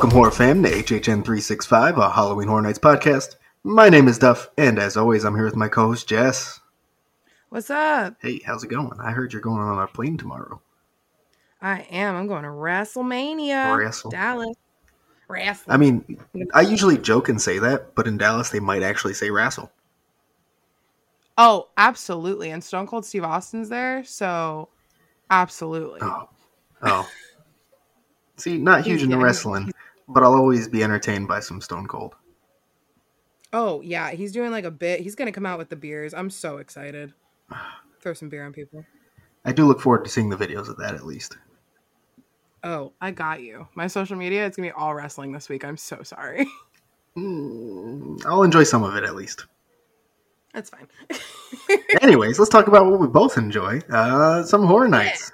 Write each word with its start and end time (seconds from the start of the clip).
Welcome, 0.00 0.16
horror 0.16 0.30
fam, 0.30 0.62
to 0.62 0.70
HHN 0.70 1.02
365, 1.02 1.98
a 1.98 2.08
Halloween 2.08 2.48
Horror 2.48 2.62
Nights 2.62 2.78
podcast. 2.78 3.36
My 3.64 3.90
name 3.90 4.08
is 4.08 4.18
Duff, 4.18 4.48
and 4.56 4.78
as 4.78 4.96
always, 4.96 5.26
I'm 5.26 5.34
here 5.34 5.44
with 5.44 5.56
my 5.56 5.68
co 5.68 5.88
host, 5.88 6.08
Jess. 6.08 6.58
What's 7.50 7.68
up? 7.68 8.14
Hey, 8.18 8.40
how's 8.46 8.64
it 8.64 8.68
going? 8.68 8.98
I 8.98 9.10
heard 9.10 9.34
you're 9.34 9.42
going 9.42 9.60
on 9.60 9.78
a 9.78 9.86
plane 9.86 10.16
tomorrow. 10.16 10.62
I 11.60 11.80
am. 11.90 12.16
I'm 12.16 12.28
going 12.28 12.44
to 12.44 12.48
WrestleMania. 12.48 13.76
Wrestle. 13.76 14.10
Dallas. 14.10 14.56
Wrestle. 15.28 15.70
I 15.70 15.76
mean, 15.76 16.18
I 16.54 16.62
usually 16.62 16.96
joke 16.96 17.28
and 17.28 17.38
say 17.38 17.58
that, 17.58 17.94
but 17.94 18.06
in 18.06 18.16
Dallas, 18.16 18.48
they 18.48 18.58
might 18.58 18.82
actually 18.82 19.12
say 19.12 19.30
wrestle. 19.30 19.70
oh, 21.36 21.68
absolutely. 21.76 22.52
And 22.52 22.64
Stone 22.64 22.86
Cold 22.86 23.04
Steve 23.04 23.24
Austin's 23.24 23.68
there, 23.68 24.02
so 24.04 24.70
absolutely. 25.28 26.00
Oh. 26.00 26.30
Oh. 26.80 27.06
See, 28.38 28.56
not 28.56 28.86
huge 28.86 29.02
into 29.02 29.18
wrestling, 29.18 29.70
but 30.10 30.22
I'll 30.22 30.34
always 30.34 30.68
be 30.68 30.82
entertained 30.82 31.28
by 31.28 31.40
some 31.40 31.60
Stone 31.60 31.86
Cold. 31.86 32.14
Oh, 33.52 33.80
yeah. 33.80 34.10
He's 34.10 34.32
doing 34.32 34.50
like 34.50 34.64
a 34.64 34.70
bit. 34.70 35.00
He's 35.00 35.14
going 35.14 35.26
to 35.26 35.32
come 35.32 35.46
out 35.46 35.58
with 35.58 35.68
the 35.68 35.76
beers. 35.76 36.14
I'm 36.14 36.30
so 36.30 36.58
excited. 36.58 37.12
Throw 38.00 38.14
some 38.14 38.28
beer 38.28 38.44
on 38.44 38.52
people. 38.52 38.84
I 39.44 39.52
do 39.52 39.66
look 39.66 39.80
forward 39.80 40.04
to 40.04 40.10
seeing 40.10 40.28
the 40.28 40.36
videos 40.36 40.68
of 40.68 40.76
that 40.78 40.94
at 40.94 41.06
least. 41.06 41.36
Oh, 42.62 42.92
I 43.00 43.10
got 43.10 43.42
you. 43.42 43.68
My 43.74 43.86
social 43.86 44.16
media, 44.16 44.46
it's 44.46 44.56
going 44.56 44.68
to 44.68 44.74
be 44.74 44.78
all 44.78 44.94
wrestling 44.94 45.32
this 45.32 45.48
week. 45.48 45.64
I'm 45.64 45.76
so 45.76 46.02
sorry. 46.02 46.46
Mm, 47.16 48.24
I'll 48.24 48.44
enjoy 48.44 48.62
some 48.62 48.84
of 48.84 48.94
it 48.94 49.02
at 49.02 49.16
least. 49.16 49.46
That's 50.54 50.70
fine. 50.70 50.86
Anyways, 52.00 52.38
let's 52.38 52.48
talk 52.48 52.68
about 52.68 52.86
what 52.86 53.00
we 53.00 53.08
both 53.08 53.36
enjoy. 53.36 53.80
Uh, 53.90 54.42
some 54.44 54.64
horror 54.64 54.88
nights. 54.88 55.32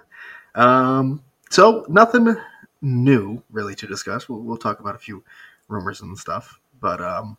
Um, 0.55 1.23
so 1.51 1.85
nothing 1.89 2.35
new 2.83 3.43
really 3.51 3.75
to 3.77 3.87
discuss. 3.87 4.29
We'll, 4.29 4.41
we'll 4.41 4.57
talk 4.57 4.81
about 4.81 4.95
a 4.95 4.99
few 4.99 5.25
rumors 5.69 6.01
and 6.01 6.17
stuff, 6.17 6.61
but 6.81 7.01
um, 7.01 7.37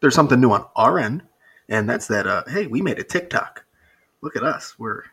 there's 0.00 0.14
something 0.14 0.40
new 0.40 0.52
on 0.52 0.66
our 0.76 0.98
end, 0.98 1.22
and 1.68 1.88
that's 1.88 2.06
that. 2.08 2.26
Uh, 2.26 2.44
hey, 2.48 2.66
we 2.66 2.82
made 2.82 2.98
a 2.98 3.04
TikTok. 3.04 3.64
Look 4.20 4.36
at 4.36 4.42
us. 4.42 4.78
We're 4.78 5.04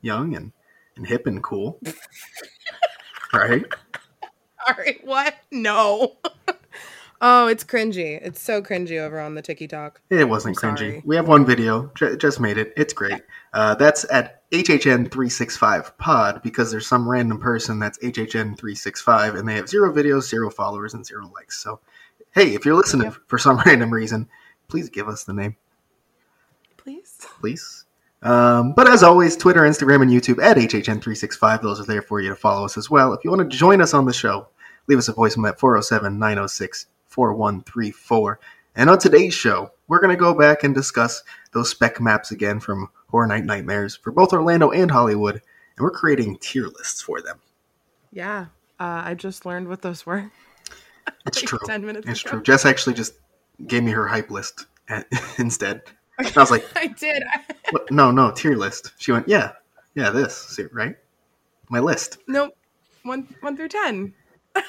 young 0.00 0.34
and, 0.34 0.52
and 0.96 1.06
hip 1.06 1.26
and 1.26 1.42
cool, 1.42 1.80
right? 3.32 3.64
All 4.68 4.74
right. 4.78 5.00
What? 5.04 5.34
No. 5.50 6.16
Oh, 7.22 7.46
it's 7.46 7.64
cringy. 7.64 8.18
It's 8.22 8.40
so 8.40 8.60
cringy 8.60 8.98
over 9.00 9.18
on 9.20 9.34
the 9.34 9.42
TikTok. 9.42 10.00
It 10.10 10.28
wasn't 10.28 10.62
I'm 10.62 10.74
cringy. 10.74 10.78
sorry. 10.78 11.02
We 11.06 11.16
have 11.16 11.28
one 11.28 11.46
video. 11.46 11.90
J- 11.94 12.16
just 12.16 12.40
made 12.40 12.58
it. 12.58 12.72
It's 12.76 12.92
great. 12.92 13.22
Uh, 13.54 13.74
that's 13.76 14.04
at 14.10 14.48
HHN365 14.50 15.96
pod 15.98 16.42
because 16.42 16.70
there's 16.70 16.86
some 16.86 17.08
random 17.08 17.38
person 17.38 17.78
that's 17.78 17.98
HHN365 17.98 19.38
and 19.38 19.48
they 19.48 19.54
have 19.54 19.68
zero 19.68 19.92
videos, 19.92 20.28
zero 20.28 20.50
followers, 20.50 20.94
and 20.94 21.06
zero 21.06 21.30
likes. 21.34 21.58
So, 21.62 21.80
hey, 22.32 22.54
if 22.54 22.64
you're 22.64 22.74
listening 22.76 23.04
Yep. 23.10 23.16
for 23.28 23.38
some 23.38 23.58
random 23.66 23.90
reason, 23.92 24.28
please 24.68 24.88
give 24.88 25.08
us 25.08 25.24
the 25.24 25.32
name, 25.32 25.56
Please. 26.76 27.18
please. 27.40 27.84
Um, 28.22 28.72
but 28.72 28.88
as 28.88 29.02
always, 29.02 29.36
Twitter, 29.36 29.60
Instagram, 29.62 30.02
and 30.02 30.10
YouTube 30.10 30.42
at 30.42 30.56
HHN365. 30.56 31.60
Those 31.62 31.80
are 31.80 31.84
there 31.84 32.02
for 32.02 32.20
you 32.20 32.28
to 32.28 32.36
follow 32.36 32.64
us 32.64 32.76
as 32.78 32.88
well. 32.88 33.12
If 33.12 33.24
you 33.24 33.30
want 33.30 33.48
to 33.50 33.56
join 33.56 33.80
us 33.80 33.94
on 33.94 34.04
the 34.04 34.12
show, 34.12 34.48
leave 34.86 34.98
us 34.98 35.08
a 35.08 35.12
voicemail 35.12 35.48
at 35.48 35.58
407 35.58 36.18
906 36.18 36.86
4134. 37.12 38.40
And 38.74 38.88
on 38.90 38.98
today's 38.98 39.34
show, 39.34 39.70
we're 39.88 40.00
going 40.00 40.14
to 40.16 40.20
go 40.20 40.34
back 40.34 40.64
and 40.64 40.74
discuss 40.74 41.22
those 41.52 41.70
spec 41.70 42.00
maps 42.00 42.30
again 42.30 42.58
from 42.60 42.88
Horror 43.08 43.26
Night 43.26 43.44
Nightmares 43.44 43.96
for 43.96 44.10
both 44.10 44.32
Orlando 44.32 44.70
and 44.70 44.90
Hollywood. 44.90 45.34
And 45.34 45.84
we're 45.84 45.90
creating 45.90 46.38
tier 46.38 46.66
lists 46.68 47.02
for 47.02 47.20
them. 47.20 47.38
Yeah. 48.12 48.46
Uh, 48.80 49.02
I 49.04 49.14
just 49.14 49.44
learned 49.46 49.68
what 49.68 49.82
those 49.82 50.04
were. 50.06 50.30
It's 51.26 51.38
like 51.42 51.48
true. 51.48 51.58
10 51.66 51.84
minutes 51.84 52.06
It's 52.08 52.20
ago. 52.22 52.30
true. 52.30 52.42
Jess 52.42 52.64
actually 52.64 52.94
just 52.94 53.14
gave 53.66 53.82
me 53.82 53.90
her 53.90 54.06
hype 54.06 54.30
list 54.30 54.66
at, 54.88 55.06
instead. 55.38 55.82
And 56.18 56.28
I 56.36 56.40
was 56.40 56.50
like, 56.52 56.64
I 56.76 56.86
did. 56.88 57.24
what? 57.70 57.90
no, 57.90 58.10
no, 58.12 58.30
tier 58.30 58.54
list. 58.56 58.92
She 58.98 59.10
went, 59.10 59.26
yeah, 59.26 59.52
yeah, 59.96 60.10
this, 60.10 60.36
See, 60.36 60.64
right? 60.72 60.96
My 61.70 61.80
list. 61.80 62.18
nope. 62.28 62.56
One 63.02 63.26
one 63.40 63.56
through 63.56 63.68
ten. 63.70 64.14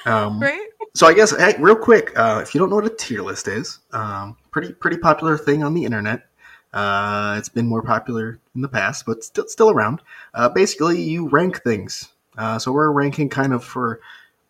Um, 0.06 0.40
Right? 0.42 0.68
So 0.94 1.06
I 1.08 1.14
guess, 1.14 1.36
hey, 1.36 1.56
real 1.58 1.74
quick, 1.76 2.12
uh, 2.16 2.40
if 2.42 2.54
you 2.54 2.60
don't 2.60 2.70
know 2.70 2.76
what 2.76 2.86
a 2.86 2.90
tier 2.90 3.22
list 3.22 3.48
is, 3.48 3.80
um, 3.92 4.36
pretty 4.52 4.72
pretty 4.72 4.96
popular 4.96 5.36
thing 5.36 5.64
on 5.64 5.74
the 5.74 5.84
internet. 5.84 6.26
Uh, 6.72 7.34
it's 7.38 7.48
been 7.48 7.66
more 7.66 7.82
popular 7.82 8.38
in 8.54 8.60
the 8.60 8.68
past, 8.68 9.04
but 9.06 9.24
still 9.24 9.46
still 9.48 9.70
around. 9.70 10.00
Uh, 10.34 10.48
basically, 10.48 11.00
you 11.00 11.28
rank 11.28 11.62
things. 11.62 12.10
Uh, 12.38 12.58
so 12.58 12.70
we're 12.72 12.90
ranking 12.92 13.28
kind 13.28 13.52
of 13.52 13.64
for 13.64 14.00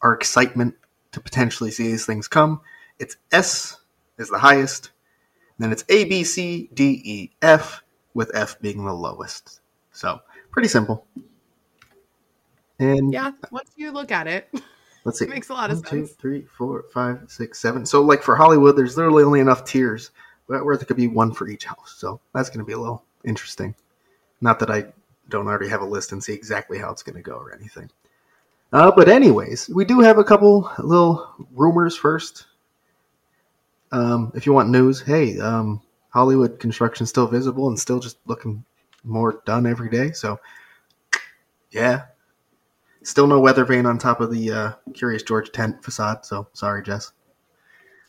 our 0.02 0.12
excitement 0.14 0.74
to 1.12 1.20
potentially 1.20 1.70
see 1.70 1.88
these 1.88 2.04
things 2.06 2.28
come. 2.28 2.60
It's 2.98 3.16
S 3.32 3.78
is 4.18 4.28
the 4.28 4.38
highest, 4.38 4.90
then 5.58 5.72
it's 5.72 5.84
A 5.88 6.04
B 6.04 6.24
C 6.24 6.68
D 6.74 7.00
E 7.04 7.30
F, 7.40 7.82
with 8.14 8.30
F 8.34 8.60
being 8.60 8.84
the 8.84 8.92
lowest. 8.92 9.60
So 9.92 10.20
pretty 10.50 10.68
simple. 10.68 11.06
And 12.78 13.12
Yeah. 13.12 13.32
Once 13.50 13.70
you 13.76 13.92
look 13.92 14.10
at 14.12 14.26
it, 14.26 14.48
Let's 15.04 15.18
see. 15.18 15.26
It 15.26 15.30
makes 15.30 15.50
a 15.50 15.54
lot 15.54 15.70
of 15.70 15.78
One, 15.78 15.86
sense. 15.86 16.12
three, 16.12 16.42
four, 16.42 16.84
five, 16.92 17.20
six, 17.28 17.60
seven. 17.60 17.84
So, 17.84 18.02
like 18.02 18.22
for 18.22 18.34
Hollywood, 18.34 18.76
there's 18.76 18.96
literally 18.96 19.22
only 19.22 19.40
enough 19.40 19.64
tiers 19.64 20.10
there 20.48 20.76
could 20.78 20.96
be 20.96 21.06
one 21.06 21.32
for 21.32 21.48
each 21.48 21.64
house. 21.64 21.94
So 21.96 22.20
that's 22.34 22.48
going 22.48 22.60
to 22.60 22.64
be 22.64 22.72
a 22.72 22.78
little 22.78 23.02
interesting. 23.24 23.74
Not 24.40 24.58
that 24.60 24.70
I 24.70 24.86
don't 25.28 25.46
already 25.46 25.68
have 25.68 25.80
a 25.80 25.86
list 25.86 26.12
and 26.12 26.22
see 26.22 26.32
exactly 26.32 26.78
how 26.78 26.90
it's 26.90 27.02
going 27.02 27.16
to 27.16 27.22
go 27.22 27.36
or 27.36 27.54
anything. 27.54 27.90
Uh, 28.72 28.90
but 28.90 29.08
anyways, 29.08 29.68
we 29.68 29.84
do 29.84 30.00
have 30.00 30.18
a 30.18 30.24
couple 30.24 30.70
little 30.78 31.32
rumors 31.52 31.96
first. 31.96 32.46
Um, 33.92 34.32
if 34.34 34.46
you 34.46 34.52
want 34.52 34.70
news, 34.70 35.00
hey, 35.00 35.38
um, 35.38 35.80
Hollywood 36.10 36.58
construction 36.58 37.06
still 37.06 37.28
visible 37.28 37.68
and 37.68 37.78
still 37.78 38.00
just 38.00 38.18
looking 38.26 38.64
more 39.04 39.40
done 39.46 39.66
every 39.66 39.88
day. 39.88 40.10
So, 40.10 40.40
yeah, 41.70 42.06
Still 43.04 43.26
no 43.26 43.38
weather 43.38 43.64
vane 43.64 43.86
on 43.86 43.98
top 43.98 44.20
of 44.20 44.30
the 44.32 44.50
uh, 44.50 44.72
Curious 44.94 45.22
George 45.22 45.52
tent 45.52 45.84
facade, 45.84 46.24
so 46.24 46.48
sorry, 46.54 46.82
Jess. 46.82 47.12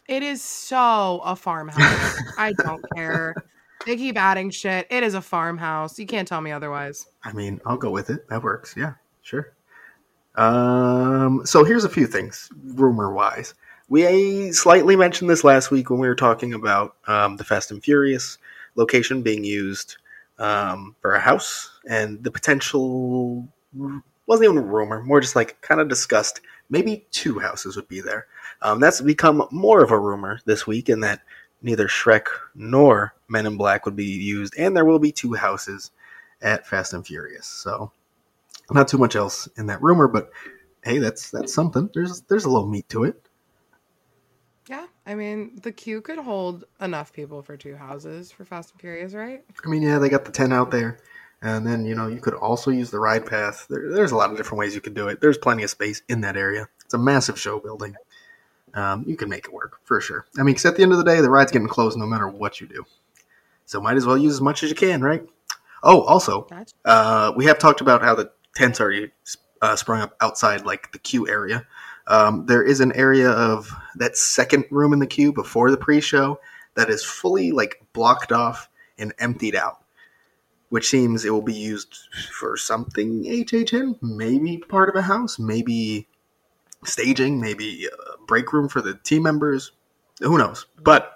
it 0.08 0.24
is 0.24 0.42
so 0.42 1.22
a 1.24 1.36
farmhouse. 1.36 2.18
I 2.38 2.54
don't 2.54 2.84
care. 2.96 3.36
They 3.86 3.98
keep 3.98 4.18
adding 4.18 4.50
shit. 4.50 4.88
It 4.90 5.04
is 5.04 5.14
a 5.14 5.22
farmhouse. 5.22 6.00
You 6.00 6.06
can't 6.06 6.28
tell 6.28 6.42
me 6.42 6.52
otherwise. 6.52 7.06
I 7.24 7.34
mean, 7.34 7.60
I'll 7.66 7.78
go 7.78 7.92
with 7.92 8.10
it. 8.10 8.28
That 8.30 8.42
works. 8.42 8.74
Yeah, 8.78 8.94
sure. 9.22 9.54
Um, 10.36 11.46
so 11.46 11.64
here's 11.64 11.84
a 11.84 11.90
few 11.90 12.08
things, 12.08 12.50
rumor 12.64 13.12
wise. 13.14 13.54
We 13.90 14.52
slightly 14.54 14.96
mentioned 14.96 15.30
this 15.30 15.44
last 15.44 15.72
week 15.72 15.90
when 15.90 16.00
we 16.00 16.08
were 16.08 16.16
talking 16.16 16.54
about 16.54 16.96
um, 17.08 17.36
the 17.38 17.44
Fast 17.44 17.70
and 17.70 17.84
Furious 17.84 18.38
location 18.76 19.22
being 19.22 19.44
used 19.44 19.98
um, 20.40 20.96
for 21.02 21.14
a 21.14 21.20
house 21.20 21.70
and 21.88 22.24
the 22.24 22.32
potential 22.32 23.48
wasn't 24.28 24.46
even 24.46 24.58
a 24.58 24.62
rumor, 24.62 25.04
more 25.04 25.22
just 25.22 25.36
like 25.36 25.60
kind 25.62 25.82
of 25.82 25.88
discussed. 25.88 26.42
Maybe 26.70 27.06
two 27.12 27.40
houses 27.40 27.76
would 27.76 27.88
be 27.88 28.02
there. 28.02 28.28
Um, 28.62 28.80
that's 28.80 29.02
become 29.02 29.48
more 29.52 29.84
of 29.84 29.92
a 29.92 30.00
rumor 30.00 30.40
this 30.46 30.66
week, 30.66 30.90
in 30.90 31.02
that 31.02 31.22
neither 31.62 31.88
Shrek 31.88 32.28
nor 32.56 33.14
Men 33.28 33.46
in 33.46 33.58
Black 33.58 33.86
would 33.86 33.96
be 33.96 34.06
used, 34.06 34.56
and 34.58 34.76
there 34.76 34.86
will 34.86 35.00
be 35.00 35.12
two 35.12 35.34
houses 35.34 35.92
at 36.42 36.66
Fast 36.68 36.94
and 36.94 37.06
Furious. 37.06 37.46
So, 37.46 37.92
not 38.72 38.88
too 38.88 38.98
much 38.98 39.16
else 39.16 39.48
in 39.58 39.68
that 39.68 39.82
rumor, 39.82 40.08
but 40.08 40.32
hey, 40.84 41.00
that's 41.00 41.30
that's 41.32 41.54
something. 41.54 41.90
There's 41.94 42.22
there's 42.22 42.46
a 42.46 42.50
little 42.50 42.68
meat 42.68 42.90
to 42.90 43.04
it. 43.04 43.22
Yeah. 44.70 44.88
I 45.06 45.14
mean, 45.14 45.60
the 45.62 45.72
queue 45.72 46.02
could 46.02 46.18
hold 46.18 46.66
enough 46.82 47.14
people 47.14 47.44
for 47.44 47.56
two 47.56 47.76
houses 47.76 48.32
for 48.32 48.44
Fast 48.44 48.72
and 48.72 48.82
Furious, 48.82 49.14
right? 49.14 49.44
I 49.64 49.70
mean, 49.70 49.84
yeah, 49.84 50.00
they 50.00 50.10
got 50.10 50.26
the 50.26 50.32
tent 50.32 50.54
out 50.54 50.72
there, 50.72 51.00
and 51.46 51.66
then 51.66 51.86
you 51.86 51.94
know 51.94 52.08
you 52.08 52.20
could 52.20 52.34
also 52.34 52.72
use 52.72 52.90
the 52.90 53.00
ride 53.00 53.26
path. 53.26 53.68
There, 53.70 53.92
there's 53.92 54.12
a 54.12 54.16
lot 54.16 54.32
of 54.32 54.38
different 54.38 54.60
ways 54.60 54.74
you 54.74 54.82
could 54.82 54.96
do 54.96 55.08
it. 55.08 55.22
There's 55.22 55.38
plenty 55.38 55.64
of 55.64 55.70
space 55.70 56.02
in 56.10 56.22
that 56.22 56.36
area. 56.36 56.68
It's 56.84 56.94
a 56.94 56.98
massive 56.98 57.40
show 57.40 57.60
building. 57.60 57.96
Um, 58.74 59.06
you 59.08 59.16
can 59.16 59.30
make 59.30 59.46
it 59.46 59.54
work 59.54 59.80
for 59.84 60.02
sure. 60.02 60.26
I 60.38 60.44
mean, 60.44 60.56
because 60.56 60.66
at 60.66 60.76
the 60.76 60.84
end 60.84 60.92
of 60.92 60.98
the 60.98 61.06
day, 61.06 61.22
the 61.22 61.30
ride's 61.30 61.52
getting 61.52 61.68
closed 61.68 61.98
no 61.98 62.06
matter 62.06 62.28
what 62.28 62.60
you 62.60 62.68
do. 62.68 62.84
So 63.66 63.80
might 63.80 63.96
as 63.96 64.06
well 64.06 64.18
use 64.18 64.34
as 64.34 64.42
much 64.42 64.64
as 64.64 64.70
you 64.70 64.76
can, 64.76 65.02
right? 65.02 65.24
Oh, 65.84 66.02
also, 66.02 66.48
uh, 66.84 67.32
we 67.38 67.46
have 67.46 67.60
talked 67.60 67.80
about 67.80 68.02
how 68.02 68.16
the 68.16 68.32
tents 68.56 68.82
already 68.82 69.12
uh, 69.62 69.76
sprung 69.76 70.02
up 70.02 70.16
outside, 70.20 70.66
like 70.66 70.92
the 70.92 71.00
queue 71.00 71.28
area. 71.30 71.66
Um, 72.08 72.46
there 72.48 72.64
is 72.64 72.82
an 72.82 72.92
area 72.94 73.30
of 73.30 73.72
that 73.96 74.18
second 74.18 74.66
room 74.72 74.94
in 74.94 75.00
the 75.00 75.08
queue 75.08 75.32
before 75.32 75.72
the 75.72 75.78
pre-show 75.78 76.40
that 76.76 76.90
is 76.90 77.04
fully 77.04 77.52
like 77.52 77.82
blocked 77.94 78.32
off 78.32 78.68
and 78.98 79.14
emptied 79.20 79.56
out, 79.56 79.84
which 80.76 80.90
seems 80.90 81.24
it 81.24 81.32
will 81.32 81.42
be 81.42 81.54
used 81.54 81.96
for 82.34 82.58
something 82.58 83.24
HHN, 83.24 83.96
maybe 84.02 84.58
part 84.58 84.90
of 84.90 84.96
a 84.98 85.02
house, 85.02 85.40
maybe 85.40 86.06
staging, 86.84 87.40
maybe 87.40 87.88
a 87.88 88.26
break 88.28 88.52
room 88.52 88.68
for 88.68 88.82
the 88.82 88.96
team 88.96 89.24
members. 89.24 89.72
Who 90.20 90.38
knows? 90.38 90.66
But 90.84 91.14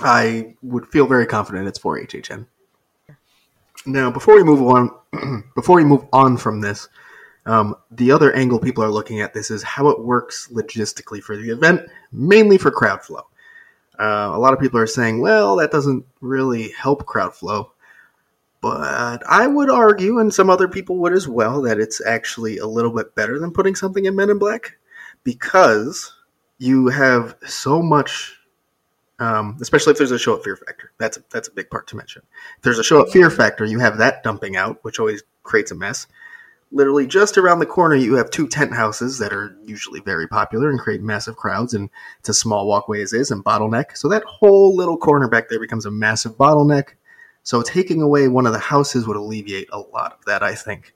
I 0.00 0.56
would 0.62 0.86
feel 0.88 1.06
very 1.06 1.24
confident 1.24 1.66
it's 1.66 1.78
for 1.78 1.98
HHN. 1.98 2.44
Now, 3.86 4.10
before 4.10 4.36
we 4.36 4.42
move 4.42 4.60
on, 4.60 4.90
before 5.54 5.76
we 5.76 5.84
move 5.84 6.04
on 6.12 6.36
from 6.36 6.60
this, 6.60 6.86
Um, 7.46 7.76
the 7.92 8.10
other 8.10 8.32
angle 8.34 8.58
people 8.58 8.82
are 8.82 8.90
looking 8.90 9.20
at 9.20 9.32
this 9.32 9.50
is 9.50 9.62
how 9.62 9.88
it 9.88 10.04
works 10.04 10.48
logistically 10.52 11.22
for 11.22 11.36
the 11.36 11.50
event, 11.50 11.80
mainly 12.12 12.58
for 12.58 12.72
crowd 12.72 13.02
flow. 13.02 13.22
Uh, 13.98 14.32
a 14.34 14.38
lot 14.38 14.52
of 14.52 14.58
people 14.60 14.80
are 14.80 14.86
saying, 14.86 15.20
well, 15.20 15.56
that 15.56 15.70
doesn't 15.70 16.04
really 16.20 16.72
help 16.72 17.06
crowd 17.06 17.34
flow. 17.34 17.70
But 18.66 19.22
I 19.28 19.46
would 19.46 19.70
argue, 19.70 20.18
and 20.18 20.34
some 20.34 20.50
other 20.50 20.66
people 20.66 20.96
would 20.98 21.12
as 21.12 21.28
well, 21.28 21.62
that 21.62 21.78
it's 21.78 22.04
actually 22.04 22.58
a 22.58 22.66
little 22.66 22.90
bit 22.90 23.14
better 23.14 23.38
than 23.38 23.52
putting 23.52 23.76
something 23.76 24.04
in 24.04 24.16
Men 24.16 24.28
in 24.28 24.38
Black 24.38 24.76
because 25.22 26.12
you 26.58 26.88
have 26.88 27.36
so 27.46 27.80
much, 27.80 28.36
um, 29.20 29.56
especially 29.60 29.92
if 29.92 29.98
there's 29.98 30.10
a 30.10 30.18
show 30.18 30.36
at 30.36 30.42
Fear 30.42 30.56
Factor. 30.56 30.90
That's 30.98 31.16
a, 31.16 31.22
that's 31.30 31.46
a 31.46 31.52
big 31.52 31.70
part 31.70 31.86
to 31.88 31.96
mention. 31.96 32.22
If 32.56 32.62
there's 32.62 32.80
a 32.80 32.84
show 32.84 33.02
at 33.02 33.10
Fear 33.10 33.30
Factor, 33.30 33.64
you 33.64 33.78
have 33.78 33.98
that 33.98 34.24
dumping 34.24 34.56
out, 34.56 34.82
which 34.82 34.98
always 34.98 35.22
creates 35.44 35.70
a 35.70 35.76
mess. 35.76 36.08
Literally, 36.72 37.06
just 37.06 37.38
around 37.38 37.60
the 37.60 37.66
corner, 37.66 37.94
you 37.94 38.14
have 38.14 38.30
two 38.30 38.48
tent 38.48 38.72
houses 38.74 39.18
that 39.20 39.32
are 39.32 39.56
usually 39.64 40.00
very 40.00 40.26
popular 40.26 40.70
and 40.70 40.80
create 40.80 41.00
massive 41.02 41.36
crowds, 41.36 41.72
and 41.72 41.88
it's 42.18 42.30
a 42.30 42.34
small 42.34 42.66
walkway 42.66 43.00
as 43.00 43.12
is 43.12 43.30
and 43.30 43.44
bottleneck. 43.44 43.96
So 43.96 44.08
that 44.08 44.24
whole 44.24 44.74
little 44.74 44.98
corner 44.98 45.28
back 45.28 45.48
there 45.48 45.60
becomes 45.60 45.86
a 45.86 45.92
massive 45.92 46.36
bottleneck. 46.36 46.94
So 47.46 47.62
taking 47.62 48.02
away 48.02 48.26
one 48.26 48.44
of 48.44 48.52
the 48.52 48.58
houses 48.58 49.06
would 49.06 49.16
alleviate 49.16 49.68
a 49.70 49.78
lot 49.78 50.12
of 50.12 50.24
that, 50.24 50.42
I 50.42 50.56
think. 50.56 50.92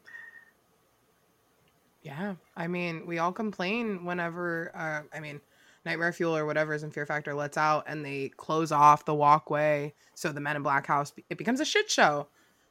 Yeah, 2.02 2.34
I 2.56 2.66
mean, 2.66 3.06
we 3.06 3.18
all 3.18 3.30
complain 3.30 4.04
whenever, 4.04 4.72
uh, 4.74 5.02
I 5.16 5.20
mean, 5.20 5.40
Nightmare 5.84 6.12
Fuel 6.12 6.36
or 6.36 6.46
whatever 6.46 6.74
is 6.74 6.82
in 6.82 6.90
Fear 6.90 7.06
Factor 7.06 7.34
lets 7.34 7.56
out 7.56 7.84
and 7.86 8.04
they 8.04 8.30
close 8.30 8.72
off 8.72 9.04
the 9.04 9.14
walkway. 9.14 9.94
So 10.14 10.32
the 10.32 10.40
Men 10.40 10.56
in 10.56 10.64
Black 10.64 10.88
house, 10.88 11.12
it 11.30 11.38
becomes 11.38 11.60
a 11.60 11.64
shit 11.64 11.88
show. 11.88 12.26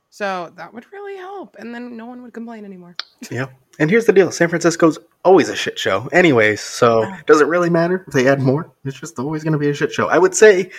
So 0.10 0.52
that 0.58 0.74
would 0.74 0.92
really 0.92 1.16
help. 1.16 1.56
And 1.58 1.74
then 1.74 1.96
no 1.96 2.06
one 2.06 2.22
would 2.24 2.34
complain 2.34 2.66
anymore. 2.66 2.98
Yeah. 3.32 3.46
And 3.80 3.90
here's 3.90 4.06
the 4.06 4.12
deal 4.12 4.30
San 4.30 4.50
Francisco's 4.50 5.00
always 5.24 5.48
a 5.48 5.56
shit 5.56 5.80
show, 5.80 6.08
anyways. 6.12 6.60
So 6.60 7.10
does 7.28 7.40
it 7.40 7.48
really 7.48 7.70
matter 7.70 8.04
if 8.06 8.14
they 8.14 8.28
add 8.28 8.42
more? 8.42 8.70
It's 8.84 9.00
just 9.00 9.18
always 9.20 9.44
going 9.44 9.54
to 9.54 9.60
be 9.60 9.70
a 9.70 9.74
shit 9.74 9.94
show. 9.94 10.10
I 10.10 10.18
would 10.18 10.36
say 10.36 10.70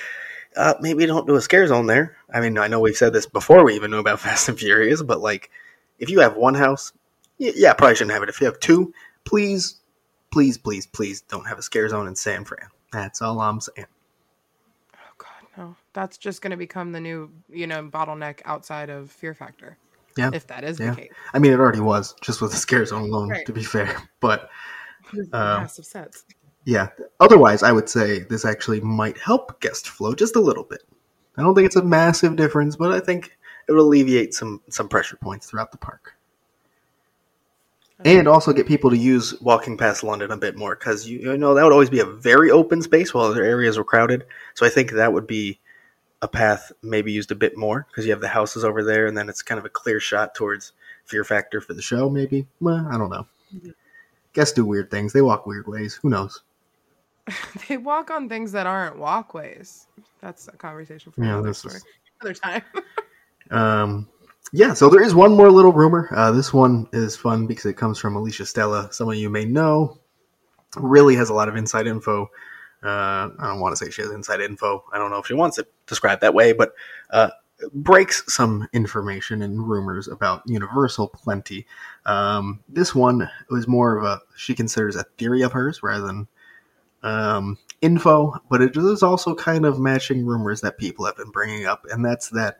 uh, 0.56 0.75
maybe 0.81 1.06
don't 1.06 1.26
do 1.26 1.37
a 1.37 1.41
scare 1.41 1.67
zone 1.67 1.87
there. 1.87 2.17
I 2.32 2.41
mean, 2.41 2.58
I 2.58 2.67
know 2.67 2.81
we've 2.81 2.97
said 2.97 3.12
this 3.12 3.26
before 3.26 3.64
we 3.64 3.75
even 3.75 3.91
knew 3.91 3.99
about 3.99 4.20
Fast 4.26 4.49
and 4.49 4.58
Furious, 4.58 5.02
but 5.02 5.20
like, 5.20 5.50
if 5.99 6.11
you 6.11 6.20
have 6.20 6.37
one 6.37 6.55
house, 6.55 6.93
yeah, 7.38 7.73
probably 7.75 7.94
shouldn't 7.97 8.12
have 8.12 8.23
it. 8.23 8.29
If 8.29 8.41
you 8.41 8.47
have 8.47 8.61
two, 8.61 8.93
please, 9.25 9.81
please, 10.31 10.58
please, 10.58 10.87
please 10.87 11.20
don't 11.23 11.47
have 11.47 11.58
a 11.58 11.62
scare 11.62 11.88
zone 11.88 12.06
in 12.06 12.14
San 12.14 12.44
Fran. 12.44 12.69
That's 12.93 13.23
all 13.23 13.41
I'm 13.41 13.61
saying. 13.61 13.87
Oh, 14.94 14.99
God, 15.19 15.29
no. 15.56 15.76
That's 15.93 16.19
just 16.19 16.43
going 16.43 16.50
to 16.50 16.56
become 16.56 16.93
the 16.93 17.00
new, 17.00 17.31
you 17.49 17.67
know, 17.67 17.82
bottleneck 17.88 18.41
outside 18.44 18.91
of 18.91 19.11
Fear 19.11 19.35
Factor. 19.35 19.76
Yeah. 20.17 20.31
If 20.32 20.47
that 20.49 20.64
is 20.64 20.81
Yeah. 20.81 20.91
the 20.91 21.02
case. 21.02 21.12
I 21.32 21.38
mean, 21.38 21.52
it 21.52 21.61
already 21.61 21.81
was 21.81 22.14
just 22.20 22.41
with 22.41 22.50
the 22.50 22.56
scare 22.56 22.85
zone 22.85 23.02
alone, 23.02 23.29
Right. 23.31 23.47
to 23.47 23.52
be 23.52 23.62
fair. 23.62 23.97
But 24.20 24.50
Um, 25.12 25.62
massive 25.62 25.87
sets. 25.87 26.25
Yeah, 26.65 26.89
otherwise, 27.21 27.62
I 27.62 27.73
would 27.73 27.89
say 27.89 28.21
this 28.21 28.45
actually 28.45 28.81
might 28.81 29.19
help 29.19 29.61
guest 29.61 29.89
flow 29.89 30.15
just 30.15 30.37
a 30.37 30.41
little 30.41 30.65
bit. 30.65 30.83
I 31.37 31.43
don't 31.43 31.55
think 31.55 31.67
it's 31.67 31.77
a 31.77 31.85
massive 31.85 32.37
difference, 32.37 32.77
but 32.77 32.93
I 32.93 33.01
think 33.01 33.37
it 33.69 33.73
would 33.73 33.81
alleviate 33.81 34.35
some 34.35 34.61
some 34.69 34.89
pressure 34.89 35.17
points 35.17 35.47
throughout 35.49 35.73
the 35.73 35.79
park. 35.79 36.15
and 38.05 38.27
also 38.27 38.53
get 38.53 38.67
people 38.67 38.91
to 38.91 38.97
use 38.97 39.39
walking 39.43 39.77
past 39.77 40.03
London 40.03 40.31
a 40.31 40.37
bit 40.37 40.57
more 40.57 40.75
because 40.75 41.07
you, 41.09 41.19
you 41.19 41.37
know 41.37 41.55
that 41.55 41.62
would 41.62 41.73
always 41.73 41.91
be 41.91 42.01
a 42.01 42.05
very 42.07 42.51
open 42.51 42.81
space 42.83 43.12
while 43.12 43.27
other 43.27 43.43
areas 43.45 43.77
were 43.77 43.85
crowded. 43.85 44.25
So 44.55 44.65
I 44.65 44.71
think 44.71 44.93
that 44.93 45.12
would 45.12 45.27
be 45.27 45.61
a 46.23 46.29
path 46.29 46.73
maybe 46.83 47.12
used 47.12 47.31
a 47.31 47.35
bit 47.35 47.57
more 47.59 47.87
because 47.91 48.07
you 48.07 48.12
have 48.12 48.21
the 48.23 48.29
houses 48.29 48.65
over 48.65 48.83
there, 48.83 49.07
and 49.07 49.17
then 49.17 49.29
it's 49.29 49.43
kind 49.43 49.59
of 49.59 49.65
a 49.65 49.71
clear 49.71 50.01
shot 50.01 50.35
towards 50.35 50.73
Fear 51.05 51.25
Factor 51.25 51.61
for 51.61 51.75
the 51.75 51.83
show. 51.83 52.09
Maybe 52.09 52.47
well, 52.61 52.87
I 52.91 52.97
don't 52.99 53.11
know. 53.11 53.27
Mhm. 53.55 53.75
Guests 54.33 54.55
do 54.55 54.65
weird 54.65 54.91
things. 54.91 55.12
They 55.12 55.23
walk 55.23 55.47
weird 55.47 55.67
ways. 55.67 55.95
Who 56.03 56.09
knows? 56.11 56.43
they 57.69 57.77
walk 57.77 58.11
on 58.11 58.29
things 58.29 58.53
that 58.53 58.67
aren't 58.67 58.99
walkways. 58.99 59.87
That's 60.21 60.49
a 60.49 60.53
conversation 60.53 61.12
for 61.12 61.23
Yeah, 61.25 61.35
another 61.35 61.55
story. 61.55 61.77
is- 61.77 61.85
Another 62.21 62.35
time. 62.35 62.62
Um, 63.50 64.09
yeah, 64.53 64.75
so 64.75 64.88
there 64.88 65.03
is 65.03 65.12
one 65.12 65.37
more 65.37 65.50
little 65.50 65.73
rumor. 65.73 66.09
Uh, 66.15 66.31
this 66.31 66.53
one 66.55 66.87
is 66.93 67.17
fun 67.17 67.49
because 67.49 67.67
it 67.67 67.75
comes 67.75 67.99
from 67.99 68.15
Alicia 68.15 68.47
Stella. 68.47 68.88
Some 68.93 69.09
of 69.09 69.17
you 69.17 69.29
may 69.29 69.44
know. 69.44 69.99
Really 70.77 71.17
has 71.17 71.31
a 71.31 71.35
lot 71.35 71.49
of 71.49 71.56
inside 71.56 71.88
info. 71.88 72.31
Uh, 72.82 73.31
I 73.38 73.49
don't 73.49 73.59
want 73.59 73.76
to 73.76 73.85
say 73.85 73.91
she 73.91 74.03
has 74.03 74.12
inside 74.12 74.41
info. 74.41 74.85
I 74.93 74.99
don't 74.99 75.11
know 75.11 75.19
if 75.19 75.26
she 75.26 75.35
wants 75.35 75.59
it 75.59 75.67
described 75.87 76.23
that 76.23 76.33
way, 76.33 76.53
but 76.53 76.75
uh, 77.11 77.31
breaks 77.75 78.23
some 78.33 78.69
information 78.73 79.43
and 79.43 79.69
rumors 79.69 80.06
about 80.06 80.43
Universal 80.47 81.09
plenty. 81.09 81.67
Um, 82.06 82.61
this 82.69 82.94
one 82.94 83.29
was 83.50 83.67
more 83.67 83.99
of 83.99 84.05
a 84.05 84.21
she 84.37 84.55
considers 84.55 84.94
a 84.94 85.03
theory 85.19 85.43
of 85.43 85.50
hers 85.50 85.83
rather 85.83 86.06
than 86.06 86.29
um, 87.02 87.58
info, 87.81 88.35
but 88.50 88.61
it 88.61 88.76
is 88.76 89.02
also 89.02 89.35
kind 89.35 89.64
of 89.64 89.81
matching 89.81 90.25
rumors 90.25 90.61
that 90.61 90.79
people 90.79 91.05
have 91.06 91.17
been 91.17 91.31
bringing 91.31 91.67
up, 91.67 91.87
and 91.91 92.05
that's 92.05 92.29
that 92.31 92.58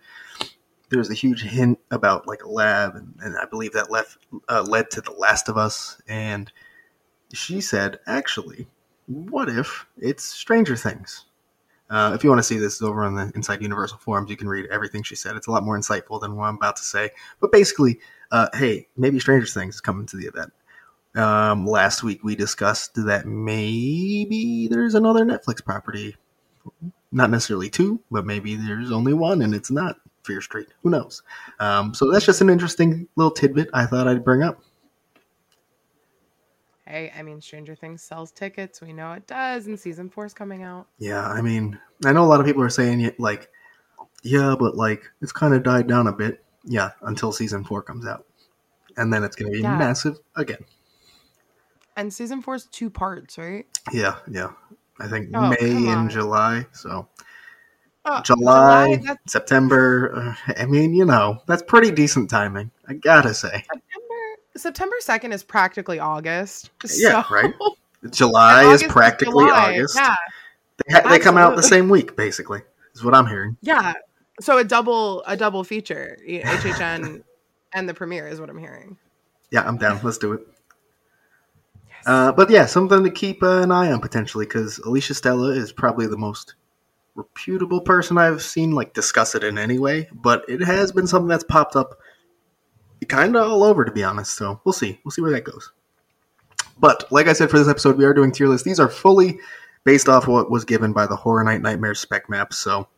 there's 0.91 1.11
a 1.11 1.15
huge 1.15 1.43
hint 1.43 1.79
about 1.91 2.27
like 2.27 2.43
a 2.43 2.49
lab, 2.49 2.97
and, 2.97 3.15
and 3.23 3.37
I 3.37 3.47
believe 3.47 3.73
that 3.73 3.91
left 3.91 4.19
uh, 4.49 4.63
led 4.63 4.91
to 4.93 5.01
The 5.01 5.13
Last 5.13 5.49
of 5.49 5.57
Us. 5.57 6.01
And 6.09 6.53
she 7.33 7.61
said, 7.61 8.01
actually, 8.07 8.67
what 9.07 9.49
if 9.49 9.87
it's 9.99 10.25
Stranger 10.25 10.77
Things? 10.77 11.27
Uh, 11.89 12.13
if 12.15 12.23
you 12.23 12.31
want 12.31 12.39
to 12.39 12.45
see 12.45 12.57
this 12.57 12.75
it's 12.75 12.83
over 12.83 13.05
on 13.05 13.15
the 13.15 13.33
Inside 13.35 13.63
Universal 13.63 13.99
forums, 13.99 14.31
you 14.31 14.37
can 14.37 14.49
read 14.49 14.67
everything 14.71 15.03
she 15.03 15.17
said. 15.17 15.35
It's 15.35 15.49
a 15.49 15.51
lot 15.51 15.65
more 15.65 15.79
insightful 15.79 16.21
than 16.21 16.37
what 16.37 16.47
I'm 16.47 16.55
about 16.57 16.77
to 16.77 16.85
say. 16.85 17.11
But 17.41 17.51
basically, 17.51 17.99
uh, 18.31 18.49
hey, 18.55 18.87
maybe 18.97 19.19
Stranger 19.19 19.47
Things 19.47 19.77
is 19.77 19.81
coming 19.81 20.07
to 20.07 20.17
the 20.17 20.27
event. 20.27 20.53
Um, 21.17 21.67
last 21.67 22.03
week 22.03 22.23
we 22.23 22.37
discussed 22.37 22.95
that 22.95 23.27
maybe 23.27 24.69
there's 24.71 24.95
another 24.95 25.25
Netflix 25.25 25.65
property. 25.65 26.17
Not 27.13 27.31
necessarily 27.31 27.69
two, 27.71 28.01
but 28.11 28.25
maybe 28.25 28.55
there's 28.55 28.93
only 28.93 29.13
one 29.13 29.43
and 29.43 29.55
it's 29.55 29.71
not 29.71 29.97
Fear 30.23 30.41
Street. 30.41 30.69
Who 30.83 30.91
knows? 30.91 31.23
Um, 31.59 31.95
so 31.95 32.11
that's 32.11 32.25
just 32.27 32.41
an 32.41 32.51
interesting 32.51 33.09
little 33.17 33.33
tidbit 33.33 33.69
I 33.75 33.87
thought 33.87 34.07
I'd 34.07 34.25
bring 34.25 34.43
up. 34.43 34.63
hey, 36.87 37.13
I 37.17 37.23
mean, 37.23 37.41
Stranger 37.41 37.75
Things 37.77 38.03
sells 38.03 38.33
tickets. 38.33 38.81
We 38.81 38.93
know 38.93 39.13
it 39.13 39.27
does, 39.27 39.67
and 39.69 39.79
season 39.79 40.11
four 40.11 40.27
is 40.27 40.35
coming 40.35 40.63
out. 40.65 40.89
Yeah, 40.99 41.25
I 41.25 41.41
mean, 41.41 41.79
I 42.05 42.13
know 42.13 42.25
a 42.25 42.27
lot 42.27 42.41
of 42.41 42.47
people 42.47 42.63
are 42.65 42.69
saying 42.69 43.01
it 43.01 43.19
like, 43.21 43.49
yeah, 44.23 44.55
but 44.59 44.77
like 44.77 45.03
it's 45.23 45.33
kind 45.33 45.55
of 45.55 45.63
died 45.63 45.87
down 45.87 46.07
a 46.09 46.13
bit. 46.13 46.45
Yeah, 46.65 46.91
until 47.03 47.33
season 47.33 47.65
four 47.65 47.83
comes 47.83 48.07
out, 48.07 48.27
and 48.97 49.13
then 49.13 49.23
it's 49.25 49.37
going 49.37 49.51
to 49.53 49.57
be 49.57 49.63
Yeah. 49.63 49.77
massive 49.77 50.19
again. 50.37 50.65
And 52.01 52.13
season 52.13 52.41
four 52.41 52.55
is 52.55 52.65
two 52.65 52.89
parts, 52.89 53.37
right? 53.37 53.67
Yeah, 53.93 54.17
yeah. 54.31 54.53
I 54.99 55.07
think 55.07 55.29
Oh, 55.35 55.51
May 55.51 55.89
and 55.89 56.09
July. 56.11 56.65
So 56.73 57.07
Oh, 58.07 58.23
July, 58.23 58.97
that's 59.05 59.31
September. 59.31 60.35
Uh, 60.49 60.53
I 60.57 60.65
mean, 60.65 60.95
you 60.95 61.05
know, 61.05 61.43
that's 61.47 61.63
pretty 61.63 61.91
decent 61.91 62.31
timing. 62.31 62.71
I 62.89 62.95
gotta 62.95 63.35
say. 63.35 63.51
September. 63.53 64.15
September 64.57 64.97
second 65.01 65.33
is 65.33 65.43
practically 65.45 65.99
August. 65.99 66.71
Yeah, 66.97 67.23
so- 67.23 67.35
right. 67.35 67.53
July 68.11 68.73
is 68.73 68.83
practically 68.85 69.45
July. 69.45 69.75
August. 69.75 69.95
Yeah, 69.97 70.15
They, 70.89 70.95
ha- 70.95 71.09
they 71.11 71.19
come 71.19 71.37
out 71.37 71.55
the 71.57 71.63
same 71.63 71.91
week, 71.91 72.17
basically. 72.17 72.63
Is 72.95 73.05
what 73.05 73.15
I'm 73.15 73.27
hearing. 73.27 73.59
yeah. 73.61 73.93
So 74.41 74.57
a 74.57 74.65
double 74.65 75.23
a 75.27 75.37
double 75.37 75.65
feature, 75.65 76.17
HHN 76.27 77.23
and 77.75 77.87
the 77.89 77.93
premiere 77.93 78.27
is 78.27 78.41
what 78.41 78.49
I'm 78.49 78.57
hearing. 78.59 78.97
Yeah, 79.51 79.69
I'm 79.69 79.77
down. 79.77 80.01
Let's 80.03 80.17
do 80.17 80.33
it. 80.33 80.47
Uh, 82.07 82.33
but 82.33 82.51
yeah, 82.51 82.67
something 82.67 83.05
to 83.05 83.11
keep 83.11 83.43
an 83.43 83.71
eye 83.71 83.93
on 83.93 84.01
potentially 84.01 84.47
because 84.47 84.79
Alicia 84.79 85.15
Stella 85.15 85.51
is 85.51 85.73
probably 85.73 86.07
the 86.07 86.17
most 86.17 86.55
reputable 87.15 87.81
person 87.81 88.17
I've 88.17 88.43
seen 88.43 88.73
like 88.73 88.95
discuss 88.95 89.35
it 89.35 89.45
in 89.45 89.59
any 89.59 89.79
way. 89.79 90.09
But 90.13 90.45
it 90.49 90.63
has 90.63 90.93
been 90.93 91.07
something 91.07 91.29
that's 91.29 91.45
popped 91.45 91.77
up 91.77 91.99
kind 93.09 93.37
of 93.37 93.51
all 93.51 93.65
over, 93.65 93.85
to 93.85 93.93
be 93.93 94.05
honest. 94.05 94.37
So 94.37 94.61
we'll 94.65 94.73
see. 94.73 95.01
We'll 95.05 95.13
see 95.13 95.23
where 95.23 95.33
that 95.33 95.45
goes. 95.45 95.73
But 96.79 97.11
like 97.13 97.27
I 97.27 97.35
said 97.35 97.51
for 97.51 97.59
this 97.59 97.69
episode, 97.69 97.99
we 97.99 98.05
are 98.05 98.15
doing 98.15 98.33
tier 98.33 98.49
lists. 98.49 98.65
These 98.65 98.81
are 98.81 98.89
fully 98.89 99.39
based 99.85 100.09
off 100.09 100.27
what 100.27 100.51
was 100.51 100.65
given 100.65 100.93
by 100.93 101.07
the 101.07 101.17
Horror 101.17 101.45
Night 101.45 101.61
Nightmare 101.61 101.95
spec 101.95 102.29
map. 102.31 102.55
So 102.55 102.89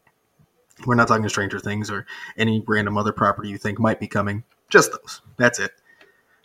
we're 0.87 0.95
not 0.95 1.09
talking 1.09 1.29
Stranger 1.29 1.59
Things 1.59 1.91
or 1.91 2.07
any 2.37 2.63
random 2.67 2.97
other 2.97 3.13
property 3.13 3.49
you 3.49 3.59
think 3.59 3.79
might 3.79 4.01
be 4.01 4.09
coming. 4.09 4.45
Just 4.69 4.93
those. 4.93 5.21
That's 5.37 5.59
it. 5.59 5.73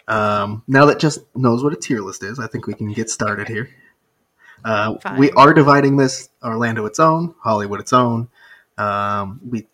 Um, 0.07 0.63
now 0.67 0.85
that 0.85 0.99
Jess 0.99 1.19
knows 1.35 1.63
what 1.63 1.73
a 1.73 1.75
tier 1.75 1.99
list 2.01 2.23
is, 2.23 2.39
I 2.39 2.47
think 2.47 2.67
we 2.67 2.73
can 2.73 2.91
get 2.93 3.09
started 3.09 3.47
here. 3.47 3.69
Uh, 4.63 4.95
we 5.17 5.31
are 5.31 5.53
dividing 5.53 5.97
this 5.97 6.29
Orlando 6.43 6.85
its 6.85 6.99
own, 6.99 7.35
Hollywood 7.41 7.79
its 7.79 7.93
own. 7.93 8.29
Um, 8.77 9.39
we, 9.47 9.67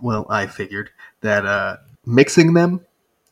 well, 0.00 0.26
I 0.28 0.46
figured 0.46 0.90
that 1.22 1.46
uh, 1.46 1.76
mixing 2.04 2.52
them 2.54 2.84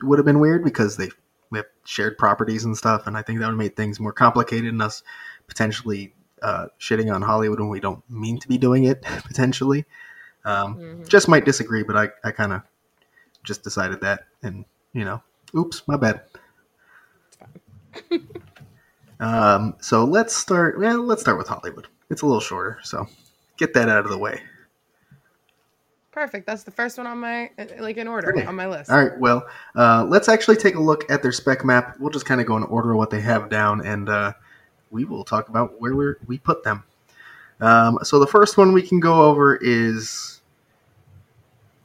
would 0.02 0.18
have 0.18 0.26
been 0.26 0.40
weird 0.40 0.64
because 0.64 0.96
they 0.96 1.10
we 1.50 1.58
have 1.58 1.66
shared 1.84 2.16
properties 2.16 2.64
and 2.64 2.76
stuff, 2.76 3.06
and 3.06 3.16
I 3.16 3.22
think 3.22 3.40
that 3.40 3.46
would 3.46 3.52
have 3.52 3.58
made 3.58 3.76
things 3.76 3.98
more 3.98 4.12
complicated 4.12 4.72
and 4.72 4.80
us 4.80 5.02
potentially 5.48 6.14
uh, 6.42 6.66
shitting 6.78 7.12
on 7.12 7.22
Hollywood 7.22 7.58
when 7.60 7.68
we 7.68 7.80
don't 7.80 8.08
mean 8.08 8.38
to 8.38 8.48
be 8.48 8.56
doing 8.56 8.84
it 8.84 9.02
potentially. 9.26 9.84
Um, 10.44 10.76
Mhm. 10.76 11.08
just 11.08 11.28
might 11.28 11.44
disagree, 11.44 11.82
but 11.82 11.96
I, 11.96 12.08
I 12.24 12.30
kind 12.30 12.52
of 12.52 12.62
just 13.42 13.62
decided 13.64 14.00
that, 14.02 14.26
and 14.42 14.64
you 14.92 15.04
know, 15.04 15.22
oops, 15.56 15.82
my 15.86 15.96
bad. 15.96 16.22
um, 19.20 19.74
so 19.80 20.04
let's 20.04 20.34
start. 20.36 20.78
Well, 20.78 21.02
let's 21.02 21.22
start 21.22 21.38
with 21.38 21.48
Hollywood. 21.48 21.86
It's 22.10 22.22
a 22.22 22.26
little 22.26 22.40
shorter, 22.40 22.78
so 22.82 23.06
get 23.56 23.74
that 23.74 23.88
out 23.88 24.04
of 24.04 24.10
the 24.10 24.18
way. 24.18 24.40
Perfect. 26.12 26.46
That's 26.46 26.64
the 26.64 26.72
first 26.72 26.98
one 26.98 27.06
on 27.06 27.18
my 27.18 27.50
like 27.78 27.96
in 27.96 28.08
order 28.08 28.32
Okay. 28.36 28.44
on 28.46 28.56
my 28.56 28.66
list. 28.66 28.90
All 28.90 29.02
right. 29.02 29.16
Well, 29.18 29.46
uh, 29.76 30.04
let's 30.08 30.28
actually 30.28 30.56
take 30.56 30.74
a 30.74 30.80
look 30.80 31.08
at 31.10 31.22
their 31.22 31.32
spec 31.32 31.64
map. 31.64 31.96
We'll 32.00 32.10
just 32.10 32.26
kind 32.26 32.40
of 32.40 32.46
go 32.46 32.56
in 32.56 32.64
order 32.64 32.90
of 32.90 32.96
what 32.96 33.10
they 33.10 33.20
have 33.20 33.48
down, 33.48 33.84
and 33.86 34.08
uh, 34.08 34.32
we 34.90 35.04
will 35.04 35.24
talk 35.24 35.48
about 35.48 35.80
where 35.80 35.94
we 35.94 36.14
we 36.26 36.38
put 36.38 36.64
them. 36.64 36.82
Um, 37.60 37.98
so 38.02 38.18
the 38.18 38.26
first 38.26 38.56
one 38.56 38.72
we 38.72 38.82
can 38.82 39.00
go 39.00 39.22
over 39.22 39.54
is, 39.54 40.40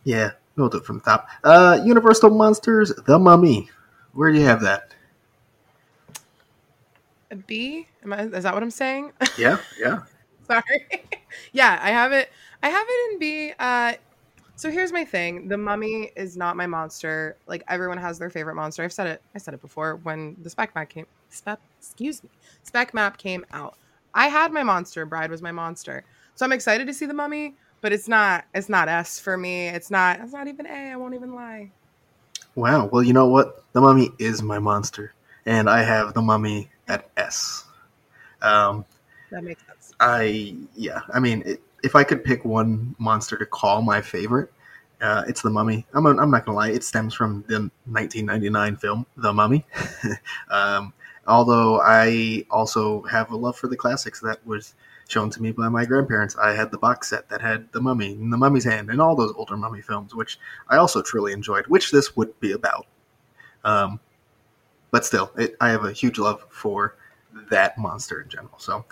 yeah, 0.06 0.32
we'll 0.56 0.70
do 0.70 0.78
it 0.78 0.86
from 0.86 1.00
the 1.00 1.04
top. 1.04 1.28
Uh, 1.44 1.80
Universal 1.84 2.32
Monsters: 2.32 2.94
The 3.06 3.20
Mummy. 3.20 3.70
Where 4.14 4.32
do 4.32 4.40
you 4.40 4.46
have 4.46 4.62
that? 4.62 4.94
A 7.32 7.36
B? 7.36 7.88
Am 8.04 8.14
I? 8.14 8.24
Is 8.24 8.44
that 8.44 8.54
what 8.54 8.64
I'm 8.64 8.72
saying? 8.72 9.12
Yeah, 9.38 9.58
yeah. 9.80 10.04
Sorry. 10.48 10.88
yeah, 11.52 11.80
I 11.82 11.90
have 11.90 12.12
it. 12.12 12.30
I 12.64 12.70
have 12.70 12.86
it 12.88 13.14
in 13.14 13.20
B. 13.20 13.54
Uh, 13.60 13.94
so 14.56 14.72
here's 14.72 14.94
my 14.94 15.04
thing: 15.04 15.48
the 15.48 15.58
Mummy 15.58 16.12
is 16.16 16.38
not 16.38 16.56
my 16.56 16.68
monster. 16.68 17.38
Like 17.48 17.64
everyone 17.68 17.98
has 17.98 18.18
their 18.18 18.30
favorite 18.30 18.56
monster. 18.56 18.84
I've 18.84 18.94
said 18.94 19.08
it. 19.08 19.22
I 19.34 19.40
said 19.40 19.54
it 19.54 19.62
before 19.62 19.98
when 20.04 20.38
the 20.42 20.50
spec 20.50 20.74
map 20.76 20.90
came. 20.90 21.08
Spec, 21.30 21.60
excuse 21.80 22.24
me. 22.24 22.30
Spec 22.64 22.94
map 22.94 23.18
came 23.18 23.46
out. 23.52 23.76
I 24.14 24.28
had 24.28 24.54
my 24.54 24.64
monster. 24.64 25.06
Bride 25.06 25.30
was 25.30 25.42
my 25.42 25.52
monster. 25.52 26.06
So 26.36 26.46
I'm 26.46 26.52
excited 26.54 26.88
to 26.88 26.94
see 26.94 27.06
the 27.06 27.14
Mummy, 27.14 27.56
but 27.86 27.94
it's 27.94 28.08
not. 28.08 28.46
It's 28.56 28.68
not 28.68 28.90
S 28.90 29.20
for 29.20 29.38
me. 29.38 29.68
It's 29.68 29.92
not. 29.92 30.20
It's 30.20 30.34
not 30.34 30.48
even 30.48 30.66
A. 30.66 30.94
I 30.94 30.96
won't 30.96 31.14
even 31.14 31.36
lie. 31.36 31.70
Wow. 32.56 32.88
Well, 32.88 33.04
you 33.04 33.14
know 33.14 33.28
what? 33.28 33.64
The 33.74 33.82
Mummy 33.82 34.10
is 34.18 34.42
my 34.42 34.58
monster, 34.58 35.14
and 35.46 35.70
I 35.70 35.84
have 35.84 36.16
the 36.16 36.22
Mummy 36.24 36.68
at 36.88 37.12
S. 37.16 37.64
Um, 38.42 38.86
That 39.30 39.44
makes 39.44 39.64
sense. 39.68 39.94
I 40.00 40.56
yeah, 40.76 41.02
I 41.14 41.20
mean, 41.20 41.44
it, 41.46 41.62
if 41.84 41.96
I 41.96 42.04
could 42.04 42.24
pick 42.24 42.44
one 42.44 42.96
monster 42.98 43.38
to 43.38 43.46
call 43.46 43.84
my 43.84 44.02
favorite, 44.02 44.52
uh, 45.00 45.24
it's 45.28 45.44
the 45.44 45.52
Mummy. 45.52 45.86
I'm 45.94 46.08
I'm 46.08 46.32
not 46.32 46.44
gonna 46.44 46.58
lie, 46.58 46.72
it 46.72 46.84
stems 46.84 47.14
from 47.14 47.46
the 47.48 47.70
1999 47.86 48.78
film 48.78 49.06
The 49.18 49.32
Mummy. 49.32 49.64
um, 50.50 50.92
although 51.28 51.82
I 51.82 52.48
also 52.50 53.04
have 53.04 53.30
a 53.30 53.36
love 53.36 53.56
for 53.56 53.68
the 53.68 53.78
classics 53.78 54.22
that 54.22 54.44
was 54.44 54.74
shown 55.08 55.30
to 55.32 55.42
me 55.42 55.52
by 55.52 55.70
my 55.70 55.86
grandparents. 55.86 56.36
I 56.36 56.54
had 56.54 56.72
the 56.72 56.78
box 56.78 57.10
set 57.10 57.30
that 57.30 57.42
had 57.42 57.72
The 57.72 57.82
Mummy 57.82 58.14
and 58.14 58.32
The 58.32 58.38
Mummy's 58.38 58.64
Hand 58.64 58.90
and 58.90 59.02
all 59.02 59.16
those 59.16 59.34
older 59.36 59.58
Mummy 59.58 59.82
films, 59.82 60.16
which 60.16 60.40
I 60.68 60.78
also 60.78 61.02
truly 61.02 61.32
enjoyed. 61.34 61.68
Which 61.68 61.92
this 61.92 62.16
would 62.16 62.40
be 62.40 62.52
about. 62.54 62.88
Um, 63.64 64.00
but 64.92 65.06
still, 65.06 65.32
it, 65.38 65.56
I 65.62 65.70
have 65.70 65.84
a 65.86 65.92
huge 65.92 66.18
love 66.20 66.46
for 66.50 66.96
that 67.50 67.78
monster 67.78 68.22
in 68.22 68.30
general. 68.30 68.58
So 68.58 68.86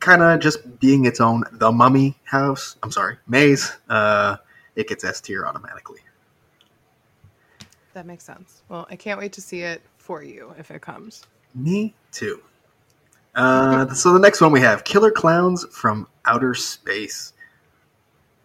kind 0.00 0.22
of 0.22 0.40
just 0.40 0.78
being 0.78 1.06
its 1.06 1.20
own 1.20 1.42
the 1.52 1.72
mummy 1.72 2.16
house 2.22 2.76
i'm 2.84 2.90
sorry 2.92 3.16
maze 3.26 3.76
uh 3.88 4.36
it 4.76 4.86
gets 4.86 5.02
s 5.02 5.20
tier 5.20 5.44
automatically 5.44 5.98
That 7.94 8.06
makes 8.06 8.22
sense. 8.22 8.62
Well, 8.68 8.86
I 8.88 8.94
can't 8.94 9.18
wait 9.18 9.32
to 9.32 9.40
see 9.40 9.62
it 9.62 9.82
for 9.96 10.22
you 10.22 10.54
if 10.56 10.70
it 10.70 10.80
comes. 10.82 11.26
me 11.54 11.94
too 12.12 12.40
uh 13.38 13.88
so 13.94 14.12
the 14.12 14.18
next 14.18 14.40
one 14.40 14.52
we 14.52 14.60
have 14.60 14.84
killer 14.84 15.10
clowns 15.10 15.64
from 15.70 16.06
outer 16.24 16.54
space 16.54 17.32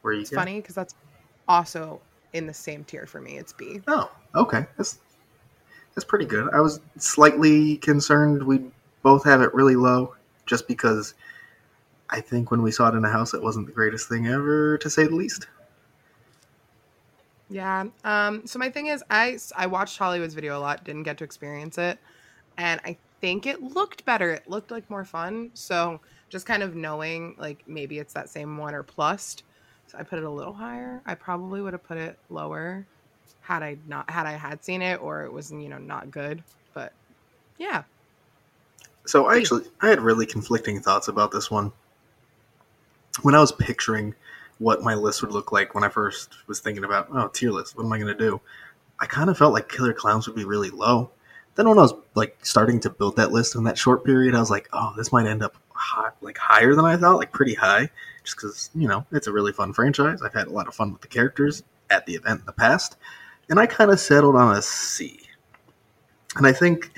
where 0.01 0.13
you 0.13 0.21
It's 0.21 0.29
funny 0.29 0.61
because 0.61 0.75
that's 0.75 0.95
also 1.47 1.99
in 2.33 2.47
the 2.47 2.53
same 2.53 2.83
tier 2.83 3.05
for 3.05 3.21
me. 3.21 3.37
It's 3.37 3.53
B. 3.53 3.81
oh 3.87 4.11
okay 4.35 4.65
that's 4.77 4.99
that's 5.93 6.05
pretty 6.05 6.25
good 6.25 6.49
i 6.53 6.59
was 6.59 6.79
slightly 6.97 7.77
concerned 7.77 8.41
we 8.43 8.61
both 9.03 9.23
have 9.25 9.41
it 9.41 9.53
really 9.53 9.75
low 9.75 10.15
just 10.45 10.67
because 10.67 11.13
i 12.09 12.19
think 12.19 12.49
when 12.49 12.61
we 12.63 12.71
saw 12.71 12.89
it 12.89 12.95
in 12.95 13.05
a 13.05 13.09
house 13.09 13.33
it 13.33 13.41
wasn't 13.43 13.65
the 13.65 13.71
greatest 13.73 14.09
thing 14.09 14.27
ever 14.27 14.77
to 14.79 14.89
say 14.89 15.05
the 15.05 15.15
least 15.15 15.47
Yeah. 17.49 17.85
Um. 18.03 18.47
So 18.47 18.57
my 18.57 18.69
thing 18.69 18.87
is, 18.87 19.03
I 19.11 19.37
I 19.55 19.67
watched 19.67 19.99
Hollywood's 19.99 20.33
video 20.33 20.57
a 20.57 20.61
lot. 20.61 20.83
Didn't 20.83 21.03
get 21.03 21.19
to 21.19 21.23
experience 21.23 21.77
it, 21.77 21.99
and 22.57 22.81
I 22.83 22.97
think 23.23 23.45
it 23.45 23.63
looked 23.63 24.03
better. 24.03 24.31
It 24.31 24.49
looked 24.49 24.69
like 24.69 24.89
more 24.89 25.05
fun. 25.05 25.49
So 25.53 26.01
just 26.27 26.45
kind 26.45 26.61
of 26.61 26.75
knowing, 26.75 27.35
like 27.37 27.63
maybe 27.65 27.97
it's 27.99 28.11
that 28.11 28.27
same 28.27 28.57
one 28.57 28.75
or 28.75 28.83
plus. 28.83 29.37
So 29.87 29.97
I 29.97 30.03
put 30.03 30.19
it 30.19 30.25
a 30.25 30.29
little 30.29 30.51
higher. 30.51 31.01
I 31.05 31.15
probably 31.15 31.61
would 31.61 31.71
have 31.71 31.85
put 31.85 31.97
it 31.97 32.19
lower 32.29 32.85
had 33.39 33.63
I 33.63 33.77
not 33.87 34.09
had 34.09 34.25
I 34.25 34.33
had 34.33 34.61
seen 34.61 34.81
it 34.81 35.01
or 35.01 35.23
it 35.23 35.31
was 35.31 35.53
you 35.53 35.69
know 35.69 35.77
not 35.77 36.11
good. 36.11 36.43
But 36.73 36.91
yeah. 37.57 37.83
So 39.05 39.27
I 39.27 39.37
actually 39.37 39.67
I 39.79 39.87
had 39.87 40.01
really 40.01 40.25
conflicting 40.25 40.81
thoughts 40.81 41.07
about 41.07 41.31
this 41.31 41.49
one. 41.49 41.71
When 43.21 43.35
I 43.35 43.39
was 43.39 43.53
picturing 43.53 44.13
what 44.57 44.83
my 44.83 44.95
list 44.95 45.21
would 45.21 45.31
look 45.31 45.53
like 45.53 45.73
when 45.73 45.85
I 45.85 45.89
first 45.89 46.45
was 46.47 46.59
thinking 46.59 46.83
about 46.83 47.07
oh 47.13 47.29
tier 47.29 47.51
list, 47.51 47.77
what 47.77 47.85
am 47.85 47.93
I 47.93 47.99
to 47.99 48.13
do? 48.13 48.41
I 48.99 49.05
kind 49.05 49.29
of 49.29 49.37
felt 49.37 49.53
like 49.53 49.69
Killer 49.69 49.93
Clowns 49.93 50.27
would 50.27 50.35
be 50.35 50.43
really 50.43 50.71
low. 50.71 51.09
Then 51.55 51.69
when 51.69 51.77
I 51.77 51.81
was 51.81 51.93
like 52.15 52.37
starting 52.41 52.79
to 52.81 52.89
build 52.89 53.15
that 53.17 53.31
list 53.31 53.55
in 53.55 53.63
that 53.65 53.77
short 53.77 54.03
period, 54.03 54.35
I 54.35 54.39
was 54.39 54.49
like, 54.49 54.69
oh, 54.73 54.93
this 54.97 55.11
might 55.11 55.27
end 55.27 55.43
up 55.43 55.55
high, 55.69 56.09
like 56.21 56.37
higher 56.37 56.73
than 56.75 56.85
I 56.85 56.97
thought, 56.97 57.17
like 57.17 57.31
pretty 57.31 57.53
high, 57.53 57.89
just 58.23 58.37
because 58.37 58.69
you 58.73 58.87
know 58.87 59.05
it's 59.11 59.27
a 59.27 59.31
really 59.31 59.51
fun 59.53 59.73
franchise. 59.73 60.21
I've 60.21 60.33
had 60.33 60.47
a 60.47 60.51
lot 60.51 60.67
of 60.67 60.75
fun 60.75 60.91
with 60.91 61.01
the 61.01 61.07
characters 61.07 61.63
at 61.89 62.05
the 62.05 62.15
event 62.15 62.39
in 62.41 62.45
the 62.45 62.53
past, 62.53 62.97
and 63.49 63.59
I 63.59 63.67
kind 63.67 63.91
of 63.91 63.99
settled 63.99 64.35
on 64.35 64.55
a 64.55 64.61
C. 64.61 65.19
And 66.35 66.47
I 66.47 66.51
think 66.53 66.91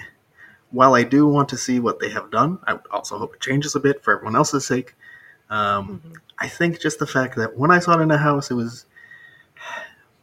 while 0.71 0.93
I 0.95 1.03
do 1.03 1.27
want 1.27 1.50
to 1.50 1.57
see 1.57 1.79
what 1.79 2.00
they 2.00 2.09
have 2.09 2.31
done, 2.31 2.59
I 2.65 2.74
would 2.74 2.88
also 2.91 3.17
hope 3.17 3.35
it 3.35 3.41
changes 3.41 3.75
a 3.75 3.79
bit 3.79 4.03
for 4.03 4.15
everyone 4.15 4.35
else's 4.35 4.65
sake. 4.65 4.95
Um, 5.50 6.01
Mhm. 6.05 6.15
I 6.39 6.47
think 6.47 6.79
just 6.79 7.00
the 7.00 7.07
fact 7.07 7.35
that 7.35 7.57
when 7.57 7.71
I 7.71 7.79
saw 7.79 7.97
it 7.97 8.01
in 8.01 8.07
the 8.09 8.17
house, 8.17 8.51
it 8.51 8.55
was 8.55 8.85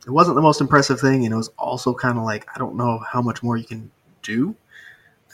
it 0.06 0.10
wasn't 0.10 0.34
the 0.34 0.42
most 0.42 0.60
impressive 0.60 1.00
thing, 1.00 1.24
and 1.24 1.32
it 1.32 1.36
was 1.36 1.50
also 1.58 1.94
kind 1.94 2.18
of 2.18 2.24
like 2.24 2.46
I 2.54 2.58
don't 2.58 2.76
know 2.76 2.98
how 2.98 3.22
much 3.22 3.42
more 3.42 3.56
you 3.56 3.64
can 3.64 3.90
do 4.22 4.54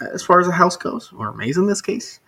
uh, 0.00 0.06
as 0.12 0.22
far 0.22 0.40
as 0.40 0.48
a 0.48 0.52
house 0.52 0.76
goes, 0.76 1.12
or 1.16 1.28
a 1.28 1.36
maze 1.36 1.56
in 1.56 1.66
this 1.66 1.82
case, 1.82 2.20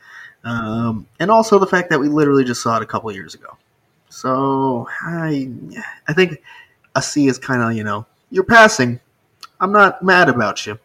um, 0.45 1.07
and 1.19 1.31
also 1.31 1.59
the 1.59 1.67
fact 1.67 1.91
that 1.91 2.01
we 2.01 2.09
literally 2.09 2.45
just 2.45 2.63
saw 2.63 2.77
it 2.77 2.83
a 2.83 2.87
couple 2.87 3.11
years 3.13 3.35
ago. 3.35 3.57
So 4.09 4.89
I 5.03 5.51
I 6.09 6.13
think 6.13 6.43
a 6.95 7.03
C 7.03 7.29
is 7.29 7.39
kind 7.39 7.63
of 7.63 7.73
you 7.77 7.85
know 7.85 8.07
you're 8.31 8.45
passing. 8.45 9.01
I'm 9.61 9.73
not 9.73 10.03
mad 10.03 10.29
about 10.29 10.67
you, 10.67 10.79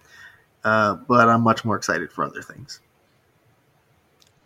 uh, 0.63 0.95
but 0.95 1.29
I'm 1.29 1.41
much 1.41 1.63
more 1.65 1.75
excited 1.75 2.11
for 2.11 2.23
other 2.23 2.41
things. 2.41 2.81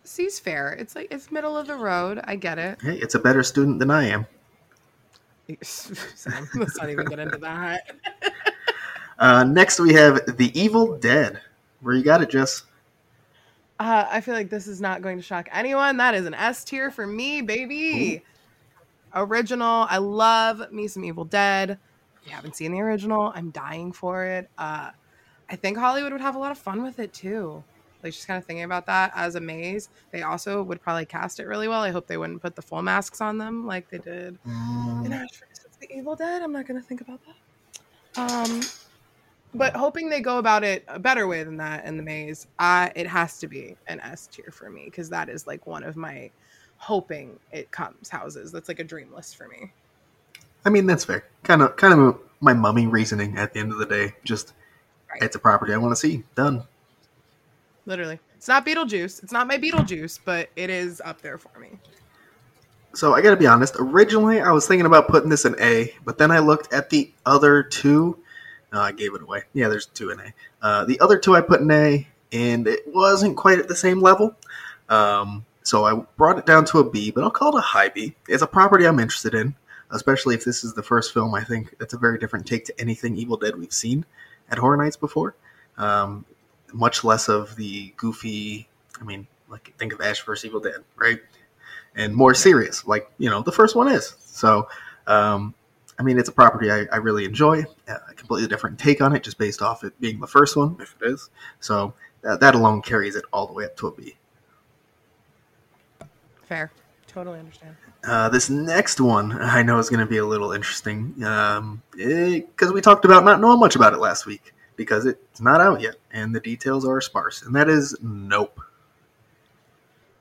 C's 0.04 0.40
fair. 0.40 0.72
It's 0.72 0.94
like 0.96 1.08
it's 1.10 1.30
middle 1.30 1.56
of 1.56 1.66
the 1.66 1.76
road. 1.76 2.20
I 2.24 2.36
get 2.36 2.58
it. 2.58 2.78
Hey, 2.82 2.96
it's 2.96 3.14
a 3.14 3.18
better 3.18 3.42
student 3.42 3.78
than 3.78 3.90
I 3.90 4.08
am. 4.08 4.26
Sam, 5.62 6.48
let's 6.54 6.76
not 6.76 6.90
even 6.90 7.06
get 7.06 7.18
into 7.18 7.38
that. 7.38 7.96
Uh, 9.20 9.44
next, 9.44 9.78
we 9.78 9.92
have 9.92 10.36
The 10.38 10.50
Evil 10.58 10.96
Dead. 10.98 11.40
Where 11.82 11.94
you 11.94 12.02
got 12.02 12.22
it, 12.22 12.30
Jess? 12.30 12.62
Uh, 13.78 14.06
I 14.10 14.20
feel 14.20 14.34
like 14.34 14.50
this 14.50 14.66
is 14.66 14.80
not 14.80 15.02
going 15.02 15.16
to 15.16 15.22
shock 15.22 15.48
anyone. 15.52 15.96
That 15.98 16.14
is 16.14 16.26
an 16.26 16.34
S 16.34 16.64
tier 16.64 16.90
for 16.90 17.06
me, 17.06 17.40
baby. 17.42 18.22
Original. 19.14 19.86
I 19.88 19.98
love 19.98 20.70
me 20.72 20.88
some 20.88 21.04
Evil 21.04 21.24
Dead. 21.24 21.78
If 22.20 22.26
you 22.28 22.32
haven't 22.34 22.56
seen 22.56 22.72
the 22.72 22.80
original, 22.80 23.32
I'm 23.34 23.50
dying 23.50 23.92
for 23.92 24.24
it. 24.24 24.50
Uh, 24.58 24.90
I 25.48 25.56
think 25.56 25.78
Hollywood 25.78 26.12
would 26.12 26.20
have 26.20 26.34
a 26.36 26.38
lot 26.38 26.52
of 26.52 26.58
fun 26.58 26.82
with 26.82 26.98
it 26.98 27.12
too. 27.12 27.62
Like 28.02 28.12
just 28.12 28.26
kind 28.26 28.38
of 28.38 28.44
thinking 28.44 28.64
about 28.64 28.86
that 28.86 29.12
as 29.14 29.34
a 29.34 29.40
maze. 29.40 29.88
They 30.10 30.22
also 30.22 30.62
would 30.62 30.80
probably 30.80 31.04
cast 31.06 31.40
it 31.40 31.46
really 31.46 31.68
well. 31.68 31.82
I 31.82 31.90
hope 31.90 32.06
they 32.06 32.16
wouldn't 32.16 32.40
put 32.40 32.56
the 32.56 32.62
full 32.62 32.80
masks 32.82 33.20
on 33.20 33.36
them 33.38 33.66
like 33.66 33.88
they 33.90 33.98
did 33.98 34.38
in 34.44 34.50
Mm, 34.52 35.10
Ash 35.12 35.28
versus 35.40 35.66
the 35.80 35.90
Evil 35.94 36.14
Dead. 36.16 36.42
I'm 36.42 36.52
not 36.52 36.66
gonna 36.66 36.80
think 36.80 37.00
about 37.02 37.20
that. 37.26 37.36
Um, 38.20 38.60
but 39.54 39.74
hoping 39.76 40.08
they 40.08 40.20
go 40.20 40.38
about 40.38 40.64
it 40.64 40.84
a 40.88 40.98
better 40.98 41.26
way 41.26 41.42
than 41.42 41.56
that 41.58 41.84
in 41.84 41.96
the 41.96 42.02
maze. 42.02 42.46
Uh, 42.58 42.88
it 42.94 43.06
has 43.06 43.38
to 43.38 43.48
be 43.48 43.76
an 43.88 44.00
S 44.00 44.28
tier 44.28 44.50
for 44.52 44.70
me 44.70 44.84
because 44.84 45.08
that 45.10 45.28
is 45.28 45.46
like 45.46 45.66
one 45.66 45.82
of 45.82 45.96
my 45.96 46.30
hoping 46.76 47.38
it 47.52 47.70
comes 47.70 48.08
houses. 48.08 48.52
That's 48.52 48.68
like 48.68 48.78
a 48.80 48.84
dream 48.84 49.12
list 49.14 49.36
for 49.36 49.48
me. 49.48 49.72
I 50.64 50.70
mean, 50.70 50.86
that's 50.86 51.04
fair. 51.04 51.24
Kind 51.42 51.62
of, 51.62 51.76
kind 51.76 51.98
of 51.98 52.18
my 52.40 52.52
mummy 52.52 52.86
reasoning. 52.86 53.36
At 53.38 53.52
the 53.52 53.60
end 53.60 53.72
of 53.72 53.78
the 53.78 53.86
day, 53.86 54.14
just 54.24 54.52
Right. 55.10 55.22
it's 55.22 55.34
a 55.34 55.40
property 55.40 55.74
I 55.74 55.76
want 55.76 55.92
to 55.92 55.96
see 55.96 56.22
done. 56.36 56.62
Literally, 57.84 58.20
it's 58.36 58.46
not 58.46 58.64
Beetlejuice. 58.64 59.22
It's 59.24 59.32
not 59.32 59.48
my 59.48 59.58
Beetlejuice, 59.58 60.20
but 60.24 60.48
it 60.54 60.70
is 60.70 61.02
up 61.04 61.20
there 61.20 61.36
for 61.38 61.58
me. 61.58 61.70
So 62.94 63.14
I 63.14 63.20
got 63.20 63.30
to 63.30 63.36
be 63.36 63.46
honest. 63.46 63.74
Originally, 63.78 64.40
I 64.40 64.52
was 64.52 64.66
thinking 64.68 64.86
about 64.86 65.08
putting 65.08 65.28
this 65.30 65.44
in 65.44 65.56
A, 65.60 65.94
but 66.04 66.18
then 66.18 66.30
I 66.30 66.38
looked 66.38 66.72
at 66.72 66.90
the 66.90 67.12
other 67.26 67.62
two. 67.62 68.18
No, 68.72 68.80
I 68.80 68.92
gave 68.92 69.14
it 69.14 69.22
away. 69.22 69.42
Yeah, 69.52 69.68
there's 69.68 69.86
two 69.86 70.10
in 70.10 70.20
A. 70.20 70.34
Uh, 70.62 70.84
the 70.84 71.00
other 71.00 71.18
two 71.18 71.34
I 71.34 71.40
put 71.40 71.60
in 71.60 71.70
A, 71.70 72.06
and 72.32 72.66
it 72.68 72.80
wasn't 72.86 73.36
quite 73.36 73.58
at 73.58 73.68
the 73.68 73.76
same 73.76 74.00
level. 74.00 74.36
Um, 74.88 75.44
so 75.62 75.84
I 75.84 75.94
brought 76.16 76.38
it 76.38 76.46
down 76.46 76.64
to 76.66 76.78
a 76.78 76.88
B, 76.88 77.10
but 77.10 77.24
I'll 77.24 77.30
call 77.30 77.56
it 77.56 77.58
a 77.58 77.62
high 77.62 77.88
B. 77.88 78.14
It's 78.28 78.42
a 78.42 78.46
property 78.46 78.86
I'm 78.86 78.98
interested 78.98 79.34
in, 79.34 79.54
especially 79.90 80.34
if 80.34 80.44
this 80.44 80.64
is 80.64 80.74
the 80.74 80.82
first 80.82 81.12
film. 81.12 81.34
I 81.34 81.44
think 81.44 81.76
that's 81.78 81.94
a 81.94 81.98
very 81.98 82.18
different 82.18 82.46
take 82.46 82.64
to 82.66 82.80
anything 82.80 83.16
Evil 83.16 83.36
Dead 83.36 83.56
we've 83.56 83.72
seen 83.72 84.04
at 84.50 84.58
Horror 84.58 84.76
Nights 84.76 84.96
before. 84.96 85.34
Um, 85.76 86.24
much 86.72 87.04
less 87.04 87.28
of 87.28 87.56
the 87.56 87.92
goofy. 87.96 88.68
I 89.00 89.04
mean, 89.04 89.26
like 89.48 89.74
think 89.78 89.92
of 89.92 90.00
Ash 90.00 90.24
vs 90.24 90.44
Evil 90.44 90.60
Dead, 90.60 90.82
right? 90.96 91.20
And 91.96 92.14
more 92.14 92.34
serious, 92.34 92.86
like 92.86 93.10
you 93.18 93.28
know 93.28 93.42
the 93.42 93.52
first 93.52 93.74
one 93.74 93.88
is. 93.88 94.14
So, 94.20 94.68
um, 95.06 95.54
I 96.00 96.02
mean, 96.02 96.18
it's 96.18 96.30
a 96.30 96.32
property 96.32 96.70
I, 96.70 96.86
I 96.90 96.96
really 96.96 97.26
enjoy. 97.26 97.62
A 97.86 98.14
completely 98.14 98.48
different 98.48 98.78
take 98.78 99.02
on 99.02 99.14
it, 99.14 99.22
just 99.22 99.36
based 99.36 99.60
off 99.60 99.84
it 99.84 100.00
being 100.00 100.18
the 100.18 100.26
first 100.26 100.56
one, 100.56 100.78
if 100.80 100.96
it 100.98 101.12
is. 101.12 101.28
So 101.60 101.92
that, 102.22 102.40
that 102.40 102.54
alone 102.54 102.80
carries 102.80 103.16
it 103.16 103.24
all 103.34 103.46
the 103.46 103.52
way 103.52 103.66
up 103.66 103.76
to 103.76 103.88
a 103.88 103.92
B. 103.92 104.16
Fair. 106.46 106.72
Totally 107.06 107.38
understand. 107.38 107.76
Uh, 108.02 108.30
this 108.30 108.48
next 108.48 108.98
one 108.98 109.32
I 109.32 109.62
know 109.62 109.78
is 109.78 109.90
going 109.90 110.00
to 110.00 110.06
be 110.06 110.16
a 110.16 110.24
little 110.24 110.52
interesting 110.52 111.12
because 111.12 111.58
um, 112.68 112.74
we 112.74 112.80
talked 112.80 113.04
about 113.04 113.22
not 113.22 113.38
knowing 113.38 113.60
much 113.60 113.76
about 113.76 113.92
it 113.92 113.98
last 113.98 114.24
week 114.24 114.54
because 114.76 115.04
it's 115.04 115.42
not 115.42 115.60
out 115.60 115.82
yet 115.82 115.96
and 116.12 116.34
the 116.34 116.40
details 116.40 116.86
are 116.86 117.02
sparse, 117.02 117.42
and 117.42 117.54
that 117.54 117.68
is 117.68 117.94
Nope. 118.00 118.58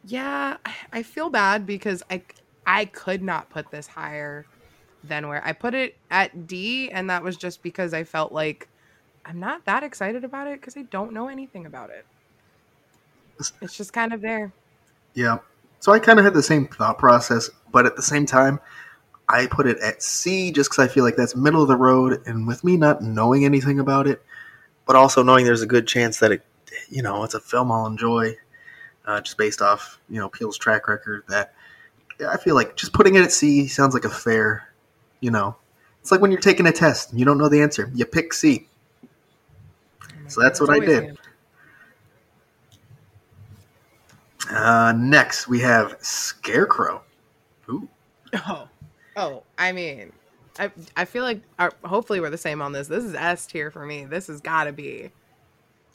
Yeah, 0.03 0.57
I 0.91 1.03
feel 1.03 1.29
bad 1.29 1.65
because 1.65 2.03
I 2.09 2.21
I 2.65 2.83
could 2.83 3.21
not 3.21 3.50
put 3.50 3.71
this 3.71 3.88
higher 3.88 4.45
than 5.03 5.27
where 5.27 5.45
I 5.45 5.53
put 5.53 5.73
it 5.73 5.95
at 6.11 6.47
D, 6.47 6.91
and 6.91 7.09
that 7.09 7.23
was 7.23 7.37
just 7.37 7.63
because 7.63 7.93
I 7.93 8.03
felt 8.03 8.31
like 8.31 8.67
I'm 9.25 9.39
not 9.39 9.65
that 9.65 9.83
excited 9.83 10.23
about 10.23 10.47
it 10.47 10.59
because 10.59 10.75
I 10.77 10.83
don't 10.83 11.13
know 11.13 11.27
anything 11.27 11.65
about 11.65 11.89
it. 11.89 12.05
It's 13.61 13.77
just 13.77 13.93
kind 13.93 14.13
of 14.13 14.21
there. 14.21 14.51
Yeah. 15.13 15.39
So 15.79 15.93
I 15.93 15.99
kind 15.99 16.19
of 16.19 16.25
had 16.25 16.33
the 16.33 16.43
same 16.43 16.67
thought 16.67 16.97
process, 16.97 17.49
but 17.71 17.85
at 17.85 17.95
the 17.95 18.01
same 18.01 18.25
time, 18.25 18.59
I 19.29 19.47
put 19.47 19.67
it 19.67 19.77
at 19.79 20.01
C 20.01 20.51
just 20.51 20.71
because 20.71 20.83
I 20.83 20.91
feel 20.91 21.03
like 21.03 21.15
that's 21.15 21.35
middle 21.35 21.61
of 21.61 21.67
the 21.67 21.77
road. 21.77 22.21
And 22.25 22.47
with 22.47 22.63
me 22.63 22.75
not 22.75 23.01
knowing 23.01 23.45
anything 23.45 23.79
about 23.79 24.07
it, 24.07 24.21
but 24.85 24.95
also 24.95 25.23
knowing 25.23 25.45
there's 25.45 25.61
a 25.61 25.67
good 25.67 25.87
chance 25.87 26.19
that 26.19 26.31
it, 26.31 26.45
you 26.89 27.01
know, 27.01 27.23
it's 27.23 27.35
a 27.35 27.39
film 27.39 27.71
I'll 27.71 27.85
enjoy, 27.85 28.35
uh, 29.05 29.21
just 29.21 29.37
based 29.37 29.61
off 29.61 29.99
you 30.09 30.19
know 30.19 30.29
Peele's 30.29 30.57
track 30.57 30.87
record. 30.87 31.23
That 31.29 31.53
I 32.27 32.37
feel 32.37 32.55
like 32.55 32.75
just 32.75 32.93
putting 32.93 33.15
it 33.15 33.23
at 33.23 33.31
C 33.31 33.67
sounds 33.67 33.93
like 33.93 34.05
a 34.05 34.09
fair, 34.09 34.67
you 35.19 35.31
know, 35.31 35.55
it's 36.01 36.11
like 36.11 36.21
when 36.21 36.31
you're 36.31 36.41
taking 36.41 36.67
a 36.67 36.71
test, 36.71 37.13
you 37.13 37.25
don't 37.25 37.38
know 37.38 37.49
the 37.49 37.61
answer, 37.61 37.91
you 37.93 38.05
pick 38.05 38.33
C. 38.33 38.67
So 40.27 40.41
that's 40.41 40.61
what 40.61 40.69
I 40.69 40.79
did. 40.79 41.17
Uh, 44.49 44.93
next, 44.95 45.47
we 45.47 45.59
have 45.59 45.95
Scarecrow. 45.99 47.01
Ooh. 47.69 47.88
Oh, 48.47 48.67
oh. 49.15 49.43
I 49.57 49.71
mean, 49.71 50.11
I 50.59 50.71
I 50.95 51.05
feel 51.05 51.23
like 51.23 51.41
our, 51.57 51.71
hopefully 51.83 52.19
we're 52.19 52.29
the 52.29 52.38
same 52.38 52.61
on 52.61 52.71
this. 52.71 52.88
This 52.88 53.03
is 53.03 53.15
S 53.15 53.45
tier 53.45 53.71
for 53.71 53.85
me. 53.85 54.05
This 54.05 54.27
has 54.27 54.41
got 54.41 54.65
to 54.65 54.71
be 54.71 55.11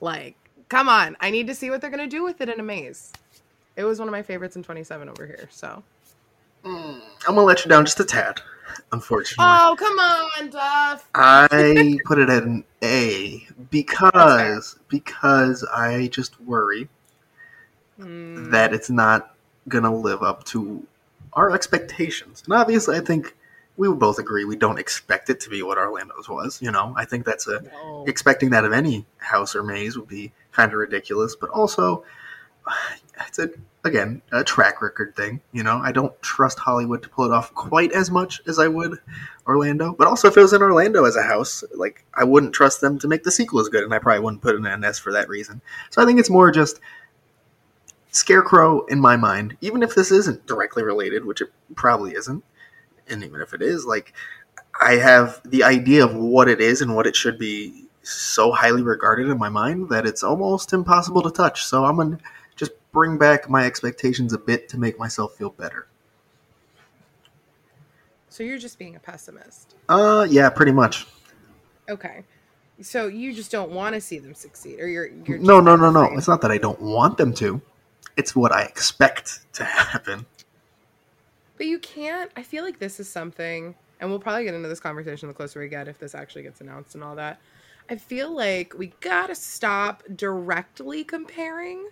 like, 0.01 0.37
come 0.69 0.89
on. 0.89 1.17
I 1.21 1.31
need 1.31 1.47
to 1.49 1.55
see 1.55 1.71
what 1.71 1.81
they're 1.81 1.91
gonna 1.91 2.07
do 2.07 2.23
with 2.23 2.41
it 2.41 2.49
in 2.49 2.61
a 2.61 2.63
maze. 2.63 3.13
It 3.77 3.85
was 3.85 3.99
one 3.99 4.09
of 4.09 4.13
my 4.13 4.23
favorites 4.23 4.57
in 4.57 4.63
27 4.63 5.09
over 5.09 5.27
here. 5.27 5.49
So 5.51 5.83
mm, 6.65 7.01
I'm 7.29 7.35
gonna 7.35 7.43
let 7.43 7.65
you 7.65 7.69
down 7.69 7.85
just 7.85 8.01
a 8.01 8.05
tad. 8.05 8.41
Unfortunately. 8.93 9.45
Oh 9.47 9.77
come 9.79 9.99
on, 9.99 10.51
Duff. 10.51 11.09
I 11.15 11.99
put 12.05 12.19
it 12.19 12.31
at 12.31 12.43
an 12.43 12.65
A 12.83 13.47
because 13.71 14.79
because 14.89 15.65
I 15.65 16.09
just 16.09 16.41
worry 16.41 16.89
mm. 17.99 18.51
that 18.51 18.73
it's 18.73 18.91
not 18.91 19.35
gonna 19.69 19.95
live 19.95 20.23
up 20.23 20.45
to 20.45 20.87
our 21.33 21.53
expectations. 21.53 22.43
And 22.45 22.55
obviously, 22.55 22.97
I 22.97 23.01
think 23.01 23.35
we 23.77 23.89
would 23.89 23.99
both 23.99 24.19
agree 24.19 24.45
we 24.45 24.57
don't 24.57 24.79
expect 24.79 25.31
it 25.31 25.41
to 25.41 25.51
be 25.51 25.63
what 25.63 25.79
Orlando's 25.79 26.29
was. 26.29 26.63
You 26.63 26.71
know, 26.71 26.95
I 26.97 27.05
think 27.05 27.25
that's 27.25 27.47
a 27.47 27.63
no. 27.63 28.05
expecting 28.07 28.51
that 28.51 28.65
of 28.65 28.73
any 28.73 29.05
house 29.19 29.55
or 29.55 29.63
maze 29.63 29.97
would 29.97 30.09
be 30.09 30.33
kind 30.53 30.73
of 30.73 30.79
ridiculous. 30.79 31.35
But 31.35 31.51
also, 31.51 32.05
it's 33.27 33.39
a 33.39 33.51
again 33.85 34.23
a 34.33 34.43
track 34.43 34.81
record 34.83 35.15
thing. 35.15 35.41
You 35.53 35.63
know, 35.63 35.79
I 35.79 35.93
don't 35.93 36.21
trust 36.23 36.59
Hollywood 36.59 37.03
to 37.03 37.09
pull 37.09 37.27
it 37.27 37.33
off 37.33 37.55
quite 37.55 37.93
as 37.93 38.11
much 38.11 38.41
as 38.47 38.59
I 38.59 38.69
would 38.69 38.99
Orlando. 39.47 39.93
But 39.93 40.09
also, 40.09 40.29
if 40.29 40.37
it 40.37 40.43
was 40.43 40.53
in 40.53 40.63
Orlando 40.63 41.05
as 41.05 41.17
a 41.17 41.23
house, 41.23 41.65
like 41.75 42.05
I 42.15 42.25
wouldn't 42.25 42.55
trust 42.55 42.81
them 42.81 42.99
to 43.01 43.09
make 43.09 43.25
the 43.25 43.31
sequel 43.31 43.61
as 43.61 43.69
good, 43.69 43.85
and 43.85 43.95
I 43.95 43.99
probably 43.99 44.25
wouldn't 44.25 44.43
put 44.43 44.55
it 44.55 44.59
in 44.59 44.67
an 44.67 44.85
S 44.85 44.99
for 44.99 45.13
that 45.13 45.29
reason. 45.29 45.61
So 45.91 46.03
I 46.03 46.07
think 46.07 46.19
it's 46.19 46.31
more 46.31 46.51
just 46.51 46.81
Scarecrow, 48.11 48.85
in 48.87 49.01
my 49.01 49.17
mind, 49.17 49.57
even 49.61 49.83
if 49.83 49.97
this 49.97 50.13
isn't 50.13 50.47
directly 50.47 50.85
related, 50.85 51.25
which 51.25 51.41
it 51.41 51.49
probably 51.75 52.15
isn't, 52.15 52.45
and 53.09 53.25
even 53.25 53.41
if 53.41 53.53
it 53.53 53.61
is, 53.61 53.85
like 53.85 54.13
I 54.81 54.93
have 54.93 55.41
the 55.45 55.65
idea 55.65 56.05
of 56.05 56.15
what 56.15 56.49
it 56.49 56.61
is 56.61 56.81
and 56.81 56.95
what 56.95 57.09
it 57.09 57.17
should 57.17 57.39
be 57.39 57.87
so 58.03 58.53
highly 58.53 58.83
regarded 58.83 59.29
in 59.29 59.39
my 59.39 59.49
mind 59.49 59.89
that 59.89 60.07
it's 60.07 60.23
almost 60.23 60.73
impossible 60.73 61.23
to 61.23 61.31
touch. 61.31 61.65
So 61.65 61.85
I'm 61.85 61.97
just 61.97 62.23
bring 62.95 63.19
back 63.19 63.51
my 63.51 63.67
expectations 63.67 64.33
a 64.33 64.39
bit 64.39 64.71
to 64.71 64.79
make 64.79 64.99
myself 64.99 65.35
feel 65.37 65.51
better. 65.51 65.89
So 68.31 68.43
you're 68.43 68.59
just 68.59 68.79
being 68.79 68.97
a 68.97 69.01
pessimist. 69.01 69.75
Uh, 69.91 70.27
yeah, 70.29 70.49
pretty 70.49 70.73
much. 70.73 71.07
Okay. 71.91 72.25
So 72.81 73.07
you 73.07 73.35
just 73.35 73.53
don't 73.53 73.71
want 73.71 73.95
to 73.95 74.01
see 74.01 74.19
them 74.19 74.35
succeed, 74.35 74.81
or 74.81 74.89
you're 74.89 75.07
you're 75.07 75.39
no, 75.39 75.61
no, 75.61 75.77
no, 75.77 75.91
no. 75.91 76.05
It's 76.17 76.27
not 76.27 76.41
that 76.41 76.51
I 76.51 76.59
don't 76.59 76.81
want 76.81 77.19
them 77.19 77.35
to 77.35 77.61
it's 78.17 78.35
what 78.37 78.53
I 78.53 78.63
expect 78.63 79.41
to 79.55 79.65
happen. 79.65 80.27
But 81.57 81.67
you 81.67 81.79
can't. 81.79 82.31
I 82.37 82.43
feel 82.43 82.65
like 82.65 82.79
this 82.79 82.99
is 83.01 83.09
something, 83.09 83.75
and 84.01 84.11
we'll 84.11 84.19
probably 84.19 84.45
get 84.45 84.55
into 84.55 84.69
this 84.69 84.81
conversation 84.81 85.29
the 85.29 85.35
closer 85.35 85.61
we 85.61 85.69
get 85.69 85.89
if 85.89 85.99
this 85.99 86.15
actually 86.15 86.43
gets 86.43 86.61
announced 86.61 86.95
and 86.95 87.05
all 87.05 87.17
that. 87.17 87.41
I 87.89 87.97
feel 87.97 88.35
like 88.35 88.75
we 88.77 88.93
gotta 89.01 89.35
stop 89.35 90.03
directly 90.17 91.05
comparing, 91.05 91.87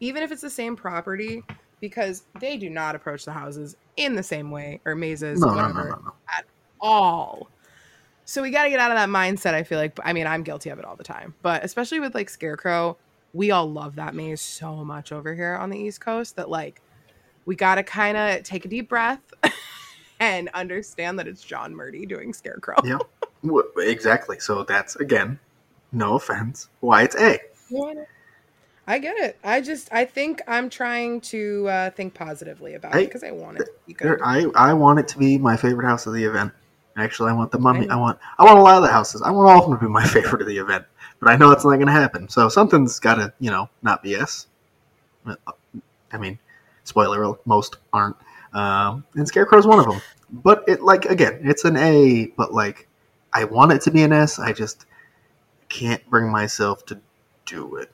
even 0.00 0.22
if 0.22 0.32
it's 0.32 0.42
the 0.42 0.50
same 0.50 0.76
property, 0.76 1.42
because 1.80 2.24
they 2.40 2.56
do 2.56 2.70
not 2.70 2.94
approach 2.94 3.24
the 3.24 3.32
houses 3.32 3.76
in 3.96 4.14
the 4.14 4.22
same 4.22 4.50
way 4.50 4.80
or 4.84 4.94
mazes, 4.94 5.40
no, 5.40 5.48
whatever, 5.48 5.90
no, 5.90 5.96
no, 5.96 6.12
at 6.36 6.44
all. 6.80 7.48
So 8.24 8.42
we 8.42 8.50
got 8.50 8.64
to 8.64 8.70
get 8.70 8.78
out 8.78 8.90
of 8.90 8.96
that 8.96 9.08
mindset. 9.08 9.54
I 9.54 9.62
feel 9.62 9.78
like, 9.78 9.98
I 10.04 10.12
mean, 10.12 10.26
I'm 10.26 10.42
guilty 10.42 10.70
of 10.70 10.78
it 10.78 10.84
all 10.84 10.96
the 10.96 11.04
time, 11.04 11.34
but 11.42 11.64
especially 11.64 12.00
with 12.00 12.14
like 12.14 12.28
Scarecrow, 12.28 12.96
we 13.32 13.50
all 13.50 13.70
love 13.70 13.96
that 13.96 14.14
maze 14.14 14.40
so 14.40 14.84
much 14.84 15.12
over 15.12 15.34
here 15.34 15.54
on 15.54 15.70
the 15.70 15.78
East 15.78 16.00
Coast 16.00 16.36
that 16.36 16.50
like 16.50 16.80
we 17.46 17.56
got 17.56 17.76
to 17.76 17.82
kind 17.82 18.16
of 18.16 18.42
take 18.42 18.64
a 18.64 18.68
deep 18.68 18.88
breath 18.88 19.22
and 20.20 20.48
understand 20.50 21.18
that 21.18 21.26
it's 21.26 21.42
John 21.42 21.74
Murdy 21.74 22.04
doing 22.04 22.32
Scarecrow. 22.32 22.76
yeah, 22.84 22.98
exactly. 23.78 24.38
So 24.38 24.64
that's 24.64 24.96
again, 24.96 25.38
no 25.92 26.14
offense, 26.14 26.68
why 26.80 27.04
it's 27.04 27.16
A. 27.16 27.38
I 28.88 28.98
get 28.98 29.16
it. 29.18 29.38
I 29.44 29.60
just 29.60 29.88
I 29.92 30.04
think 30.04 30.42
I'm 30.48 30.68
trying 30.68 31.20
to 31.22 31.68
uh, 31.68 31.90
think 31.90 32.14
positively 32.14 32.74
about 32.74 32.94
I, 32.94 33.00
it 33.00 33.04
because 33.04 33.22
I 33.22 33.30
want 33.30 33.60
it 33.60 33.66
to 33.66 33.94
be. 33.94 34.22
I 34.24 34.46
I 34.56 34.72
want 34.72 34.98
it 34.98 35.06
to 35.08 35.18
be 35.18 35.38
my 35.38 35.56
favorite 35.56 35.86
house 35.86 36.06
of 36.06 36.14
the 36.14 36.24
event. 36.24 36.52
Actually, 36.96 37.30
I 37.30 37.34
want 37.34 37.52
the 37.52 37.60
mummy. 37.60 37.88
I, 37.88 37.94
I 37.94 37.96
want 37.96 38.18
I 38.38 38.44
want 38.44 38.58
a 38.58 38.62
lot 38.62 38.76
of 38.76 38.82
the 38.82 38.88
houses. 38.88 39.22
I 39.22 39.30
want 39.30 39.48
all 39.48 39.62
of 39.62 39.70
them 39.70 39.78
to 39.78 39.86
be 39.86 39.92
my 39.92 40.04
favorite 40.08 40.42
of 40.42 40.48
the 40.48 40.58
event 40.58 40.84
but 41.20 41.30
I 41.30 41.36
know 41.36 41.50
it's 41.50 41.64
not 41.64 41.74
going 41.74 41.86
to 41.86 41.92
happen. 41.92 42.28
So 42.28 42.48
something's 42.48 42.98
got 42.98 43.16
to, 43.16 43.32
you 43.40 43.50
know, 43.50 43.68
not 43.82 44.02
be 44.02 44.14
S. 44.14 44.46
I 45.26 46.16
mean, 46.18 46.38
spoiler, 46.84 47.36
most 47.44 47.76
aren't. 47.92 48.16
Um, 48.52 49.04
and 49.14 49.26
Scarecrow's 49.26 49.66
one 49.66 49.78
of 49.78 49.86
them. 49.86 50.00
But 50.30 50.64
it, 50.66 50.82
like, 50.82 51.06
again, 51.06 51.40
it's 51.42 51.64
an 51.64 51.76
A, 51.76 52.26
but 52.36 52.52
like, 52.52 52.88
I 53.32 53.44
want 53.44 53.72
it 53.72 53.82
to 53.82 53.90
be 53.90 54.02
an 54.02 54.12
S. 54.12 54.38
I 54.38 54.52
just 54.52 54.86
can't 55.68 56.04
bring 56.08 56.30
myself 56.30 56.86
to 56.86 57.00
do 57.46 57.76
it. 57.76 57.90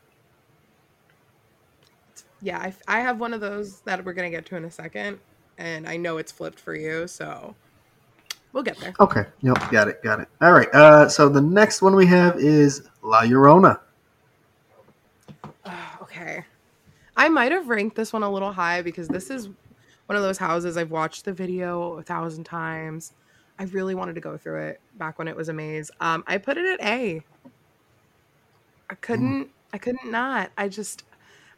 Yeah, 2.44 2.58
I, 2.58 2.74
I 2.86 3.00
have 3.00 3.18
one 3.18 3.34
of 3.34 3.40
those 3.40 3.80
that 3.80 4.04
we're 4.04 4.12
going 4.12 4.30
to 4.30 4.36
get 4.36 4.46
to 4.46 4.56
in 4.56 4.64
a 4.64 4.70
second. 4.70 5.18
And 5.58 5.88
I 5.88 5.96
know 5.96 6.18
it's 6.18 6.30
flipped 6.30 6.60
for 6.60 6.74
you, 6.74 7.06
so 7.08 7.54
We'll 8.54 8.62
get 8.62 8.78
there. 8.78 8.94
Okay. 9.00 9.24
Yep. 9.42 9.70
Got 9.72 9.88
it. 9.88 10.02
Got 10.04 10.20
it. 10.20 10.28
All 10.40 10.52
right. 10.52 10.72
Uh, 10.72 11.08
so 11.08 11.28
the 11.28 11.40
next 11.40 11.82
one 11.82 11.96
we 11.96 12.06
have 12.06 12.38
is 12.38 12.88
La 13.02 13.22
Llorona. 13.22 13.80
okay. 16.00 16.44
I 17.16 17.28
might 17.28 17.50
have 17.50 17.68
ranked 17.68 17.96
this 17.96 18.12
one 18.12 18.22
a 18.22 18.30
little 18.30 18.52
high 18.52 18.80
because 18.80 19.08
this 19.08 19.28
is 19.28 19.48
one 20.06 20.16
of 20.16 20.22
those 20.22 20.38
houses 20.38 20.76
I've 20.76 20.92
watched 20.92 21.24
the 21.24 21.32
video 21.32 21.94
a 21.94 22.02
thousand 22.04 22.44
times. 22.44 23.12
I 23.58 23.64
really 23.64 23.96
wanted 23.96 24.14
to 24.14 24.20
go 24.20 24.36
through 24.36 24.60
it 24.60 24.80
back 24.98 25.18
when 25.18 25.26
it 25.26 25.34
was 25.34 25.48
a 25.48 25.52
maze. 25.52 25.90
Um, 26.00 26.22
I 26.28 26.38
put 26.38 26.56
it 26.56 26.80
at 26.80 26.86
A. 26.86 27.22
I 28.88 28.94
couldn't. 28.94 29.46
Mm. 29.46 29.50
I 29.72 29.78
couldn't 29.78 30.12
not. 30.12 30.52
I 30.56 30.68
just. 30.68 31.02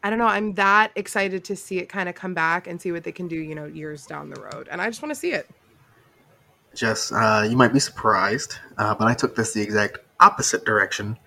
I 0.06 0.10
don't 0.10 0.20
know. 0.20 0.26
I'm 0.26 0.52
that 0.54 0.92
excited 0.94 1.42
to 1.46 1.56
see 1.56 1.78
it 1.78 1.88
kind 1.88 2.08
of 2.08 2.14
come 2.14 2.32
back 2.32 2.68
and 2.68 2.80
see 2.80 2.92
what 2.92 3.02
they 3.02 3.10
can 3.10 3.26
do. 3.26 3.34
You 3.34 3.56
know, 3.56 3.64
years 3.64 4.06
down 4.06 4.30
the 4.30 4.40
road, 4.40 4.68
and 4.70 4.80
I 4.80 4.86
just 4.86 5.02
want 5.02 5.12
to 5.12 5.18
see 5.18 5.32
it. 5.32 5.50
Jess, 6.76 7.10
uh, 7.10 7.44
you 7.50 7.56
might 7.56 7.72
be 7.72 7.80
surprised, 7.80 8.54
uh, 8.78 8.94
but 8.94 9.08
I 9.08 9.14
took 9.14 9.34
this 9.34 9.52
the 9.52 9.62
exact 9.62 9.98
opposite 10.20 10.64
direction. 10.64 11.18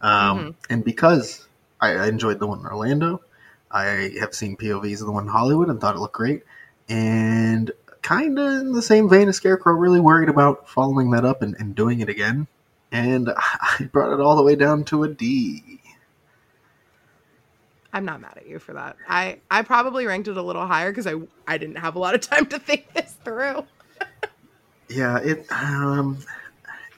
Um, 0.00 0.38
mm-hmm. 0.38 0.50
And 0.68 0.84
because 0.84 1.46
I, 1.80 1.90
I, 1.90 2.08
enjoyed 2.08 2.40
the 2.40 2.48
one 2.48 2.58
in 2.58 2.66
Orlando, 2.66 3.22
I 3.70 4.10
have 4.18 4.34
seen 4.34 4.56
POVs 4.56 5.00
of 5.00 5.06
the 5.06 5.12
one 5.12 5.24
in 5.24 5.30
Hollywood 5.30 5.68
and 5.68 5.80
thought 5.80 5.94
it 5.94 6.00
looked 6.00 6.14
great. 6.14 6.42
And 6.88 7.70
kind 8.02 8.36
of 8.36 8.60
in 8.62 8.72
the 8.72 8.82
same 8.82 9.08
vein 9.08 9.28
as 9.28 9.36
Scarecrow, 9.36 9.74
really 9.74 10.00
worried 10.00 10.28
about 10.28 10.68
following 10.68 11.12
that 11.12 11.24
up 11.24 11.40
and, 11.40 11.54
and 11.60 11.76
doing 11.76 12.00
it 12.00 12.08
again. 12.08 12.48
And 12.90 13.30
I 13.36 13.88
brought 13.92 14.12
it 14.12 14.20
all 14.20 14.34
the 14.34 14.42
way 14.42 14.56
down 14.56 14.82
to 14.86 15.04
a 15.04 15.08
D. 15.08 15.78
I'm 17.94 18.04
not 18.04 18.20
mad 18.20 18.34
at 18.36 18.48
you 18.48 18.58
for 18.58 18.72
that. 18.74 18.96
I 19.08 19.38
I 19.50 19.62
probably 19.62 20.04
ranked 20.04 20.26
it 20.26 20.36
a 20.36 20.42
little 20.42 20.66
higher 20.66 20.90
because 20.90 21.06
I 21.06 21.14
I 21.46 21.56
didn't 21.58 21.76
have 21.76 21.94
a 21.94 22.00
lot 22.00 22.14
of 22.14 22.20
time 22.28 22.46
to 22.46 22.58
think 22.58 22.92
this 22.92 23.16
through. 23.24 23.64
yeah, 24.88 25.18
it. 25.18 25.46
Um, 25.50 26.18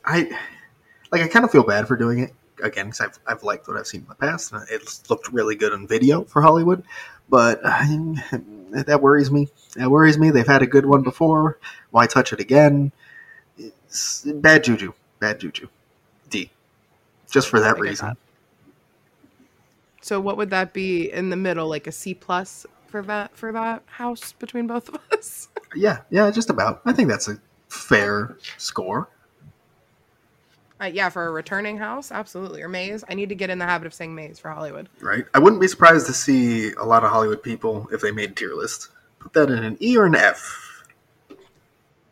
I 0.05 0.31
like. 1.13 1.21
I 1.23 1.29
kind 1.29 1.45
of 1.45 1.51
feel 1.51 1.65
bad 1.65 1.87
for 1.87 1.97
doing 1.97 2.21
it 2.21 2.33
again 2.63 2.87
because 2.87 3.03
I've 3.03 3.19
I've 3.27 3.43
liked 3.43 3.69
what 3.69 3.77
I've 3.77 3.87
seen 3.87 4.01
in 4.01 4.07
the 4.09 4.15
past. 4.15 4.53
and 4.53 4.65
It's 4.71 5.09
looked 5.11 5.29
really 5.33 5.55
good 5.55 5.73
on 5.75 5.87
video 5.87 6.25
for 6.25 6.41
Hollywood, 6.41 6.83
but 7.29 7.61
uh, 7.63 7.85
that 8.73 9.01
worries 9.03 9.31
me. 9.31 9.49
That 9.75 9.91
worries 9.91 10.17
me. 10.19 10.31
They've 10.31 10.47
had 10.47 10.63
a 10.63 10.67
good 10.67 10.87
one 10.87 11.03
before. 11.03 11.59
Why 11.91 12.07
touch 12.07 12.33
it 12.33 12.41
again? 12.41 12.91
It's 13.59 14.23
bad 14.23 14.65
juju. 14.65 14.95
Bad 15.21 15.41
juju. 15.41 15.69
D. 16.31 16.51
Just 17.31 17.49
for 17.49 17.61
that 17.61 17.79
reason. 17.79 18.09
that. 18.09 18.17
So 20.07 20.21
what 20.21 20.37
would 20.37 20.51
that 20.51 20.73
be 20.73 21.11
in 21.11 21.31
the 21.31 21.37
middle, 21.37 21.67
like 21.69 21.89
a 21.89 21.93
C 21.93 22.15
plus 22.15 22.65
for 22.87 23.03
that 23.03 23.37
for 23.37 23.51
that 23.51 23.83
house 23.87 24.31
between 24.35 24.69
both 24.69 24.89
of 24.89 25.01
us? 25.13 25.49
Yeah, 25.75 25.99
yeah, 26.11 26.31
just 26.31 26.49
about. 26.49 26.81
I 26.87 26.93
think 26.93 27.11
that's 27.11 27.29
a 27.29 27.39
fair 27.69 28.39
score. 28.57 29.11
Uh, 30.81 30.87
yeah, 30.87 31.11
for 31.11 31.27
a 31.27 31.31
returning 31.31 31.77
house, 31.77 32.11
absolutely. 32.11 32.63
Or 32.63 32.69
maze. 32.69 33.05
I 33.11 33.15
need 33.15 33.29
to 33.29 33.35
get 33.35 33.51
in 33.51 33.59
the 33.59 33.67
habit 33.67 33.87
of 33.87 33.93
saying 33.93 34.15
maze 34.15 34.39
for 34.39 34.49
Hollywood. 34.49 34.89
right? 35.01 35.25
I 35.35 35.39
wouldn't 35.39 35.61
be 35.61 35.69
surprised 35.69 36.07
to 36.07 36.15
see 36.15 36.73
a 36.75 36.85
lot 36.85 37.05
of 37.05 37.11
Hollywood 37.11 37.43
people 37.43 37.89
if 37.93 38.01
they 38.01 38.11
made 38.11 38.31
a 38.31 38.35
tier 38.35 38.55
list. 38.55 38.89
Put 39.19 39.35
that 39.35 39.51
in 39.51 39.65
an 39.65 39.77
E 39.81 39.99
or 39.99 40.07
an 40.07 40.15
F. 40.15 40.85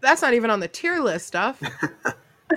That's 0.00 0.20
not 0.20 0.34
even 0.34 0.50
on 0.50 0.60
the 0.60 0.68
tier 0.68 1.00
list 1.00 1.28
stuff. 1.28 1.62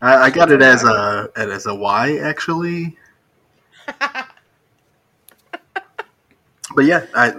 I, 0.00 0.16
I 0.16 0.30
got 0.30 0.52
it 0.52 0.62
as 0.62 0.84
a 0.84 1.30
as 1.34 1.66
a 1.66 1.74
Y 1.74 2.18
actually, 2.18 2.98
but 6.74 6.84
yeah, 6.84 7.06
I, 7.14 7.30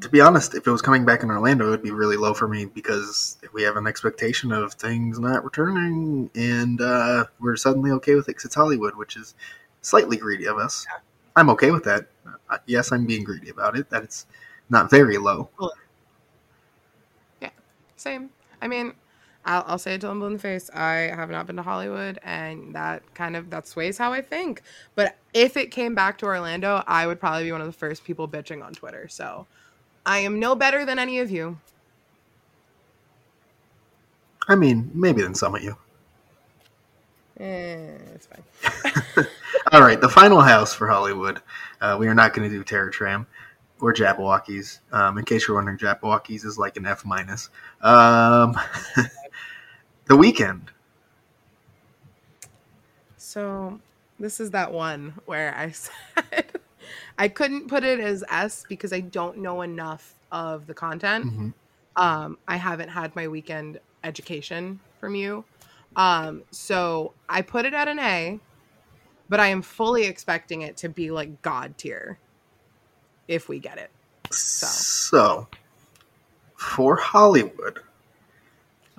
to 0.00 0.08
be 0.08 0.20
honest, 0.20 0.54
if 0.54 0.66
it 0.66 0.70
was 0.70 0.82
coming 0.82 1.04
back 1.04 1.22
in 1.22 1.30
Orlando, 1.30 1.66
it 1.68 1.70
would 1.70 1.82
be 1.82 1.90
really 1.90 2.16
low 2.16 2.34
for 2.34 2.48
me 2.48 2.64
because 2.64 3.36
we 3.52 3.62
have 3.62 3.76
an 3.76 3.86
expectation 3.86 4.52
of 4.52 4.72
things 4.74 5.18
not 5.18 5.44
returning, 5.44 6.30
and 6.34 6.80
uh, 6.80 7.26
we're 7.38 7.56
suddenly 7.56 7.90
okay 7.92 8.14
with 8.14 8.28
it 8.28 8.34
'cause 8.34 8.46
it's 8.46 8.54
Hollywood, 8.54 8.96
which 8.96 9.16
is 9.16 9.34
slightly 9.82 10.16
greedy 10.16 10.46
of 10.46 10.58
us. 10.58 10.86
I'm 11.36 11.50
okay 11.50 11.70
with 11.70 11.84
that. 11.84 12.06
Uh, 12.48 12.58
yes, 12.66 12.90
I'm 12.90 13.06
being 13.06 13.22
greedy 13.22 13.50
about 13.50 13.76
it. 13.76 13.88
That 13.90 14.02
it's 14.02 14.26
not 14.70 14.90
very 14.90 15.18
low. 15.18 15.50
Yeah, 17.40 17.50
same. 17.96 18.30
I 18.62 18.68
mean, 18.68 18.94
I'll, 19.44 19.64
I'll 19.66 19.78
say 19.78 19.94
it 19.94 20.00
till 20.02 20.10
I'm 20.10 20.18
blue 20.18 20.28
in 20.28 20.32
the 20.34 20.38
face. 20.38 20.70
I 20.74 21.12
have 21.14 21.30
not 21.30 21.46
been 21.46 21.56
to 21.56 21.62
Hollywood, 21.62 22.18
and 22.22 22.74
that 22.74 23.02
kind 23.14 23.36
of 23.36 23.50
that 23.50 23.66
sways 23.66 23.96
how 23.96 24.12
I 24.12 24.20
think. 24.20 24.62
But 24.94 25.16
if 25.32 25.56
it 25.56 25.70
came 25.70 25.94
back 25.94 26.18
to 26.18 26.26
Orlando, 26.26 26.82
I 26.86 27.06
would 27.06 27.20
probably 27.20 27.44
be 27.44 27.52
one 27.52 27.60
of 27.60 27.66
the 27.66 27.72
first 27.72 28.04
people 28.04 28.28
bitching 28.28 28.64
on 28.64 28.72
Twitter. 28.74 29.08
So 29.08 29.46
I 30.04 30.18
am 30.18 30.38
no 30.38 30.54
better 30.54 30.84
than 30.84 30.98
any 30.98 31.20
of 31.20 31.30
you. 31.30 31.58
I 34.48 34.56
mean, 34.56 34.90
maybe 34.94 35.22
than 35.22 35.34
some 35.34 35.54
of 35.54 35.62
you. 35.62 35.76
Eh, 37.38 37.96
it's 38.14 38.26
fine. 38.26 39.26
All 39.72 39.80
right, 39.80 40.00
the 40.00 40.08
final 40.08 40.40
house 40.40 40.74
for 40.74 40.88
Hollywood. 40.88 41.40
Uh, 41.80 41.96
we 41.98 42.06
are 42.08 42.14
not 42.14 42.34
going 42.34 42.48
to 42.50 42.54
do 42.54 42.62
Terror 42.62 42.90
Tram 42.90 43.26
or 43.80 43.94
Jabberwockies. 43.94 44.80
Um, 44.92 45.16
in 45.18 45.24
case 45.24 45.46
you're 45.46 45.56
wondering, 45.56 45.78
Jabberwockies 45.78 46.44
is 46.44 46.58
like 46.58 46.76
an 46.76 46.86
F 46.86 47.04
minus. 47.04 47.48
Um, 47.80 48.58
the 50.10 50.16
Weeknd. 50.16 50.62
So 53.16 53.80
this 54.18 54.40
is 54.40 54.50
that 54.50 54.72
one 54.72 55.14
where 55.26 55.54
I 55.56 55.70
said 55.72 56.46
I 57.16 57.28
couldn't 57.28 57.68
put 57.68 57.84
it 57.84 58.00
as 58.00 58.24
S 58.28 58.64
because 58.68 58.92
I 58.92 59.00
don't 59.00 59.38
know 59.38 59.62
enough 59.62 60.16
of 60.32 60.66
the 60.66 60.74
content. 60.74 61.26
Mhm. 61.26 61.54
Um, 61.94 62.38
I 62.48 62.56
haven't 62.56 62.88
had 62.88 63.14
my 63.14 63.26
Weeknd 63.26 63.78
education 64.02 64.80
from 64.98 65.14
you. 65.14 65.44
Um, 65.94 66.42
so 66.50 67.14
I 67.28 67.42
put 67.42 67.64
it 67.64 67.72
at 67.72 67.86
an 67.86 68.00
A, 68.00 68.40
but 69.28 69.38
I 69.38 69.46
am 69.46 69.62
fully 69.62 70.06
expecting 70.06 70.62
it 70.62 70.76
to 70.78 70.88
be 70.88 71.12
like 71.12 71.40
God 71.40 71.78
tier 71.78 72.18
if 73.28 73.48
we 73.48 73.60
get 73.60 73.78
it. 73.78 73.92
So, 74.32 75.46
for 76.56 76.96
Hollywood, 76.96 77.80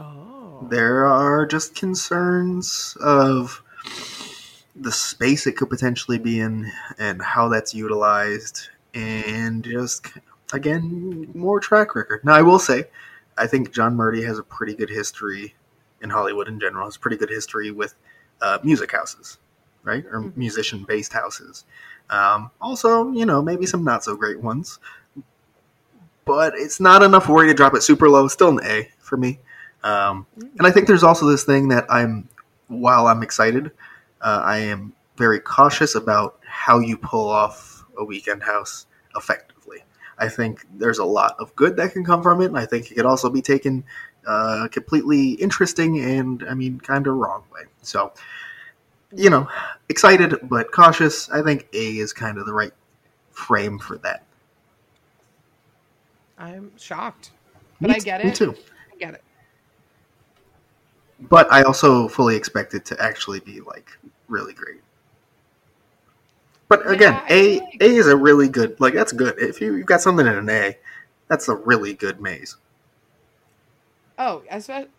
Oh. 0.03 0.67
there 0.69 1.05
are 1.05 1.45
just 1.45 1.75
concerns 1.75 2.97
of 3.01 3.61
the 4.75 4.91
space 4.91 5.45
it 5.47 5.53
could 5.57 5.69
potentially 5.69 6.17
be 6.17 6.39
in 6.39 6.71
and 6.97 7.21
how 7.21 7.49
that's 7.49 7.73
utilized, 7.73 8.69
and 8.93 9.63
just 9.63 10.07
again 10.53 11.29
more 11.33 11.59
track 11.59 11.93
record. 11.95 12.23
Now, 12.23 12.33
I 12.33 12.41
will 12.41 12.59
say, 12.59 12.85
I 13.37 13.47
think 13.47 13.73
John 13.73 13.95
Murdy 13.95 14.23
has 14.23 14.39
a 14.39 14.43
pretty 14.43 14.73
good 14.73 14.89
history 14.89 15.55
in 16.01 16.09
Hollywood 16.09 16.47
in 16.47 16.59
general. 16.59 16.85
Has 16.85 16.95
a 16.95 16.99
pretty 16.99 17.17
good 17.17 17.29
history 17.29 17.69
with 17.71 17.95
uh, 18.41 18.57
music 18.63 18.91
houses, 18.91 19.37
right, 19.83 20.05
or 20.05 20.21
Mhm. 20.21 20.37
musician-based 20.37 21.13
houses. 21.13 21.65
Um, 22.09 22.49
also, 22.59 23.11
you 23.11 23.25
know, 23.25 23.41
maybe 23.41 23.65
some 23.65 23.83
not 23.83 24.03
so 24.03 24.15
great 24.15 24.39
ones, 24.39 24.79
but 26.25 26.53
it's 26.55 26.79
not 26.79 27.03
enough 27.03 27.29
worry 27.29 27.47
to 27.47 27.53
drop 27.53 27.75
it 27.75 27.81
super 27.83 28.09
low. 28.09 28.27
Still 28.27 28.57
an 28.57 28.65
A 28.65 28.89
for 28.99 29.17
me. 29.17 29.39
Um, 29.84 30.28
and 30.36 30.67
I 30.67 30.72
think 30.72 30.88
there's 30.88 31.04
also 31.04 31.26
this 31.26 31.44
thing 31.44 31.70
that 31.70 31.86
I'm, 31.89 32.30
while 32.67 33.08
I'm 33.08 33.24
excited, 33.24 33.72
uh, 34.22 34.41
I 34.44 34.58
am 34.58 34.94
very 35.17 35.39
cautious 35.39 35.96
about 35.96 36.39
how 36.46 36.80
you 36.80 36.98
pull 36.98 37.30
off 37.30 37.84
a 37.98 38.04
Weeknd 38.04 38.44
house 38.44 38.86
effectively. 39.15 39.84
I 40.17 40.30
think 40.30 40.65
there's 40.76 41.00
a 41.00 41.06
lot 41.06 41.36
of 41.39 41.56
good 41.56 41.76
that 41.78 41.94
can 41.94 42.06
come 42.06 42.22
from 42.22 42.41
it, 42.41 42.46
and 42.46 42.58
I 42.58 42.65
think 42.65 42.91
it 42.91 42.96
could 42.96 43.06
also 43.06 43.30
be 43.30 43.41
taken 43.41 43.84
uh, 44.28 44.67
completely 44.72 45.32
interesting 45.32 46.00
and, 46.00 46.44
I 46.48 46.54
mean, 46.54 46.80
kind 46.80 47.08
of 47.08 47.15
wrong 47.15 47.44
way. 47.52 47.62
So, 47.82 48.13
you 49.15 49.30
know, 49.30 49.50
excited 49.89 50.36
but 50.44 50.72
cautious. 50.72 51.30
I 51.32 51.41
think 51.41 51.67
A 51.74 51.98
is 51.98 52.13
kind 52.13 52.38
of 52.38 52.46
the 52.46 52.54
right 52.54 52.74
frame 53.32 53.80
for 53.80 53.98
that. 54.00 54.24
I'm 56.38 56.72
shocked. 56.78 57.32
But 57.80 57.91
I 57.91 57.94
Me- 57.96 58.00
get 58.02 58.24
Me 58.24 58.30
it. 58.32 58.36
too. 58.36 58.56
I 58.94 58.98
get 58.98 59.15
it. 59.15 59.24
But 61.21 61.51
I 61.51 61.63
also 61.63 62.07
fully 62.07 62.36
expect 62.36 62.73
it 62.73 62.86
to 62.86 63.01
actually 63.01 63.39
be 63.39 63.62
like 63.62 63.97
really 64.27 64.53
great. 64.53 64.81
But 66.67 66.89
again, 66.89 67.13
I 67.13 67.34
A 67.34 67.60
like- 67.60 67.77
A 67.81 67.86
is 67.86 68.07
a 68.07 68.15
really 68.15 68.47
good 68.47 68.79
like 68.79 68.93
that's 68.93 69.12
good. 69.12 69.36
If 69.38 69.60
you, 69.62 69.75
you've 69.75 69.86
got 69.86 70.01
something 70.01 70.25
in 70.25 70.34
an 70.34 70.49
A, 70.49 70.77
that's 71.27 71.47
a 71.47 71.55
really 71.55 71.93
good 71.93 72.21
maze. 72.21 72.57
Oh, 74.17 74.43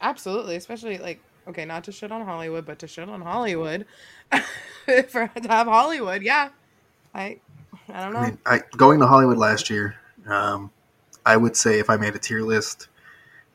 absolutely. 0.00 0.56
Especially 0.56 0.98
like 0.98 1.20
okay, 1.48 1.64
not 1.64 1.84
to 1.84 1.92
shit 1.92 2.12
on 2.12 2.24
Hollywood, 2.24 2.66
but 2.66 2.78
to 2.80 2.86
shit 2.86 3.08
on 3.08 3.20
Hollywood 3.20 3.86
for 5.08 5.28
to 5.28 5.48
have 5.48 5.66
Hollywood. 5.66 6.22
Yeah, 6.22 6.50
I 7.14 7.38
I 7.88 8.04
don't 8.04 8.12
know. 8.12 8.18
I 8.20 8.26
mean, 8.26 8.38
I 8.46 8.62
going 8.76 9.00
to 9.00 9.06
Hollywood 9.06 9.38
last 9.38 9.70
year. 9.70 9.96
Um, 10.26 10.70
I 11.24 11.36
would 11.36 11.56
say 11.56 11.78
if 11.78 11.88
I 11.88 11.96
made 11.96 12.14
a 12.14 12.18
tier 12.18 12.42
list, 12.42 12.88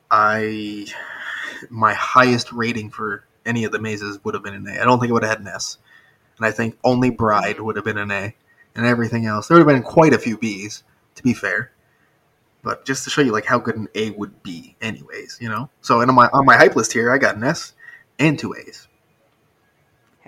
I 0.10 0.88
my 1.70 1.94
highest 1.94 2.52
rating 2.52 2.90
for 2.90 3.26
any 3.46 3.64
of 3.64 3.72
the 3.72 3.80
mazes 3.80 4.24
would 4.24 4.34
have 4.34 4.44
been 4.44 4.54
an 4.54 4.68
A. 4.68 4.82
I 4.82 4.86
don't 4.86 5.00
think 5.00 5.10
it 5.10 5.14
would 5.14 5.24
have 5.24 5.38
had 5.38 5.42
an 5.42 5.48
S, 5.48 5.78
and 6.38 6.46
I 6.46 6.52
think 6.52 6.78
only 6.84 7.10
Bride 7.10 7.60
would 7.60 7.76
have 7.76 7.86
been 7.86 7.98
an 7.98 8.12
A, 8.12 8.36
and 8.76 8.86
everything 8.86 9.26
else 9.26 9.48
there 9.48 9.58
would 9.58 9.68
have 9.68 9.76
been 9.76 9.90
quite 9.90 10.14
a 10.14 10.20
few 10.20 10.38
Bs. 10.38 10.84
To 11.16 11.24
be 11.24 11.34
fair, 11.34 11.72
but 12.62 12.86
just 12.86 13.04
to 13.06 13.10
show 13.10 13.22
you 13.22 13.32
like 13.32 13.46
how 13.46 13.58
good 13.58 13.76
an 13.76 13.88
A 13.96 14.12
would 14.12 14.44
be, 14.44 14.76
anyways, 14.82 15.38
you 15.42 15.50
know. 15.50 15.70
So 15.82 16.02
and 16.02 16.10
on 16.10 16.16
my 16.16 16.30
on 16.34 16.46
my 16.46 16.56
hype 16.56 16.76
list 16.76 16.94
here, 16.94 17.12
I 17.12 17.18
got 17.18 17.36
an 17.36 17.44
S 17.44 17.74
and 18.20 18.38
two 18.38 18.54
A's. 18.54 18.88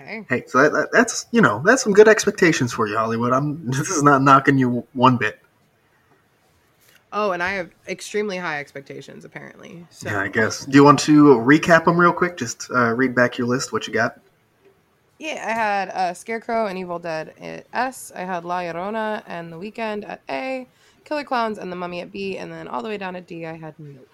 hey, 0.04 0.26
Hey, 0.28 0.44
so 0.46 0.62
that, 0.62 0.72
that, 0.72 0.88
that's 0.92 1.26
you 1.30 1.40
know 1.40 1.62
that's 1.64 1.82
some 1.82 1.92
good 1.92 2.08
expectations 2.08 2.72
for 2.72 2.86
you, 2.86 2.96
Hollywood. 2.96 3.32
I'm 3.32 3.70
this 3.70 3.90
is 3.90 4.02
not 4.02 4.22
knocking 4.22 4.58
you 4.58 4.86
one 4.92 5.16
bit. 5.16 5.39
Oh, 7.12 7.32
and 7.32 7.42
I 7.42 7.52
have 7.52 7.70
extremely 7.88 8.36
high 8.36 8.60
expectations. 8.60 9.24
Apparently, 9.24 9.86
so 9.90 10.10
Yeah, 10.10 10.20
I 10.20 10.28
guess. 10.28 10.64
Do 10.64 10.76
you 10.76 10.84
want 10.84 10.98
to 11.00 11.34
recap 11.36 11.84
them 11.84 11.98
real 11.98 12.12
quick? 12.12 12.36
Just 12.36 12.70
uh, 12.70 12.94
read 12.94 13.14
back 13.14 13.38
your 13.38 13.46
list. 13.46 13.72
What 13.72 13.86
you 13.86 13.92
got? 13.92 14.20
Yeah, 15.18 15.44
I 15.46 15.52
had 15.52 15.88
uh, 15.90 16.14
Scarecrow 16.14 16.66
and 16.66 16.78
Evil 16.78 16.98
Dead 16.98 17.34
at 17.38 17.66
S. 17.74 18.10
I 18.14 18.20
had 18.20 18.44
La 18.44 18.60
Llorona 18.60 19.22
and 19.26 19.52
The 19.52 19.58
Weeknd 19.58 20.08
at 20.08 20.22
A. 20.30 20.66
Killer 21.04 21.24
Clowns 21.24 21.58
and 21.58 21.70
The 21.70 21.76
Mummy 21.76 22.00
at 22.00 22.10
B. 22.10 22.38
And 22.38 22.50
then 22.50 22.66
all 22.68 22.82
the 22.82 22.88
way 22.88 22.96
down 22.96 23.16
at 23.16 23.26
D, 23.26 23.44
I 23.44 23.56
had 23.56 23.74
Nope. 23.78 24.08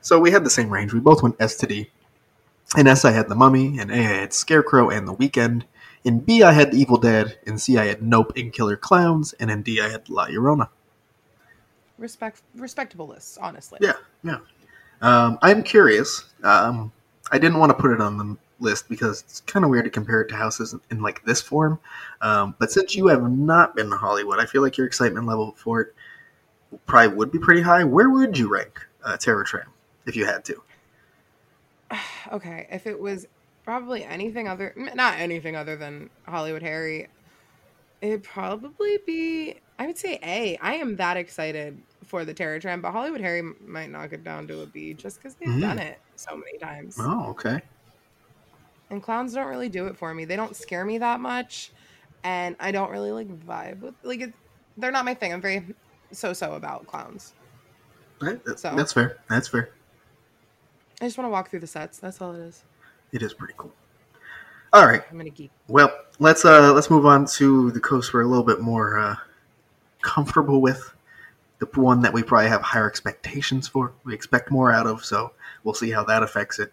So 0.00 0.18
we 0.18 0.32
had 0.32 0.44
the 0.44 0.50
same 0.50 0.70
range. 0.70 0.92
We 0.92 1.00
both 1.00 1.22
went 1.22 1.36
S 1.38 1.56
to 1.58 1.66
D. 1.66 1.90
In 2.76 2.88
S, 2.88 3.04
I 3.04 3.12
had 3.12 3.28
the 3.28 3.36
Mummy. 3.36 3.78
In 3.78 3.90
A, 3.90 3.94
I 3.94 4.20
had 4.20 4.32
Scarecrow 4.32 4.90
and 4.90 5.06
the 5.06 5.14
Weeknd. 5.14 5.62
In 6.02 6.20
B, 6.20 6.42
I 6.42 6.52
had 6.52 6.74
Evil 6.74 6.96
Dead. 6.96 7.38
In 7.44 7.56
C, 7.56 7.78
I 7.78 7.84
had 7.84 8.02
Nope 8.02 8.32
and 8.36 8.52
Killer 8.52 8.76
Clowns. 8.76 9.34
And 9.34 9.50
in 9.50 9.62
D, 9.62 9.80
I 9.80 9.88
had 9.88 10.08
La 10.08 10.26
Llorona. 10.26 10.68
Respect, 11.98 12.42
respectable 12.56 13.06
lists, 13.06 13.38
honestly. 13.38 13.78
Yeah, 13.80 13.94
yeah. 14.22 14.38
Um, 15.00 15.38
I'm 15.42 15.62
curious. 15.62 16.32
Um, 16.42 16.92
I 17.30 17.38
didn't 17.38 17.58
want 17.58 17.70
to 17.70 17.74
put 17.74 17.92
it 17.92 18.00
on 18.00 18.16
the 18.16 18.36
list 18.60 18.88
because 18.88 19.22
it's 19.22 19.40
kind 19.40 19.64
of 19.64 19.70
weird 19.70 19.84
to 19.84 19.90
compare 19.90 20.20
it 20.20 20.28
to 20.28 20.36
houses 20.36 20.72
in, 20.72 20.80
in 20.90 21.02
like 21.02 21.24
this 21.24 21.40
form. 21.40 21.78
Um, 22.20 22.54
but 22.58 22.72
since 22.72 22.94
you 22.94 23.08
have 23.08 23.22
not 23.30 23.76
been 23.76 23.90
to 23.90 23.96
Hollywood, 23.96 24.40
I 24.40 24.46
feel 24.46 24.62
like 24.62 24.76
your 24.76 24.86
excitement 24.86 25.26
level 25.26 25.54
for 25.56 25.80
it 25.80 25.94
probably 26.86 27.16
would 27.16 27.30
be 27.30 27.38
pretty 27.38 27.62
high. 27.62 27.84
Where 27.84 28.10
would 28.10 28.36
you 28.36 28.48
rank 28.48 28.80
uh, 29.04 29.16
Terror 29.16 29.44
Tram 29.44 29.68
if 30.06 30.16
you 30.16 30.24
had 30.24 30.44
to? 30.46 30.62
okay, 32.32 32.66
if 32.70 32.86
it 32.86 32.98
was 32.98 33.26
probably 33.64 34.04
anything 34.04 34.48
other, 34.48 34.74
not 34.94 35.18
anything 35.18 35.56
other 35.56 35.76
than 35.76 36.10
Hollywood 36.26 36.62
Harry, 36.62 37.08
it'd 38.00 38.22
probably 38.22 38.98
be. 39.06 39.56
I 39.78 39.86
would 39.86 39.98
say 39.98 40.18
A. 40.22 40.56
I 40.58 40.74
am 40.74 40.96
that 40.96 41.16
excited 41.16 41.80
for 42.04 42.24
the 42.24 42.34
Terror 42.34 42.58
Tram, 42.60 42.80
but 42.80 42.92
Hollywood 42.92 43.20
Harry 43.20 43.42
might 43.42 43.90
knock 43.90 44.12
it 44.12 44.22
down 44.22 44.46
to 44.48 44.62
a 44.62 44.66
B 44.66 44.94
just 44.94 45.18
because 45.18 45.34
they've 45.34 45.48
mm. 45.48 45.60
done 45.60 45.78
it 45.78 45.98
so 46.16 46.36
many 46.36 46.58
times. 46.58 46.96
Oh, 46.98 47.30
okay. 47.30 47.60
And 48.90 49.02
clowns 49.02 49.34
don't 49.34 49.48
really 49.48 49.68
do 49.68 49.86
it 49.86 49.96
for 49.96 50.14
me. 50.14 50.24
They 50.24 50.36
don't 50.36 50.54
scare 50.54 50.84
me 50.84 50.98
that 50.98 51.20
much, 51.20 51.72
and 52.22 52.54
I 52.60 52.70
don't 52.70 52.90
really 52.90 53.10
like 53.10 53.28
vibe 53.40 53.80
with 53.80 53.94
like 54.02 54.20
it, 54.20 54.34
they're 54.76 54.92
not 54.92 55.04
my 55.04 55.14
thing. 55.14 55.32
I'm 55.32 55.40
very 55.40 55.64
so-so 56.12 56.54
about 56.54 56.86
clowns. 56.86 57.34
Right, 58.20 58.44
that, 58.44 58.60
so 58.60 58.74
that's 58.76 58.92
fair. 58.92 59.18
That's 59.28 59.48
fair. 59.48 59.70
I 61.00 61.06
just 61.06 61.18
want 61.18 61.26
to 61.26 61.30
walk 61.30 61.50
through 61.50 61.60
the 61.60 61.66
sets. 61.66 61.98
That's 61.98 62.20
all 62.20 62.32
it 62.34 62.40
is. 62.40 62.64
It 63.12 63.22
is 63.22 63.34
pretty 63.34 63.54
cool. 63.56 63.72
All 64.72 64.86
right. 64.86 65.02
I'm 65.10 65.16
gonna 65.16 65.30
geek. 65.30 65.50
Well, 65.68 65.92
let's 66.18 66.44
uh 66.44 66.72
let's 66.72 66.90
move 66.90 67.06
on 67.06 67.26
to 67.26 67.70
the 67.70 67.80
coast 67.80 68.12
we're 68.12 68.22
a 68.22 68.26
little 68.26 68.44
bit 68.44 68.60
more 68.60 68.98
uh, 68.98 69.16
comfortable 70.04 70.60
with. 70.60 70.94
The 71.58 71.66
one 71.80 72.02
that 72.02 72.12
we 72.12 72.22
probably 72.22 72.48
have 72.48 72.62
higher 72.62 72.86
expectations 72.86 73.66
for. 73.66 73.92
We 74.04 74.12
expect 74.12 74.50
more 74.50 74.70
out 74.70 74.86
of, 74.86 75.04
so 75.04 75.32
we'll 75.62 75.74
see 75.74 75.90
how 75.90 76.04
that 76.04 76.22
affects 76.22 76.58
it. 76.58 76.72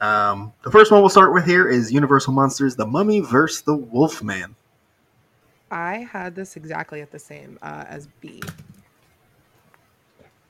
Um, 0.00 0.52
the 0.62 0.70
first 0.70 0.90
one 0.90 1.00
we'll 1.00 1.08
start 1.08 1.32
with 1.32 1.46
here 1.46 1.68
is 1.68 1.92
Universal 1.92 2.32
Monsters: 2.32 2.76
The 2.76 2.86
Mummy 2.86 3.20
vs. 3.20 3.62
the 3.62 3.76
Wolfman. 3.76 4.56
I 5.70 6.08
had 6.10 6.34
this 6.34 6.56
exactly 6.56 7.00
at 7.00 7.10
the 7.10 7.18
same 7.18 7.58
uh, 7.62 7.84
as 7.88 8.08
B. 8.20 8.42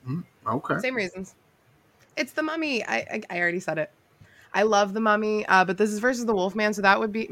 Mm, 0.09 0.25
okay. 0.47 0.79
Same 0.79 0.95
reasons. 0.95 1.35
It's 2.17 2.33
the 2.33 2.43
Mummy. 2.43 2.85
I, 2.85 2.97
I, 2.97 3.23
I 3.31 3.41
already 3.41 3.61
said 3.61 3.79
it. 3.79 3.91
I 4.55 4.63
love 4.63 4.95
the 4.95 5.01
Mummy, 5.01 5.45
uh, 5.47 5.65
but 5.65 5.77
this 5.77 5.91
is 5.91 5.99
versus 5.99 6.25
the 6.25 6.35
Wolfman, 6.35 6.73
so 6.73 6.83
that 6.83 6.99
would 6.99 7.13
be 7.13 7.29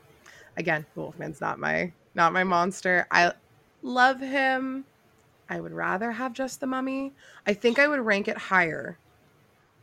again. 0.56 0.84
The 0.94 1.00
Wolfman's 1.00 1.40
not 1.40 1.58
my 1.58 1.92
not 2.14 2.32
my 2.32 2.44
monster. 2.44 3.06
I 3.10 3.32
love 3.82 4.20
him. 4.20 4.84
I 5.48 5.60
would 5.60 5.72
rather 5.72 6.12
have 6.12 6.32
just 6.32 6.60
the 6.60 6.66
Mummy. 6.66 7.12
I 7.46 7.54
think 7.54 7.78
I 7.78 7.88
would 7.88 8.00
rank 8.00 8.28
it 8.28 8.36
higher 8.36 8.98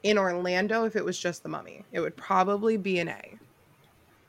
in 0.04 0.18
Orlando 0.18 0.86
if 0.86 0.96
it 0.96 1.04
was 1.04 1.18
just 1.18 1.42
the 1.42 1.50
Mummy. 1.50 1.84
It 1.92 2.00
would 2.00 2.16
probably 2.16 2.78
be 2.78 3.00
an 3.00 3.10
A 3.10 3.40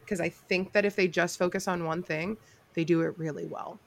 because 0.00 0.20
I 0.20 0.28
think 0.28 0.72
that 0.72 0.84
if 0.84 0.96
they 0.96 1.08
just 1.08 1.38
focus 1.38 1.68
on 1.68 1.84
one 1.84 2.02
thing, 2.02 2.36
they 2.74 2.84
do 2.84 3.02
it 3.02 3.18
really 3.18 3.44
well. 3.44 3.78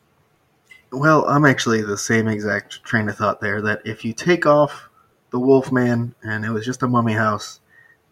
Well, 0.91 1.25
I'm 1.27 1.45
actually 1.45 1.81
the 1.81 1.97
same 1.97 2.27
exact 2.27 2.83
train 2.83 3.09
of 3.09 3.15
thought 3.15 3.41
there. 3.41 3.61
That 3.61 3.81
if 3.85 4.03
you 4.03 4.13
take 4.13 4.45
off 4.45 4.89
the 5.31 5.39
Wolfman 5.39 6.13
and 6.21 6.43
it 6.43 6.49
was 6.49 6.65
just 6.65 6.83
a 6.83 6.87
Mummy 6.87 7.13
house, 7.13 7.61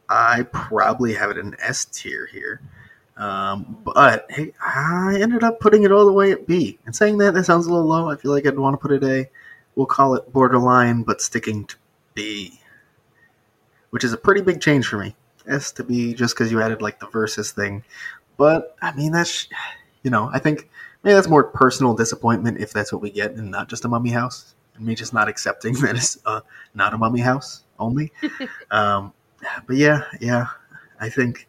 I 0.09 0.43
probably 0.51 1.13
have 1.15 1.29
it 1.29 1.37
in 1.37 1.55
S 1.59 1.85
tier 1.85 2.27
here. 2.31 2.61
Um, 3.17 3.77
but 3.83 4.27
hey, 4.29 4.53
I 4.63 5.17
ended 5.19 5.43
up 5.43 5.59
putting 5.59 5.83
it 5.83 5.91
all 5.91 6.05
the 6.05 6.13
way 6.13 6.31
at 6.31 6.47
B. 6.47 6.77
And 6.85 6.95
saying 6.95 7.17
that, 7.17 7.33
that 7.33 7.45
sounds 7.45 7.65
a 7.65 7.71
little 7.71 7.87
low. 7.87 8.09
I 8.09 8.15
feel 8.15 8.31
like 8.31 8.45
I'd 8.45 8.57
want 8.57 8.75
to 8.75 8.77
put 8.77 8.91
it 8.91 9.03
A. 9.03 9.29
We'll 9.75 9.87
call 9.87 10.15
it 10.15 10.31
borderline, 10.31 11.03
but 11.03 11.21
sticking 11.21 11.65
to 11.65 11.75
B, 12.13 12.59
which 13.91 14.03
is 14.03 14.13
a 14.13 14.17
pretty 14.17 14.41
big 14.41 14.61
change 14.61 14.87
for 14.87 14.97
me. 14.97 15.15
S 15.47 15.71
to 15.73 15.83
B, 15.83 16.13
just 16.13 16.35
because 16.35 16.51
you 16.51 16.61
added 16.61 16.81
like 16.81 16.99
the 16.99 17.07
versus 17.07 17.51
thing. 17.51 17.83
But 18.37 18.75
I 18.81 18.93
mean, 18.95 19.11
that's 19.11 19.47
you 20.03 20.11
know, 20.11 20.29
I 20.33 20.39
think 20.39 20.69
maybe 21.03 21.13
that's 21.13 21.27
more 21.27 21.43
personal 21.43 21.93
disappointment 21.93 22.59
if 22.59 22.73
that's 22.73 22.91
what 22.91 23.01
we 23.01 23.11
get, 23.11 23.31
and 23.33 23.49
not 23.49 23.69
just 23.69 23.85
a 23.85 23.87
mummy 23.87 24.09
house, 24.09 24.55
and 24.75 24.85
me 24.85 24.95
just 24.95 25.13
not 25.13 25.27
accepting 25.27 25.73
that 25.81 25.95
it's 25.95 26.17
uh, 26.25 26.41
not 26.73 26.93
a 26.93 26.97
mummy 26.97 27.21
house 27.21 27.63
only. 27.79 28.11
um, 28.71 29.13
but 29.65 29.75
yeah, 29.75 30.03
yeah, 30.19 30.47
I 30.99 31.09
think 31.09 31.47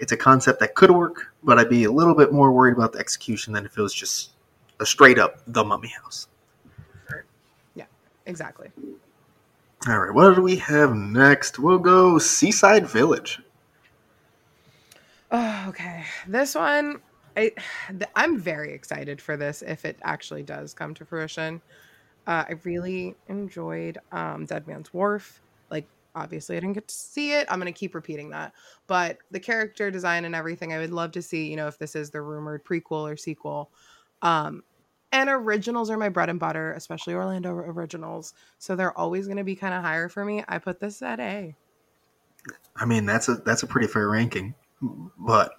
it's 0.00 0.12
a 0.12 0.16
concept 0.16 0.60
that 0.60 0.74
could 0.74 0.90
work, 0.90 1.32
but 1.44 1.58
I'd 1.58 1.68
be 1.68 1.84
a 1.84 1.92
little 1.92 2.14
bit 2.14 2.32
more 2.32 2.50
worried 2.50 2.72
about 2.72 2.92
the 2.92 2.98
execution 2.98 3.52
than 3.52 3.66
if 3.66 3.76
it 3.76 3.82
was 3.82 3.94
just 3.94 4.30
a 4.80 4.86
straight 4.86 5.18
up 5.18 5.40
the 5.46 5.62
mummy 5.62 5.88
house. 5.88 6.26
Yeah, 7.74 7.84
exactly. 8.26 8.70
All 9.86 9.98
right, 9.98 10.14
what 10.14 10.34
do 10.34 10.42
we 10.42 10.56
have 10.56 10.94
next? 10.94 11.58
We'll 11.58 11.78
go 11.78 12.18
Seaside 12.18 12.86
Village. 12.86 13.40
Oh, 15.30 15.66
okay. 15.68 16.04
This 16.26 16.54
one, 16.54 17.00
I, 17.36 17.52
I'm 18.16 18.38
very 18.38 18.72
excited 18.72 19.20
for 19.20 19.36
this 19.36 19.62
if 19.62 19.84
it 19.84 19.96
actually 20.02 20.42
does 20.42 20.74
come 20.74 20.94
to 20.94 21.04
fruition. 21.04 21.60
Uh, 22.26 22.44
I 22.48 22.54
really 22.64 23.14
enjoyed 23.28 23.98
um, 24.12 24.44
Dead 24.46 24.66
Man's 24.66 24.92
Wharf. 24.92 25.40
Like 25.70 25.86
obviously 26.14 26.56
I 26.56 26.60
didn't 26.60 26.74
get 26.74 26.88
to 26.88 26.94
see 26.94 27.32
it. 27.32 27.46
I'm 27.50 27.60
going 27.60 27.72
to 27.72 27.78
keep 27.78 27.94
repeating 27.94 28.30
that. 28.30 28.52
But 28.86 29.18
the 29.30 29.40
character 29.40 29.90
design 29.90 30.24
and 30.24 30.34
everything, 30.34 30.72
I 30.72 30.78
would 30.78 30.92
love 30.92 31.12
to 31.12 31.22
see, 31.22 31.48
you 31.48 31.56
know, 31.56 31.68
if 31.68 31.78
this 31.78 31.96
is 31.96 32.10
the 32.10 32.20
rumored 32.20 32.64
prequel 32.64 33.12
or 33.12 33.16
sequel. 33.16 33.70
Um, 34.22 34.62
and 35.12 35.28
originals 35.28 35.90
are 35.90 35.96
my 35.96 36.08
bread 36.08 36.30
and 36.30 36.38
butter, 36.38 36.72
especially 36.72 37.14
Orlando 37.14 37.52
originals. 37.52 38.34
So 38.58 38.76
they're 38.76 38.96
always 38.96 39.26
going 39.26 39.38
to 39.38 39.44
be 39.44 39.56
kind 39.56 39.74
of 39.74 39.82
higher 39.82 40.08
for 40.08 40.24
me. 40.24 40.44
I 40.48 40.58
put 40.58 40.80
this 40.80 41.02
at 41.02 41.18
A. 41.18 41.54
I 42.76 42.84
mean, 42.84 43.06
that's 43.06 43.28
a 43.28 43.34
that's 43.34 43.62
a 43.62 43.66
pretty 43.66 43.88
fair 43.88 44.08
ranking. 44.08 44.54
But 44.80 45.52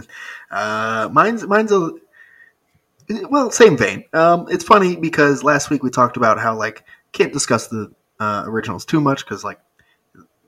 uh, 0.50 1.08
mine's 1.12 1.46
mine's 1.46 1.72
a 1.72 1.92
well, 3.28 3.50
same 3.50 3.76
vein. 3.76 4.04
Um, 4.12 4.46
it's 4.50 4.64
funny 4.64 4.96
because 4.96 5.42
last 5.42 5.70
week 5.70 5.82
we 5.82 5.90
talked 5.90 6.16
about 6.16 6.38
how 6.38 6.56
like 6.56 6.84
can't 7.12 7.32
discuss 7.32 7.68
the 7.68 7.92
uh, 8.18 8.44
originals 8.46 8.84
too 8.84 9.00
much 9.00 9.24
because 9.24 9.42
like 9.42 9.58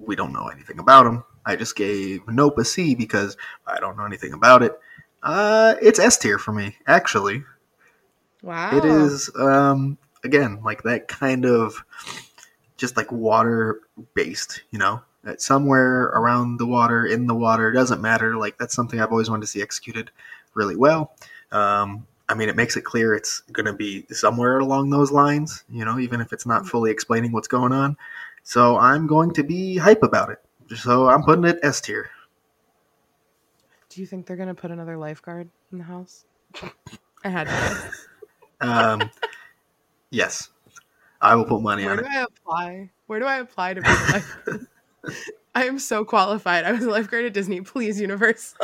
we 0.06 0.16
don't 0.16 0.32
know 0.32 0.48
anything 0.48 0.78
about 0.78 1.04
them. 1.04 1.24
I 1.44 1.56
just 1.56 1.76
gave 1.76 2.26
Nope 2.28 2.58
a 2.58 2.64
C 2.64 2.94
because 2.94 3.36
I 3.66 3.80
don't 3.80 3.96
know 3.96 4.04
anything 4.04 4.32
about 4.32 4.62
it. 4.62 4.78
Uh, 5.22 5.74
it's 5.80 5.98
S 5.98 6.18
tier 6.18 6.38
for 6.38 6.52
me, 6.52 6.76
actually. 6.86 7.44
Wow. 8.42 8.76
It 8.76 8.84
is, 8.84 9.30
um, 9.38 9.98
again, 10.24 10.60
like 10.64 10.82
that 10.82 11.08
kind 11.08 11.44
of 11.44 11.84
just 12.76 12.96
like 12.96 13.10
water 13.12 13.80
based, 14.14 14.62
you 14.70 14.78
know? 14.78 15.02
It's 15.24 15.46
somewhere 15.46 16.06
around 16.06 16.56
the 16.56 16.66
water, 16.66 17.06
in 17.06 17.28
the 17.28 17.34
water, 17.34 17.70
doesn't 17.70 18.00
matter. 18.00 18.36
Like, 18.36 18.58
that's 18.58 18.74
something 18.74 19.00
I've 19.00 19.12
always 19.12 19.30
wanted 19.30 19.42
to 19.42 19.46
see 19.46 19.62
executed 19.62 20.10
really 20.54 20.74
well. 20.74 21.14
Um, 21.52 22.08
I 22.28 22.34
mean, 22.34 22.48
it 22.48 22.56
makes 22.56 22.76
it 22.76 22.82
clear 22.82 23.14
it's 23.14 23.40
going 23.52 23.66
to 23.66 23.72
be 23.72 24.04
somewhere 24.10 24.58
along 24.58 24.90
those 24.90 25.12
lines, 25.12 25.62
you 25.70 25.84
know, 25.84 26.00
even 26.00 26.20
if 26.20 26.32
it's 26.32 26.46
not 26.46 26.66
fully 26.66 26.90
explaining 26.90 27.30
what's 27.30 27.46
going 27.46 27.72
on. 27.72 27.96
So 28.42 28.76
I'm 28.76 29.06
going 29.06 29.32
to 29.34 29.42
be 29.42 29.76
hype 29.76 30.02
about 30.02 30.30
it. 30.30 30.38
So 30.76 31.08
I'm 31.08 31.22
putting 31.22 31.44
it 31.44 31.58
S 31.62 31.80
tier. 31.80 32.10
Do 33.88 34.00
you 34.00 34.06
think 34.06 34.26
they're 34.26 34.36
going 34.36 34.48
to 34.48 34.54
put 34.54 34.70
another 34.70 34.96
lifeguard 34.96 35.48
in 35.70 35.78
the 35.78 35.84
house? 35.84 36.24
I 37.24 37.28
had 37.28 37.46
to. 37.48 37.90
um, 38.66 39.10
yes, 40.10 40.48
I 41.20 41.34
will 41.34 41.44
put 41.44 41.62
money 41.62 41.84
Where 41.84 41.92
on 41.92 41.98
it. 41.98 42.02
Where 42.02 42.12
do 42.12 42.18
I 42.18 42.22
apply? 42.22 42.90
Where 43.06 43.20
do 43.20 43.26
I 43.26 43.36
apply 43.38 43.74
to 43.74 43.80
be 43.82 43.88
a 43.88 43.92
lifeguard? 43.92 44.66
I 45.54 45.64
am 45.64 45.78
so 45.78 46.04
qualified. 46.04 46.64
I 46.64 46.72
was 46.72 46.84
a 46.84 46.90
lifeguard 46.90 47.26
at 47.26 47.34
Disney. 47.34 47.60
Please, 47.60 48.00
Universal. 48.00 48.58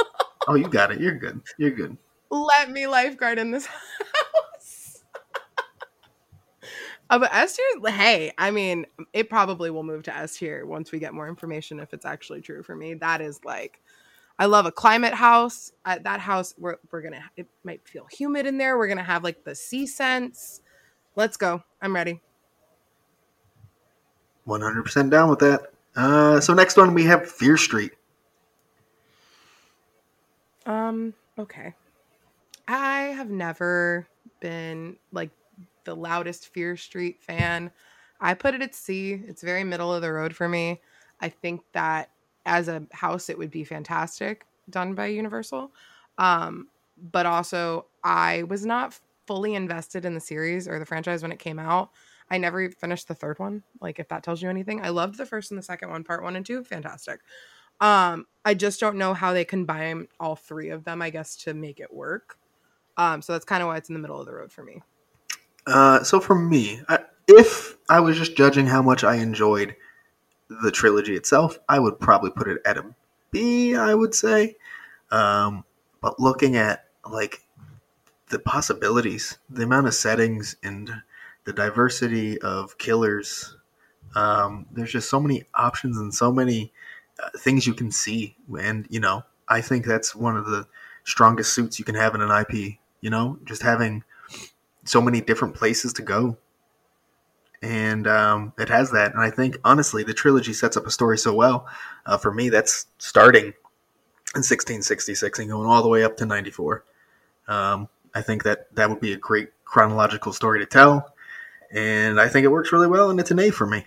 oh, 0.47 0.55
you 0.55 0.69
got 0.69 0.91
it. 0.91 1.01
You're 1.01 1.15
good. 1.15 1.43
You're 1.59 1.71
good. 1.71 1.97
Let 2.31 2.71
me 2.71 2.87
lifeguard 2.87 3.39
in 3.39 3.51
this 3.51 3.69
Uh, 7.11 7.19
but 7.19 7.35
S 7.35 7.57
tier, 7.57 7.91
hey, 7.93 8.33
I 8.37 8.51
mean, 8.51 8.87
it 9.13 9.31
probably 9.31 9.71
will 9.71 9.83
move 9.83 10.03
to 10.05 10.15
S 10.17 10.37
tier 10.37 10.67
once 10.67 10.93
we 10.93 10.99
get 10.99 11.15
more 11.15 11.29
information 11.29 11.81
if 11.81 11.95
it's 11.95 12.05
actually 12.05 12.43
true 12.43 12.63
for 12.63 12.77
me. 12.77 12.95
That 12.95 13.21
is 13.21 13.41
like, 13.45 13.81
I 14.39 14.47
love 14.47 14.67
a 14.67 14.73
climate 14.73 15.15
house. 15.15 15.73
At 15.85 16.05
that 16.05 16.21
house, 16.21 16.55
we're, 16.59 16.77
we're 16.93 17.03
gonna, 17.03 17.23
it 17.37 17.49
might 17.65 17.87
feel 17.89 18.07
humid 18.11 18.47
in 18.47 18.59
there. 18.59 18.77
We're 18.77 18.89
gonna 18.89 19.03
have 19.03 19.25
like 19.25 19.43
the 19.45 19.55
sea 19.55 19.87
scents. 19.87 20.61
Let's 21.17 21.37
go. 21.37 21.63
I'm 21.81 21.95
ready. 21.95 22.21
100% 24.47 25.11
down 25.11 25.31
with 25.31 25.39
that. 25.41 25.73
Uh, 25.97 26.41
so 26.41 26.55
next 26.55 26.77
one 26.77 26.95
we 26.95 27.05
have 27.05 27.31
Fear 27.31 27.57
Street. 27.57 27.93
Um, 30.67 31.15
okay. 31.39 31.75
I 32.69 33.01
have 33.17 33.31
never 33.31 34.07
been 34.41 34.97
like 35.11 35.31
the 35.89 35.95
loudest 35.95 36.49
Fear 36.49 36.77
Street 36.77 37.23
fan. 37.23 37.71
I 38.21 38.35
put 38.35 38.55
it 38.55 38.63
at 38.63 38.75
C. 38.75 39.23
It's 39.27 39.43
very 39.43 39.65
middle 39.65 39.93
of 39.93 40.03
the 40.03 40.13
road 40.13 40.37
for 40.37 40.49
me. 40.49 40.81
I 41.21 41.31
think 41.31 41.63
that 41.73 42.11
as 42.45 42.69
a 42.69 42.83
house, 42.93 43.31
it 43.31 43.39
would 43.39 43.51
be 43.51 43.65
fantastic 43.65 44.45
done 44.71 44.95
by 44.95 45.07
Universal. 45.07 45.73
Um, 46.19 46.69
but 47.11 47.27
also, 47.27 47.87
I 48.05 48.43
was 48.45 48.67
not 48.67 48.99
fully 49.27 49.55
invested 49.55 50.05
in 50.05 50.15
the 50.15 50.21
series 50.21 50.69
or 50.69 50.79
the 50.79 50.87
franchise 50.87 51.23
when 51.23 51.33
it 51.33 51.39
came 51.39 51.59
out. 51.59 51.91
I 52.31 52.37
never 52.37 52.71
finished 52.71 53.09
the 53.09 53.15
third 53.15 53.39
one. 53.39 53.63
Like, 53.81 53.99
if 53.99 54.09
that 54.09 54.23
tells 54.23 54.43
you 54.43 54.51
anything, 54.51 54.85
I 54.85 54.91
loved 54.91 55.17
the 55.17 55.25
first 55.25 55.51
and 55.51 55.59
the 55.59 55.63
second 55.63 55.91
one, 55.91 56.05
part 56.05 56.23
one 56.23 56.37
and 56.37 56.45
two, 56.45 56.65
fantastic. 56.65 57.21
Um, 57.81 58.27
I 58.45 58.55
just 58.55 58.81
don't 58.81 58.97
know 58.97 59.15
how 59.15 59.33
they 59.33 59.45
combine 59.45 60.09
all 60.21 60.37
three 60.37 60.69
of 60.69 60.85
them, 60.85 61.01
I 61.01 61.11
guess, 61.11 61.37
to 61.37 61.55
make 61.55 61.81
it 61.81 61.93
work. 61.95 62.39
Um, 62.97 63.23
so 63.23 63.33
that's 63.33 63.45
kind 63.45 63.63
of 63.63 63.69
why 63.69 63.77
it's 63.77 63.89
in 63.89 63.95
the 63.95 64.01
middle 64.01 64.21
of 64.21 64.27
the 64.27 64.35
road 64.35 64.51
for 64.51 64.65
me. 64.65 64.83
Uh, 65.69 66.03
so 66.03 66.21
for 66.21 66.35
me, 66.35 66.81
I, 66.89 67.01
if 67.27 67.77
I 67.89 68.01
was 68.01 68.17
just 68.17 68.37
judging 68.37 68.67
how 68.67 68.83
much 68.83 69.05
I 69.05 69.17
enjoyed 69.17 69.77
the 70.49 70.73
trilogy 70.73 71.17
itself, 71.17 71.59
I 71.69 71.79
would 71.79 72.01
probably 72.01 72.31
put 72.31 72.49
it 72.49 72.63
at 72.67 72.79
a 72.79 72.85
B. 73.33 73.77
I 73.77 73.95
would 73.95 74.15
say, 74.15 74.57
um, 75.11 75.65
but 76.01 76.21
looking 76.21 76.57
at 76.57 76.87
like 77.11 77.43
the 78.31 78.39
possibilities, 78.41 79.39
the 79.51 79.65
amount 79.65 79.89
of 79.89 79.95
settings, 79.95 80.57
and 80.63 80.93
the 81.45 81.53
diversity 81.55 82.41
of 82.41 82.79
killers, 82.79 83.57
um, 84.17 84.67
there's 84.73 84.93
just 84.93 85.11
so 85.11 85.21
many 85.21 85.45
options 85.55 85.99
and 85.99 86.15
so 86.15 86.33
many 86.33 86.73
uh, 87.23 87.31
things 87.39 87.67
you 87.67 87.75
can 87.75 87.91
see. 87.93 88.37
And 88.61 88.87
you 88.91 89.01
know, 89.01 89.25
I 89.49 89.61
think 89.63 89.87
that's 89.87 90.15
one 90.15 90.37
of 90.37 90.47
the 90.47 90.67
strongest 91.05 91.55
suits 91.55 91.79
you 91.79 91.85
can 91.85 91.97
have 91.97 92.15
in 92.15 92.23
an 92.23 92.31
IP. 92.31 92.79
You 93.01 93.11
know, 93.11 93.39
just 93.45 93.63
having 93.63 94.05
so 94.89 95.01
many 95.01 95.21
different 95.21 95.55
places 95.55 95.93
to 95.95 96.03
go. 96.03 96.37
And 97.61 98.07
um, 98.07 98.53
it 98.59 98.69
has 98.69 98.93
that. 98.93 99.13
And 99.13 99.21
I 99.21 99.31
think, 99.31 99.59
honestly, 99.65 100.05
the 100.05 100.15
trilogy 100.15 100.53
sets 100.53 100.77
up 100.77 100.87
a 100.87 100.91
story 100.91 101.19
so 101.19 101.35
well. 101.35 101.67
Uh, 102.07 102.17
for 102.17 102.33
me, 102.33 102.49
that's 102.49 102.87
starting 102.99 103.47
in 104.35 104.45
1666 104.45 105.39
and 105.41 105.51
going 105.51 105.69
all 105.69 105.83
the 105.83 105.89
way 105.89 106.05
up 106.05 106.17
to 106.19 106.27
94. 106.27 106.85
Um, 107.49 107.89
I 108.15 108.23
think 108.23 108.45
that 108.45 108.75
that 108.77 108.89
would 108.89 109.01
be 109.01 109.13
a 109.13 109.17
great 109.17 109.51
chronological 109.65 110.33
story 110.33 110.61
to 110.61 110.67
tell. 110.67 111.15
And 111.73 112.21
I 112.21 112.29
think 112.29 112.45
it 112.45 112.49
works 112.49 112.73
really 112.73 112.87
well, 112.87 113.11
and 113.11 113.19
it's 113.21 113.31
an 113.31 113.41
A 113.41 113.51
for 113.51 113.67
me. 113.67 113.85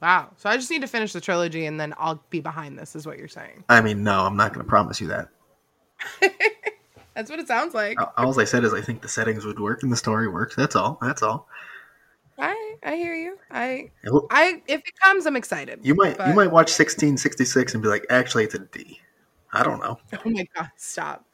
Wow. 0.00 0.30
So 0.36 0.50
I 0.50 0.56
just 0.56 0.70
need 0.70 0.82
to 0.82 0.86
finish 0.86 1.14
the 1.14 1.20
trilogy 1.20 1.64
and 1.64 1.80
then 1.80 1.94
I'll 1.96 2.22
be 2.28 2.40
behind 2.40 2.78
this, 2.78 2.94
is 2.94 3.06
what 3.06 3.18
you're 3.18 3.26
saying. 3.26 3.64
I 3.70 3.80
mean, 3.80 4.04
no, 4.04 4.20
I'm 4.20 4.36
not 4.36 4.52
going 4.52 4.64
to 4.64 4.68
promise 4.68 5.00
you 5.00 5.08
that. 5.08 5.28
That's 7.14 7.30
what 7.30 7.38
it 7.38 7.46
sounds 7.46 7.74
like. 7.74 7.98
All 8.16 8.40
I 8.40 8.44
said 8.44 8.64
is 8.64 8.74
I 8.74 8.80
think 8.80 9.02
the 9.02 9.08
settings 9.08 9.44
would 9.44 9.60
work 9.60 9.82
and 9.82 9.92
the 9.92 9.96
story 9.96 10.28
works. 10.28 10.56
That's 10.56 10.74
all. 10.74 10.98
That's 11.00 11.22
all. 11.22 11.48
I 12.38 12.76
I 12.82 12.96
hear 12.96 13.14
you. 13.14 13.38
I 13.50 13.90
I 14.30 14.62
if 14.66 14.80
it 14.80 15.00
comes, 15.00 15.26
I'm 15.26 15.36
excited. 15.36 15.80
You 15.82 15.94
might 15.94 16.18
but... 16.18 16.28
you 16.28 16.34
might 16.34 16.50
watch 16.50 16.70
1666 16.70 17.74
and 17.74 17.82
be 17.82 17.88
like, 17.88 18.06
actually, 18.10 18.44
it's 18.44 18.54
a 18.54 18.58
D. 18.58 19.00
I 19.52 19.62
don't 19.62 19.80
know. 19.80 19.98
Oh 20.24 20.30
my 20.30 20.46
god, 20.56 20.70
stop! 20.76 21.24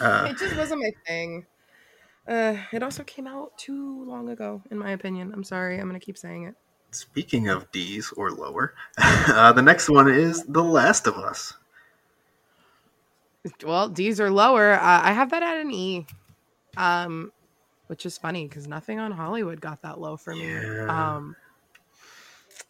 Uh, 0.00 0.28
it 0.30 0.38
just 0.38 0.56
wasn't 0.56 0.80
my 0.80 0.92
thing. 1.06 1.46
Uh, 2.28 2.56
it 2.72 2.82
also 2.82 3.02
came 3.04 3.26
out 3.26 3.56
too 3.58 4.04
long 4.04 4.28
ago, 4.28 4.62
in 4.70 4.78
my 4.78 4.90
opinion. 4.90 5.32
I'm 5.34 5.42
sorry. 5.42 5.78
I'm 5.78 5.88
gonna 5.88 5.98
keep 5.98 6.18
saying 6.18 6.44
it. 6.44 6.54
Speaking 6.90 7.48
of 7.48 7.70
D's 7.72 8.12
or 8.12 8.30
lower, 8.30 8.74
uh, 8.98 9.52
the 9.52 9.62
next 9.62 9.88
one 9.88 10.08
is 10.08 10.44
The 10.44 10.62
Last 10.62 11.06
of 11.06 11.16
Us. 11.16 11.54
Well, 13.64 13.88
D's 13.88 14.20
are 14.20 14.30
lower. 14.30 14.72
Uh, 14.72 15.00
I 15.02 15.12
have 15.12 15.30
that 15.30 15.42
at 15.42 15.56
an 15.58 15.70
E. 15.70 16.06
Um, 16.76 17.32
which 17.88 18.06
is 18.06 18.16
funny 18.16 18.46
because 18.46 18.68
nothing 18.68 18.98
on 19.00 19.10
Hollywood 19.10 19.60
got 19.60 19.82
that 19.82 20.00
low 20.00 20.16
for 20.16 20.34
me. 20.34 20.52
Yeah. 20.52 21.16
Um, 21.16 21.34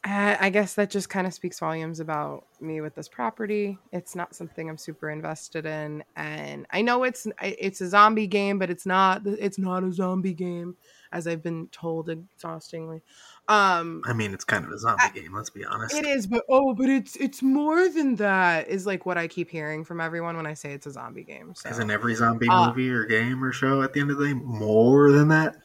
I 0.05 0.49
guess 0.51 0.75
that 0.75 0.91
just 0.91 1.11
kind 1.11 1.27
of 1.27 1.35
speaks 1.35 1.59
volumes 1.59 2.01
about 2.01 2.47
me 2.61 2.81
with 2.81 2.95
this 2.95 3.09
property. 3.09 3.79
It's 3.93 4.15
not 4.15 4.35
something 4.35 4.71
I'm 4.71 4.79
super 4.79 5.11
invested 5.11 5.67
in, 5.67 6.05
and 6.17 6.67
I 6.71 6.83
know 6.83 7.03
it's 7.03 7.27
it's 7.43 7.81
a 7.81 7.89
zombie 7.89 8.29
game, 8.29 8.59
but 8.59 8.71
it's 8.71 8.87
not. 8.87 9.23
It's 9.27 9.59
not 9.59 9.85
a 9.85 9.93
zombie 9.93 10.35
game, 10.35 10.77
as 11.13 11.27
I've 11.27 11.43
been 11.43 11.67
told 11.73 12.09
exhaustingly. 12.09 13.03
Um, 13.49 14.03
I 14.05 14.13
mean, 14.13 14.35
it's 14.35 14.45
kind 14.45 14.65
of 14.67 14.71
a 14.71 14.79
zombie 14.79 15.05
I, 15.05 15.11
game. 15.11 15.35
Let's 15.35 15.49
be 15.49 15.65
honest. 15.65 15.95
It 15.95 16.05
is, 16.07 16.27
but 16.27 16.45
oh, 16.51 16.75
but 16.75 16.91
it's 16.91 17.17
it's 17.17 17.43
more 17.43 17.89
than 17.89 18.17
that. 18.17 18.69
Is 18.69 18.85
like 18.87 19.07
what 19.07 19.17
I 19.17 19.27
keep 19.27 19.49
hearing 19.49 19.85
from 19.85 20.03
everyone 20.03 20.37
when 20.37 20.47
I 20.47 20.53
say 20.53 20.73
it's 20.75 20.87
a 20.87 20.91
zombie 20.91 21.25
game. 21.25 21.55
So. 21.55 21.71
Isn't 21.71 21.91
every 21.91 22.15
zombie 22.15 22.49
uh, 22.49 22.69
movie 22.69 22.91
or 22.91 23.05
game 23.07 23.43
or 23.43 23.53
show 23.53 23.81
at 23.81 23.95
the 23.95 24.01
end 24.01 24.11
of 24.11 24.19
the 24.19 24.27
day 24.27 24.35
more 24.35 25.11
than 25.13 25.29
that? 25.29 25.57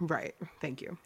Right. 0.00 0.34
Thank 0.60 0.80
you. 0.80 0.96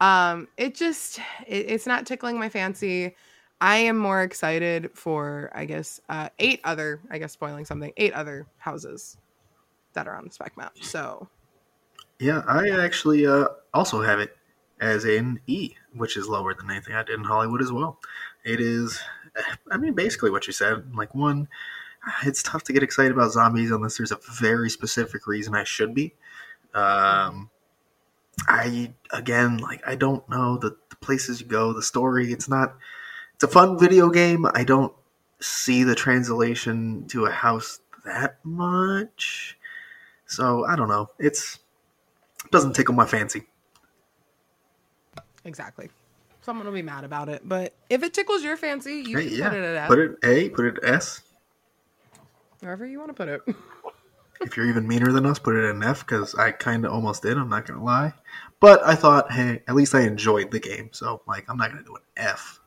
Um, 0.00 0.48
it 0.56 0.74
just 0.74 1.20
it, 1.46 1.70
it's 1.70 1.86
not 1.86 2.04
tickling 2.04 2.38
my 2.38 2.48
fancy. 2.48 3.14
I 3.60 3.76
am 3.76 3.96
more 3.96 4.22
excited 4.22 4.90
for 4.94 5.52
I 5.54 5.64
guess 5.66 6.00
uh, 6.08 6.30
eight 6.40 6.60
other 6.64 7.00
I 7.10 7.18
guess 7.18 7.32
spoiling 7.32 7.64
something 7.64 7.92
eight 7.96 8.12
other 8.12 8.46
houses 8.56 9.16
that 9.92 10.08
are 10.08 10.16
on 10.16 10.24
the 10.24 10.32
spec 10.32 10.56
map. 10.56 10.72
So 10.80 11.28
yeah, 12.18 12.42
I 12.48 12.70
actually 12.70 13.24
uh, 13.24 13.46
also 13.72 14.02
have 14.02 14.18
it 14.18 14.36
as 14.80 15.04
in 15.04 15.40
E, 15.46 15.74
which 15.94 16.16
is 16.16 16.28
lower 16.28 16.54
than 16.54 16.70
anything 16.70 16.94
I 16.94 17.02
did 17.02 17.18
in 17.18 17.24
Hollywood 17.24 17.62
as 17.62 17.72
well. 17.72 17.98
It 18.44 18.60
is, 18.60 19.00
I 19.70 19.76
mean, 19.76 19.94
basically 19.94 20.30
what 20.30 20.46
you 20.46 20.52
said. 20.52 20.94
Like, 20.94 21.14
one, 21.14 21.48
it's 22.24 22.42
tough 22.42 22.64
to 22.64 22.72
get 22.72 22.82
excited 22.82 23.12
about 23.12 23.32
zombies 23.32 23.70
unless 23.70 23.96
there's 23.96 24.12
a 24.12 24.18
very 24.40 24.70
specific 24.70 25.26
reason 25.26 25.54
I 25.54 25.64
should 25.64 25.94
be. 25.94 26.14
Um, 26.74 27.50
I, 28.46 28.92
again, 29.12 29.58
like, 29.58 29.82
I 29.86 29.96
don't 29.96 30.28
know 30.28 30.56
the, 30.56 30.76
the 30.90 30.96
places 30.96 31.40
you 31.40 31.46
go, 31.46 31.72
the 31.72 31.82
story. 31.82 32.32
It's 32.32 32.48
not, 32.48 32.76
it's 33.34 33.44
a 33.44 33.48
fun 33.48 33.78
video 33.78 34.10
game. 34.10 34.46
I 34.54 34.64
don't 34.64 34.92
see 35.40 35.82
the 35.82 35.94
translation 35.94 37.06
to 37.08 37.26
a 37.26 37.30
house 37.30 37.80
that 38.04 38.38
much. 38.44 39.58
So, 40.26 40.64
I 40.66 40.76
don't 40.76 40.88
know. 40.88 41.10
It's, 41.18 41.58
doesn't 42.50 42.74
tickle 42.74 42.94
my 42.94 43.06
fancy. 43.06 43.46
Exactly. 45.48 45.88
Someone 46.42 46.66
will 46.66 46.74
be 46.74 46.82
mad 46.82 47.04
about 47.04 47.28
it, 47.28 47.42
but 47.44 47.74
if 47.90 48.02
it 48.02 48.14
tickles 48.14 48.44
your 48.44 48.56
fancy, 48.56 49.02
you 49.06 49.18
hey, 49.18 49.28
yeah. 49.28 49.48
put 49.48 49.58
it 49.58 49.64
at 49.64 49.76
F. 49.76 49.88
Put 49.88 49.98
it 49.98 50.18
A, 50.22 50.48
put 50.50 50.66
it 50.66 50.78
S. 50.82 51.22
Wherever 52.60 52.86
you 52.86 52.98
want 52.98 53.10
to 53.10 53.14
put 53.14 53.28
it. 53.28 53.42
if 54.40 54.56
you're 54.56 54.66
even 54.66 54.86
meaner 54.86 55.10
than 55.10 55.26
us, 55.26 55.38
put 55.38 55.56
it 55.56 55.68
in 55.68 55.82
F 55.82 56.06
because 56.06 56.34
I 56.34 56.52
kind 56.52 56.84
of 56.84 56.92
almost 56.92 57.22
did. 57.22 57.36
I'm 57.36 57.48
not 57.48 57.66
gonna 57.66 57.82
lie, 57.82 58.12
but 58.60 58.86
I 58.86 58.94
thought, 58.94 59.32
hey, 59.32 59.62
at 59.66 59.74
least 59.74 59.94
I 59.94 60.02
enjoyed 60.02 60.50
the 60.50 60.60
game, 60.60 60.90
so 60.92 61.22
like 61.26 61.44
I'm 61.48 61.56
not 61.56 61.70
gonna 61.70 61.82
do 61.82 61.96
an 61.96 62.02
F. 62.16 62.60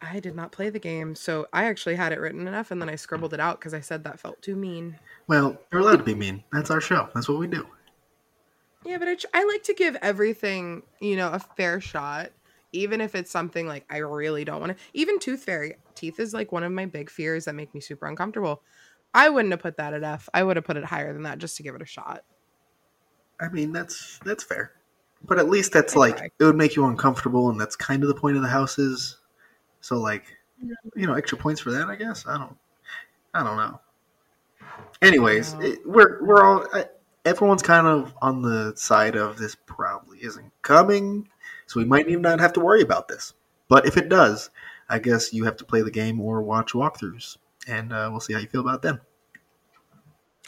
I 0.00 0.20
did 0.20 0.36
not 0.36 0.52
play 0.52 0.70
the 0.70 0.78
game, 0.78 1.14
so 1.14 1.46
I 1.52 1.64
actually 1.64 1.96
had 1.96 2.12
it 2.12 2.20
written 2.20 2.46
in 2.46 2.54
F, 2.54 2.70
and 2.70 2.80
then 2.80 2.88
I 2.88 2.96
scribbled 2.96 3.34
it 3.34 3.40
out 3.40 3.58
because 3.58 3.74
I 3.74 3.80
said 3.80 4.04
that 4.04 4.20
felt 4.20 4.40
too 4.42 4.54
mean. 4.56 4.98
Well, 5.26 5.58
you're 5.72 5.80
allowed 5.80 5.96
to 5.96 6.04
be 6.04 6.14
mean. 6.14 6.44
That's 6.52 6.70
our 6.70 6.80
show. 6.80 7.08
That's 7.14 7.28
what 7.28 7.38
we 7.38 7.46
do. 7.46 7.66
Yeah, 8.84 8.98
but 8.98 9.08
I, 9.08 9.16
I 9.32 9.44
like 9.44 9.62
to 9.64 9.74
give 9.74 9.96
everything, 10.02 10.82
you 11.00 11.16
know, 11.16 11.30
a 11.30 11.38
fair 11.38 11.80
shot, 11.80 12.30
even 12.72 13.00
if 13.00 13.14
it's 13.14 13.30
something 13.30 13.66
like 13.66 13.84
I 13.90 13.98
really 13.98 14.44
don't 14.44 14.60
want 14.60 14.76
to. 14.76 14.84
Even 14.92 15.18
Tooth 15.18 15.44
Fairy, 15.44 15.76
teeth 15.94 16.20
is 16.20 16.34
like 16.34 16.52
one 16.52 16.64
of 16.64 16.72
my 16.72 16.86
big 16.86 17.08
fears 17.08 17.46
that 17.46 17.54
make 17.54 17.74
me 17.74 17.80
super 17.80 18.06
uncomfortable. 18.06 18.62
I 19.14 19.28
wouldn't 19.28 19.52
have 19.52 19.60
put 19.60 19.76
that 19.76 19.94
at 19.94 20.02
F. 20.02 20.28
I 20.34 20.42
would 20.42 20.56
have 20.56 20.64
put 20.64 20.76
it 20.76 20.84
higher 20.84 21.12
than 21.12 21.22
that 21.22 21.38
just 21.38 21.56
to 21.56 21.62
give 21.62 21.74
it 21.74 21.82
a 21.82 21.86
shot. 21.86 22.24
I 23.40 23.48
mean, 23.48 23.72
that's 23.72 24.20
that's 24.24 24.44
fair, 24.44 24.72
but 25.24 25.38
at 25.38 25.48
least 25.48 25.72
that's 25.72 25.96
like 25.96 26.32
it 26.38 26.44
would 26.44 26.56
make 26.56 26.76
you 26.76 26.84
uncomfortable, 26.84 27.50
and 27.50 27.60
that's 27.60 27.76
kind 27.76 28.02
of 28.02 28.08
the 28.08 28.14
point 28.14 28.36
of 28.36 28.42
the 28.42 28.48
houses. 28.48 29.18
So, 29.80 29.98
like, 29.98 30.24
mm-hmm. 30.62 30.98
you 30.98 31.06
know, 31.06 31.14
extra 31.14 31.38
points 31.38 31.60
for 31.60 31.70
that, 31.72 31.88
I 31.88 31.96
guess. 31.96 32.26
I 32.26 32.38
don't, 32.38 32.56
I 33.32 33.42
don't 33.42 33.56
know. 33.56 33.80
Anyways, 35.02 35.54
it, 35.54 35.80
we're 35.86 36.24
we're 36.24 36.44
all. 36.44 36.66
I, 36.72 36.86
everyone's 37.24 37.62
kind 37.62 37.86
of 37.86 38.14
on 38.20 38.42
the 38.42 38.74
side 38.76 39.16
of 39.16 39.38
this 39.38 39.54
probably 39.54 40.18
isn't 40.22 40.52
coming, 40.62 41.28
so 41.66 41.80
we 41.80 41.86
might 41.86 42.08
even 42.08 42.22
not 42.22 42.40
have 42.40 42.52
to 42.54 42.60
worry 42.60 42.82
about 42.82 43.08
this. 43.08 43.34
But 43.68 43.86
if 43.86 43.96
it 43.96 44.08
does, 44.08 44.50
I 44.88 44.98
guess 44.98 45.32
you 45.32 45.44
have 45.44 45.56
to 45.56 45.64
play 45.64 45.82
the 45.82 45.90
game 45.90 46.20
or 46.20 46.42
watch 46.42 46.72
walkthroughs, 46.72 47.38
and 47.66 47.92
uh, 47.92 48.08
we'll 48.10 48.20
see 48.20 48.34
how 48.34 48.40
you 48.40 48.48
feel 48.48 48.60
about 48.60 48.82
them. 48.82 49.00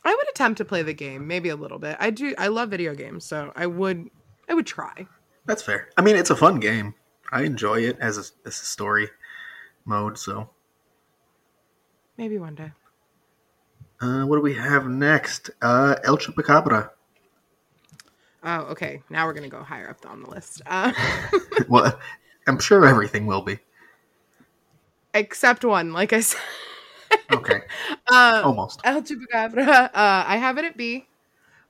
I 0.04 0.14
would 0.14 0.28
attempt 0.30 0.58
to 0.58 0.64
play 0.64 0.82
the 0.82 0.94
game, 0.94 1.26
maybe 1.26 1.48
a 1.48 1.56
little 1.56 1.78
bit. 1.78 1.96
I 1.98 2.10
do. 2.10 2.34
I 2.38 2.48
love 2.48 2.70
video 2.70 2.94
games, 2.94 3.24
so 3.24 3.52
I 3.56 3.66
would. 3.66 4.08
I 4.48 4.54
would 4.54 4.66
try. 4.66 5.06
That's 5.46 5.62
fair. 5.62 5.88
I 5.96 6.02
mean, 6.02 6.14
it's 6.16 6.30
a 6.30 6.36
fun 6.36 6.60
game. 6.60 6.94
I 7.32 7.42
enjoy 7.42 7.80
it 7.80 7.98
as 8.00 8.16
a, 8.18 8.48
as 8.48 8.60
a 8.60 8.64
story 8.64 9.08
mode. 9.84 10.16
So 10.18 10.50
maybe 12.16 12.38
one 12.38 12.54
day. 12.54 12.72
Uh, 14.00 14.24
what 14.24 14.36
do 14.36 14.42
we 14.42 14.54
have 14.54 14.86
next? 14.86 15.50
Uh, 15.62 15.96
El 16.04 16.18
Chupacabra. 16.18 16.90
Oh, 18.44 18.60
okay. 18.70 19.02
Now 19.10 19.26
we're 19.26 19.32
gonna 19.34 19.48
go 19.48 19.62
higher 19.62 19.88
up 19.90 20.04
on 20.06 20.22
the 20.22 20.30
list. 20.30 20.62
Uh- 20.66 20.92
well, 21.68 21.98
I'm 22.46 22.58
sure 22.58 22.86
everything 22.86 23.26
will 23.26 23.42
be, 23.42 23.58
except 25.14 25.64
one. 25.64 25.92
Like 25.92 26.12
I 26.12 26.20
said. 26.20 26.40
okay. 27.32 27.62
Um, 28.12 28.44
Almost. 28.44 28.80
El 28.84 29.02
Chupacabra. 29.02 29.86
Uh, 29.86 29.90
I 30.26 30.36
have 30.36 30.58
it 30.58 30.64
at 30.64 30.76
B. 30.76 31.06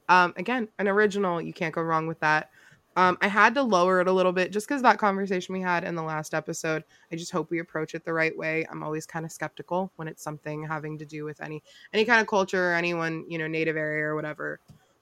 Um, 0.08 0.34
again, 0.36 0.68
an 0.78 0.88
original. 0.88 1.40
You 1.40 1.52
can't 1.52 1.74
go 1.74 1.82
wrong 1.82 2.06
with 2.06 2.20
that. 2.20 2.50
Um, 2.96 3.18
I 3.20 3.28
had 3.28 3.54
to 3.54 3.62
lower 3.62 4.00
it 4.00 4.08
a 4.08 4.12
little 4.12 4.32
bit 4.32 4.50
just 4.52 4.66
because 4.66 4.80
that 4.82 4.98
conversation 4.98 5.52
we 5.52 5.60
had 5.60 5.84
in 5.84 5.94
the 5.94 6.02
last 6.02 6.32
episode. 6.32 6.82
I 7.12 7.16
just 7.16 7.30
hope 7.30 7.50
we 7.50 7.58
approach 7.58 7.94
it 7.94 8.04
the 8.04 8.12
right 8.12 8.36
way. 8.36 8.66
I'm 8.70 8.82
always 8.82 9.04
kind 9.04 9.26
of 9.26 9.32
skeptical 9.32 9.92
when 9.96 10.08
it's 10.08 10.22
something 10.22 10.64
having 10.64 10.98
to 10.98 11.04
do 11.04 11.24
with 11.24 11.42
any 11.42 11.62
any 11.92 12.06
kind 12.06 12.22
of 12.22 12.26
culture 12.26 12.70
or 12.70 12.74
anyone 12.74 13.26
you 13.28 13.36
know 13.36 13.46
native 13.46 13.76
area 13.76 14.04
or 14.06 14.16
whatever. 14.16 14.60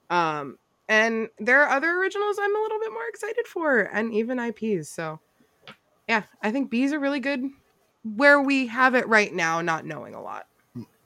Um, 0.09 0.57
and 0.87 1.29
there 1.39 1.63
are 1.63 1.69
other 1.69 1.89
originals 1.97 2.37
I'm 2.39 2.55
a 2.55 2.59
little 2.59 2.79
bit 2.79 2.91
more 2.91 3.07
excited 3.07 3.47
for, 3.47 3.79
and 3.79 4.13
even 4.13 4.39
IPs. 4.39 4.89
So, 4.89 5.19
yeah, 6.07 6.23
I 6.43 6.51
think 6.51 6.69
B 6.69 6.93
are 6.93 6.99
really 6.99 7.19
good, 7.19 7.43
where 8.03 8.41
we 8.41 8.67
have 8.67 8.93
it 8.93 9.07
right 9.07 9.33
now, 9.33 9.61
not 9.61 9.85
knowing 9.85 10.13
a 10.13 10.21
lot. 10.21 10.47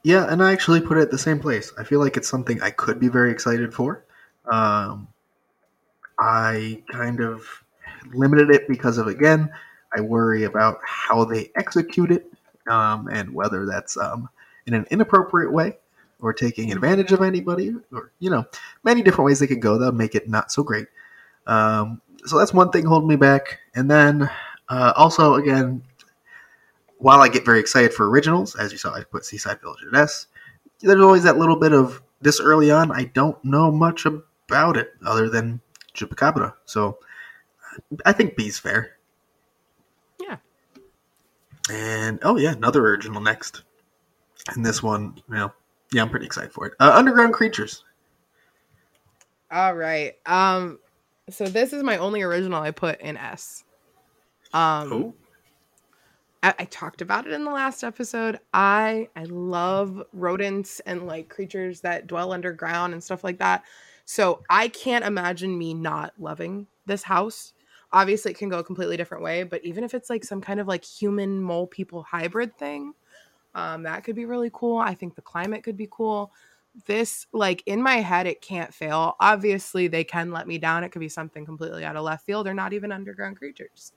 Yeah, 0.04 0.26
and 0.30 0.44
I 0.44 0.52
actually 0.54 0.82
put 0.82 0.98
it 0.98 1.02
at 1.02 1.12
the 1.12 1.18
same 1.18 1.40
place. 1.40 1.72
I 1.78 1.84
feel 1.84 2.00
like 2.00 2.18
it's 2.18 2.28
something 2.28 2.62
I 2.62 2.72
could 2.72 3.00
be 3.00 3.10
very 3.10 3.32
excited 3.32 3.74
for. 3.74 4.06
Um, 4.52 5.08
I 6.20 6.84
kind 6.92 7.22
of 7.22 7.46
limited 8.14 8.50
it 8.50 8.68
because 8.68 8.98
of 8.98 9.08
again, 9.08 9.50
I 9.96 10.02
worry 10.02 10.44
about 10.44 10.80
how 10.84 11.26
they 11.26 11.52
execute 11.56 12.12
it 12.12 12.32
um, 12.70 13.08
and 13.12 13.34
whether 13.34 13.66
that's 13.66 13.98
um, 13.98 14.30
in 14.66 14.74
an 14.74 14.86
inappropriate 14.92 15.52
way 15.52 15.78
or 16.22 16.34
taking 16.34 16.72
advantage 16.72 17.12
of 17.12 17.22
anybody, 17.22 17.74
or 17.92 18.12
you 18.20 18.30
know, 18.30 18.46
many 18.84 19.02
different 19.02 19.26
ways 19.26 19.40
they 19.40 19.48
could 19.48 19.62
go 19.62 19.78
that 19.78 19.86
would 19.86 19.96
make 19.96 20.16
it 20.16 20.30
not 20.30 20.52
so 20.52 20.64
great. 20.64 20.88
Um, 21.48 22.02
so 22.26 22.38
that's 22.38 22.54
one 22.54 22.72
thing 22.72 22.86
holding 22.86 23.08
me 23.08 23.16
back. 23.16 23.60
And 23.74 23.90
then 23.90 24.30
uh, 24.68 24.94
also, 24.96 25.36
again, 25.36 25.82
while 26.98 27.22
I 27.22 27.30
get 27.30 27.46
very 27.46 27.60
excited 27.60 27.94
for 27.94 28.10
originals, 28.10 28.56
as 28.56 28.72
you 28.72 28.78
saw, 28.78 28.94
I 28.94 29.04
put 29.04 29.26
Seaside 29.26 29.62
Village 29.62 29.80
at 29.88 29.98
S. 29.98 30.28
There's 30.82 31.02
always 31.02 31.24
that 31.24 31.38
little 31.38 31.56
bit 31.56 31.74
of 31.74 32.02
this 32.22 32.42
early 32.42 32.70
on. 32.70 32.92
I 32.92 33.06
don't 33.06 33.44
know 33.44 33.72
much 33.72 34.06
about 34.06 34.76
it 34.76 34.92
other 35.06 35.30
than 35.30 35.62
Chupacabra, 36.00 36.54
so 36.66 37.00
I 38.06 38.14
think 38.14 38.36
B's 38.36 38.60
fair. 38.60 38.98
Yeah. 40.20 40.38
And 41.72 42.20
oh 42.24 42.38
yeah, 42.38 42.54
another 42.54 42.86
original 42.86 43.22
next. 43.22 43.64
And 44.56 44.66
this 44.66 44.82
one, 44.82 45.14
you 45.28 45.36
know, 45.36 45.52
yeah, 45.92 46.02
I'm 46.02 46.10
pretty 46.10 46.26
excited 46.26 46.52
for 46.52 46.68
it. 46.68 46.74
Uh, 46.80 46.92
Underground 46.96 47.34
Creatures. 47.34 47.84
All 49.52 49.76
right. 49.76 50.14
Um, 50.26 50.80
so 51.30 51.46
this 51.46 51.74
is 51.74 51.84
my 51.84 51.98
only 51.98 52.22
original 52.22 52.62
I 52.62 52.72
put 52.72 53.02
in 53.02 53.18
S. 53.18 53.64
Um, 54.54 54.94
Oh, 54.94 55.14
I, 56.42 56.54
I 56.60 56.66
talked 56.66 57.02
about 57.02 57.28
it 57.28 57.34
in 57.34 57.44
the 57.44 57.52
last 57.52 57.84
episode. 57.84 58.40
I 58.54 59.10
I 59.16 59.26
love 59.26 60.04
rodents 60.14 60.80
and 60.82 61.06
like 61.06 61.30
creatures 61.30 61.82
that 61.82 62.08
dwell 62.08 62.32
underground 62.32 62.94
and 62.94 63.04
stuff 63.04 63.24
like 63.24 63.40
that. 63.40 63.64
So 64.10 64.42
I 64.50 64.70
can't 64.70 65.06
imagine 65.06 65.56
me 65.56 65.76
not 65.76 66.14
loving 66.18 66.66
this 66.88 67.04
house. 67.04 67.54
Obviously, 67.92 68.32
it 68.32 68.40
can 68.40 68.50
go 68.50 68.58
a 68.58 68.64
completely 68.64 68.98
different 68.98 69.24
way, 69.24 69.44
but 69.44 69.64
even 69.64 69.84
if 69.84 69.94
it's 69.94 70.10
like 70.10 70.24
some 70.24 70.42
kind 70.42 70.60
of 70.60 70.68
like 70.68 70.84
human 70.84 71.40
mole 71.40 71.68
people 71.68 72.02
hybrid 72.02 72.58
thing, 72.58 72.96
um, 73.54 73.84
that 73.84 74.04
could 74.04 74.16
be 74.16 74.26
really 74.26 74.50
cool. 74.52 74.80
I 74.80 74.96
think 74.96 75.14
the 75.14 75.22
climate 75.22 75.64
could 75.64 75.78
be 75.78 75.88
cool. 75.92 76.32
This, 76.88 77.28
like 77.34 77.62
in 77.68 77.84
my 77.84 77.98
head, 77.98 78.26
it 78.26 78.42
can't 78.42 78.74
fail. 78.74 79.16
Obviously, 79.20 79.88
they 79.88 80.04
can 80.04 80.32
let 80.32 80.48
me 80.48 80.58
down. 80.58 80.84
It 80.84 80.90
could 80.90 81.02
be 81.02 81.08
something 81.08 81.46
completely 81.46 81.86
out 81.86 81.96
of 81.96 82.04
left 82.04 82.26
field 82.26 82.48
or 82.48 82.56
not 82.56 82.74
even 82.74 82.92
underground 82.92 83.38
creatures. 83.38 83.92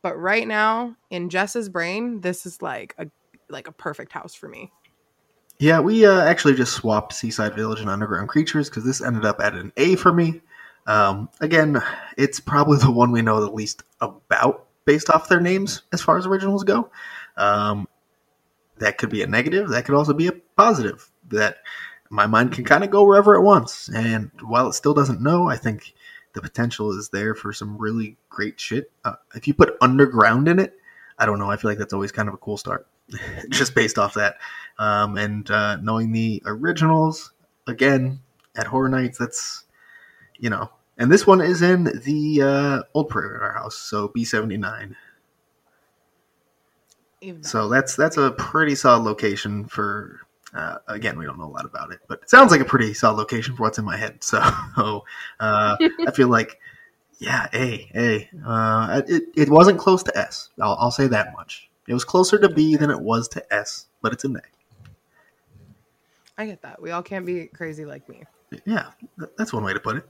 But 0.00 0.16
right 0.16 0.46
now, 0.46 0.94
in 1.10 1.28
Jess's 1.28 1.68
brain, 1.68 2.20
this 2.20 2.46
is 2.46 2.62
like 2.62 2.94
a 2.98 3.08
like 3.48 3.66
a 3.66 3.72
perfect 3.72 4.12
house 4.12 4.32
for 4.32 4.48
me. 4.48 4.70
Yeah. 5.60 5.78
We 5.78 6.06
uh, 6.06 6.22
actually 6.22 6.54
just 6.54 6.72
swapped 6.72 7.12
Seaside 7.12 7.54
Village 7.54 7.80
and 7.80 7.90
Underground 7.90 8.28
Creatures 8.28 8.68
because 8.68 8.84
this 8.84 9.02
ended 9.02 9.24
up 9.24 9.40
at 9.40 9.54
an 9.54 9.72
A 9.76 9.94
for 9.96 10.12
me. 10.12 10.40
Um, 10.86 11.28
again, 11.40 11.80
it's 12.16 12.40
probably 12.40 12.78
the 12.78 12.90
one 12.90 13.12
we 13.12 13.22
know 13.22 13.40
the 13.40 13.52
least 13.52 13.82
about 14.00 14.66
based 14.86 15.10
off 15.10 15.28
their 15.28 15.40
names 15.40 15.82
as 15.92 16.00
far 16.00 16.16
as 16.16 16.26
originals 16.26 16.64
go. 16.64 16.90
Um, 17.36 17.86
that 18.78 18.98
could 18.98 19.10
be 19.10 19.22
a 19.22 19.26
negative. 19.26 19.68
That 19.68 19.84
could 19.84 19.94
also 19.94 20.14
be 20.14 20.26
a 20.26 20.32
positive. 20.32 21.10
That 21.28 21.58
my 22.08 22.26
mind 22.26 22.52
can 22.52 22.64
kind 22.64 22.82
of 22.82 22.90
go 22.90 23.04
wherever 23.04 23.34
it 23.34 23.42
wants. 23.42 23.88
And 23.88 24.30
while 24.42 24.68
it 24.68 24.72
still 24.72 24.94
doesn't 24.94 25.20
know, 25.20 25.48
I 25.48 25.56
think 25.56 25.94
the 26.32 26.40
potential 26.40 26.90
is 26.98 27.10
there 27.10 27.34
for 27.34 27.52
some 27.52 27.76
really 27.78 28.16
great 28.28 28.58
shit. 28.58 28.90
Uh, 29.04 29.14
if 29.34 29.46
you 29.46 29.54
put 29.54 29.76
underground 29.80 30.48
in 30.48 30.58
it, 30.58 30.74
I 31.18 31.26
don't 31.26 31.38
know. 31.38 31.50
I 31.50 31.56
feel 31.56 31.70
like 31.70 31.78
that's 31.78 31.92
always 31.92 32.12
kind 32.12 32.28
of 32.28 32.34
a 32.34 32.38
cool 32.38 32.56
start, 32.56 32.86
just 33.48 33.74
based 33.74 33.98
off 33.98 34.14
that. 34.14 34.36
Um, 34.78 35.16
and 35.16 35.50
uh, 35.50 35.76
knowing 35.76 36.12
the 36.12 36.42
originals 36.46 37.32
again 37.66 38.20
at 38.56 38.66
Horror 38.66 38.88
Nights, 38.88 39.18
that's 39.18 39.64
you 40.38 40.50
know. 40.50 40.70
And 40.98 41.10
this 41.10 41.26
one 41.26 41.40
is 41.40 41.62
in 41.62 41.84
the 41.84 42.42
uh, 42.42 42.82
old 42.92 43.08
Prairie 43.08 43.38
House, 43.54 43.76
so 43.76 44.08
B 44.08 44.24
seventy 44.24 44.56
nine. 44.56 44.96
So 47.42 47.68
that's 47.68 47.96
that's 47.96 48.16
a 48.16 48.32
pretty 48.32 48.74
solid 48.74 49.04
location 49.04 49.66
for. 49.66 50.20
Uh, 50.52 50.78
again, 50.88 51.16
we 51.16 51.24
don't 51.24 51.38
know 51.38 51.44
a 51.44 51.46
lot 51.46 51.64
about 51.64 51.92
it, 51.92 52.00
but 52.08 52.20
it 52.22 52.30
sounds 52.30 52.50
like 52.50 52.60
a 52.60 52.64
pretty 52.64 52.92
solid 52.92 53.16
location 53.18 53.54
for 53.54 53.62
what's 53.62 53.78
in 53.78 53.84
my 53.84 53.96
head. 53.96 54.18
So 54.24 55.04
uh, 55.38 55.76
I 56.06 56.10
feel 56.12 56.26
like, 56.26 56.58
yeah, 57.18 57.46
A, 57.54 57.88
A. 57.94 58.30
Uh, 58.44 59.02
it, 59.06 59.22
it 59.36 59.48
wasn't 59.48 59.78
close 59.78 60.02
to 60.02 60.18
S. 60.18 60.48
I'll, 60.60 60.76
I'll 60.80 60.90
say 60.90 61.06
that 61.06 61.32
much. 61.34 61.69
It 61.90 61.94
was 61.94 62.04
closer 62.04 62.38
to 62.38 62.48
B 62.48 62.76
than 62.76 62.88
it 62.88 63.00
was 63.00 63.26
to 63.30 63.52
S, 63.52 63.86
but 64.00 64.12
it's 64.12 64.22
an 64.22 64.36
A. 64.36 64.40
I 66.40 66.46
get 66.46 66.62
that. 66.62 66.80
We 66.80 66.92
all 66.92 67.02
can't 67.02 67.26
be 67.26 67.46
crazy 67.46 67.84
like 67.84 68.08
me. 68.08 68.22
Yeah, 68.64 68.90
that's 69.36 69.52
one 69.52 69.64
way 69.64 69.72
to 69.72 69.80
put 69.80 69.96
it. 69.96 70.06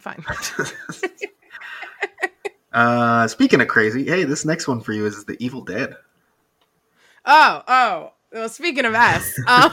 Fine. 0.00 0.24
uh, 2.72 3.28
speaking 3.28 3.60
of 3.60 3.68
crazy, 3.68 4.04
hey, 4.04 4.24
this 4.24 4.44
next 4.44 4.66
one 4.66 4.80
for 4.80 4.92
you 4.92 5.06
is 5.06 5.24
The 5.24 5.36
Evil 5.38 5.60
Dead. 5.60 5.94
oh, 7.24 7.62
oh. 7.68 8.12
Well, 8.32 8.48
speaking 8.48 8.86
of 8.86 8.94
S, 8.94 9.38
um, 9.46 9.70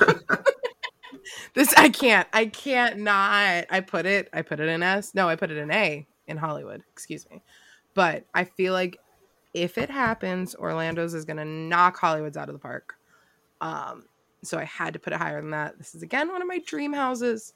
this 1.56 1.74
I 1.74 1.90
can't. 1.90 2.28
I 2.34 2.46
can't 2.46 3.00
not. 3.00 3.66
I 3.72 3.80
put 3.80 4.06
it. 4.06 4.30
I 4.32 4.44
put 4.44 4.60
it 4.60 4.70
in 4.70 4.84
S. 4.84 5.16
No, 5.16 5.28
I 5.28 5.36
put 5.36 5.50
it 5.50 5.58
in 5.58 5.72
A 5.72 6.06
in 6.28 6.38
Hollywood. 6.38 6.84
Excuse 6.92 7.28
me. 7.32 7.42
But 7.96 8.26
I 8.36 8.44
feel 8.44 8.74
like 8.74 9.00
if 9.54 9.78
it 9.78 9.90
happens, 9.90 10.56
Orlando's 10.56 11.14
is 11.14 11.26
gonna 11.26 11.46
knock 11.46 11.98
Hollywood's 11.98 12.38
out 12.38 12.50
of 12.50 12.54
the 12.54 12.60
park. 12.60 12.96
Um, 13.60 14.06
so 14.44 14.58
I 14.58 14.64
had 14.64 14.94
to 14.94 15.00
put 15.00 15.14
it 15.14 15.20
higher 15.20 15.42
than 15.42 15.52
that. 15.52 15.78
This 15.78 15.94
is 15.96 16.04
again 16.04 16.30
one 16.30 16.42
of 16.42 16.48
my 16.48 16.60
dream 16.66 16.94
houses. 16.94 17.54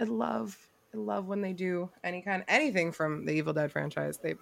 I 0.00 0.04
love, 0.04 0.56
I 0.94 0.98
love 0.98 1.26
when 1.26 1.40
they 1.40 1.52
do 1.52 1.90
any 2.04 2.22
kind 2.22 2.44
anything 2.48 2.92
from 2.92 3.24
the 3.24 3.32
Evil 3.32 3.52
Dead 3.52 3.72
franchise. 3.72 4.18
They, 4.18 4.34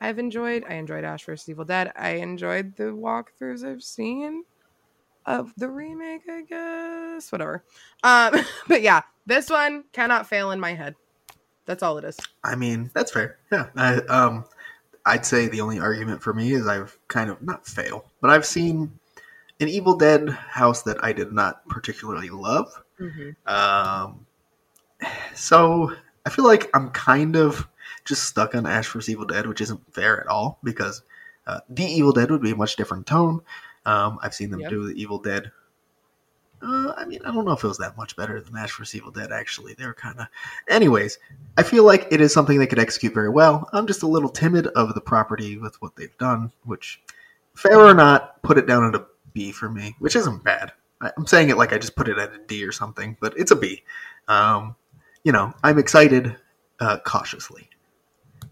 I've 0.00 0.18
enjoyed. 0.18 0.64
I 0.68 0.74
enjoyed 0.74 1.04
Ash 1.04 1.24
vs 1.24 1.48
Evil 1.48 1.64
Dead. 1.64 1.92
I 1.96 2.10
enjoyed 2.10 2.76
the 2.76 2.84
walkthroughs 2.84 3.64
I've 3.64 3.82
seen 3.82 4.44
of 5.26 5.52
the 5.56 5.68
remake. 5.68 6.22
I 6.28 6.42
guess 6.42 7.32
whatever. 7.32 7.64
Um, 8.02 8.34
but 8.68 8.82
yeah, 8.82 9.02
this 9.26 9.50
one 9.50 9.84
cannot 9.92 10.28
fail 10.28 10.50
in 10.50 10.60
my 10.60 10.74
head. 10.74 10.94
That's 11.66 11.82
all 11.82 11.98
it 11.98 12.04
is. 12.04 12.16
I 12.42 12.54
mean, 12.54 12.90
that's 12.94 13.12
fair. 13.12 13.38
Yeah. 13.52 13.66
I, 13.76 13.96
um, 13.96 14.46
I'd 15.08 15.26
say 15.26 15.48
the 15.48 15.60
only 15.62 15.78
argument 15.80 16.22
for 16.22 16.34
me 16.34 16.52
is 16.52 16.66
I've 16.66 16.96
kind 17.08 17.30
of 17.30 17.40
not 17.42 17.66
fail, 17.66 18.04
but 18.20 18.30
I've 18.30 18.46
seen 18.46 18.92
an 19.60 19.68
Evil 19.68 19.96
Dead 19.96 20.28
house 20.28 20.82
that 20.82 21.02
I 21.02 21.12
did 21.12 21.32
not 21.32 21.66
particularly 21.68 22.30
love. 22.30 22.70
Um, 23.46 24.26
so 25.34 25.92
I 26.26 26.30
feel 26.30 26.44
like 26.44 26.70
I'm 26.74 26.90
kind 26.90 27.36
of 27.36 27.66
just 28.04 28.24
stuck 28.24 28.54
on 28.54 28.66
Ash 28.66 28.88
vs 28.88 29.08
Evil 29.08 29.24
Dead, 29.26 29.46
which 29.46 29.60
isn't 29.60 29.80
fair 29.94 30.20
at 30.20 30.26
all 30.26 30.58
because 30.62 31.02
uh, 31.46 31.60
the 31.68 31.84
Evil 31.84 32.12
Dead 32.12 32.30
would 32.30 32.42
be 32.42 32.50
a 32.52 32.56
much 32.56 32.76
different 32.76 33.06
tone. 33.06 33.40
Um, 33.86 34.18
I've 34.22 34.34
seen 34.34 34.50
them 34.50 34.60
Yep. 34.60 34.70
do 34.70 34.88
the 34.88 35.00
Evil 35.00 35.18
Dead. 35.18 35.50
Uh, 36.60 36.92
I 36.96 37.04
mean, 37.04 37.20
I 37.24 37.32
don't 37.32 37.44
know 37.44 37.52
if 37.52 37.62
it 37.62 37.68
was 37.68 37.78
that 37.78 37.96
much 37.96 38.16
better 38.16 38.40
than 38.40 38.56
Ash 38.56 38.76
vs 38.76 38.94
Evil 38.94 39.12
Dead. 39.12 39.30
Actually, 39.30 39.74
they 39.74 39.86
were 39.86 39.94
kind 39.94 40.18
of. 40.18 40.26
Anyways, 40.68 41.18
I 41.56 41.62
feel 41.62 41.84
like 41.84 42.08
it 42.10 42.20
is 42.20 42.32
something 42.32 42.58
they 42.58 42.66
could 42.66 42.80
execute 42.80 43.14
very 43.14 43.28
well. 43.28 43.68
I'm 43.72 43.86
just 43.86 44.02
a 44.02 44.08
little 44.08 44.28
timid 44.28 44.66
of 44.68 44.94
the 44.94 45.00
property 45.00 45.56
with 45.56 45.80
what 45.80 45.94
they've 45.94 46.16
done, 46.18 46.50
which, 46.64 47.00
fair 47.54 47.78
or 47.78 47.94
not, 47.94 48.42
put 48.42 48.58
it 48.58 48.66
down 48.66 48.84
at 48.84 49.00
a 49.00 49.06
B 49.34 49.52
for 49.52 49.68
me, 49.68 49.94
which 50.00 50.16
isn't 50.16 50.42
bad. 50.42 50.72
I'm 51.00 51.26
saying 51.26 51.50
it 51.50 51.56
like 51.56 51.72
I 51.72 51.78
just 51.78 51.94
put 51.94 52.08
it 52.08 52.18
at 52.18 52.34
a 52.34 52.38
D 52.38 52.64
or 52.64 52.72
something, 52.72 53.16
but 53.20 53.38
it's 53.38 53.52
a 53.52 53.56
B. 53.56 53.84
Um, 54.26 54.74
you 55.22 55.30
know, 55.30 55.54
I'm 55.62 55.78
excited 55.78 56.36
uh, 56.80 56.98
cautiously. 57.04 57.68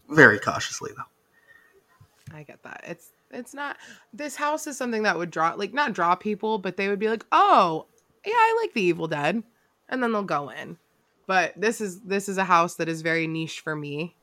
Very 0.09 0.39
cautiously, 0.39 0.93
though. 0.97 2.37
I 2.37 2.45
get 2.45 2.63
that. 2.63 2.85
It's 2.87 3.11
it's 3.33 3.55
not 3.55 3.77
this 4.13 4.37
house 4.37 4.69
is 4.69 4.77
something 4.77 5.03
that 5.03 5.19
would 5.19 5.31
draw 5.31 5.55
like 5.55 5.75
not 5.75 5.93
draw 5.93 6.15
people, 6.15 6.59
but 6.59 6.77
they 6.77 6.89
would 6.89 6.99
be 7.01 7.09
like, 7.09 7.25
"Oh, 7.33 7.87
yeah, 8.27 8.33
I 8.35 8.59
like 8.63 8.75
the 8.75 8.83
Evil 8.83 9.09
Dead." 9.09 9.43
And 9.89 10.03
then 10.03 10.13
they'll 10.13 10.25
go 10.25 10.51
in. 10.51 10.79
But 11.27 11.55
this 11.57 11.81
is 11.81 12.01
this 12.03 12.29
is 12.29 12.39
a 12.39 12.45
house 12.45 12.77
that 12.77 12.89
is 12.89 13.03
very 13.03 13.27
niche 13.27 13.61
for 13.61 13.75
me 13.75 14.17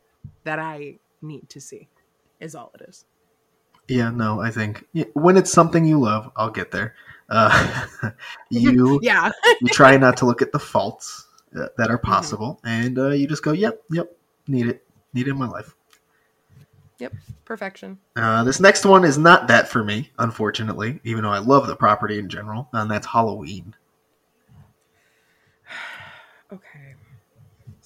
that 0.43 0.60
I 0.60 0.99
need 1.22 1.49
to 1.49 1.62
see. 1.62 1.89
Is 2.39 2.56
all 2.56 2.72
it 2.76 2.88
is. 2.88 3.06
Yeah, 3.88 4.10
no, 4.12 4.39
I 4.39 4.51
think 4.51 4.86
yeah, 4.93 5.06
when 5.14 5.38
it's 5.38 5.51
something 5.51 5.86
you 5.86 5.99
love, 5.99 6.32
I'll 6.36 6.49
get 6.49 6.72
there. 6.72 6.95
Uh, 7.30 7.86
you 8.49 8.99
Yeah. 9.04 9.32
you 9.62 9.68
try 9.70 9.97
not 9.97 10.18
to 10.18 10.26
look 10.26 10.41
at 10.41 10.51
the 10.51 10.60
faults 10.60 11.28
uh, 11.58 11.68
that 11.78 11.89
are 11.89 11.97
possible, 11.97 12.60
and 12.64 12.97
uh, 12.97 13.10
you 13.10 13.28
just 13.28 13.43
go, 13.43 13.51
"Yep, 13.51 13.84
yep, 13.91 14.18
need 14.47 14.68
it, 14.68 14.86
need 15.14 15.28
it 15.28 15.32
in 15.32 15.38
my 15.38 15.47
life." 15.47 15.76
Yep, 16.99 17.14
perfection. 17.43 17.99
Uh, 18.16 18.43
this 18.43 18.60
next 18.60 18.86
one 18.86 19.04
is 19.04 19.18
not 19.18 19.47
that 19.49 19.68
for 19.68 19.84
me, 19.84 20.12
unfortunately, 20.20 21.01
even 21.04 21.24
though 21.24 21.32
I 21.32 21.39
love 21.39 21.68
the 21.68 21.76
property 21.76 22.20
in 22.20 22.30
general, 22.30 22.70
and 22.72 22.89
that's 22.89 23.08
Halloween. 23.08 23.76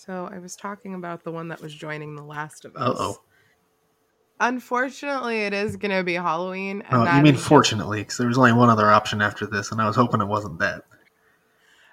So 0.08 0.30
I 0.32 0.39
was 0.39 0.55
talking 0.55 0.93
about 0.93 1.26
the 1.26 1.32
one 1.32 1.49
that 1.49 1.62
was 1.62 1.74
joining 1.76 2.16
The 2.16 2.24
Last 2.24 2.64
of 2.64 2.78
Us. 2.78 2.97
Uh-oh. 2.97 3.22
Unfortunately, 4.39 5.41
it 5.41 5.53
is 5.53 5.76
going 5.76 5.91
to 5.91 6.01
be 6.01 6.14
Halloween. 6.14 6.82
Oh, 6.93 7.03
you 7.14 7.22
mean 7.22 7.36
is 7.36 7.43
fortunately? 7.43 8.03
Because 8.03 8.18
there 8.18 8.28
was 8.28 8.38
only 8.38 8.53
one 8.53 8.70
other 8.70 8.89
option 8.89 9.22
after 9.22 9.45
this, 9.45 9.74
and 9.74 9.82
I 9.82 9.86
was 9.86 9.97
hoping 9.97 10.22
it 10.22 10.28
wasn't 10.28 10.60
that. 10.60 10.86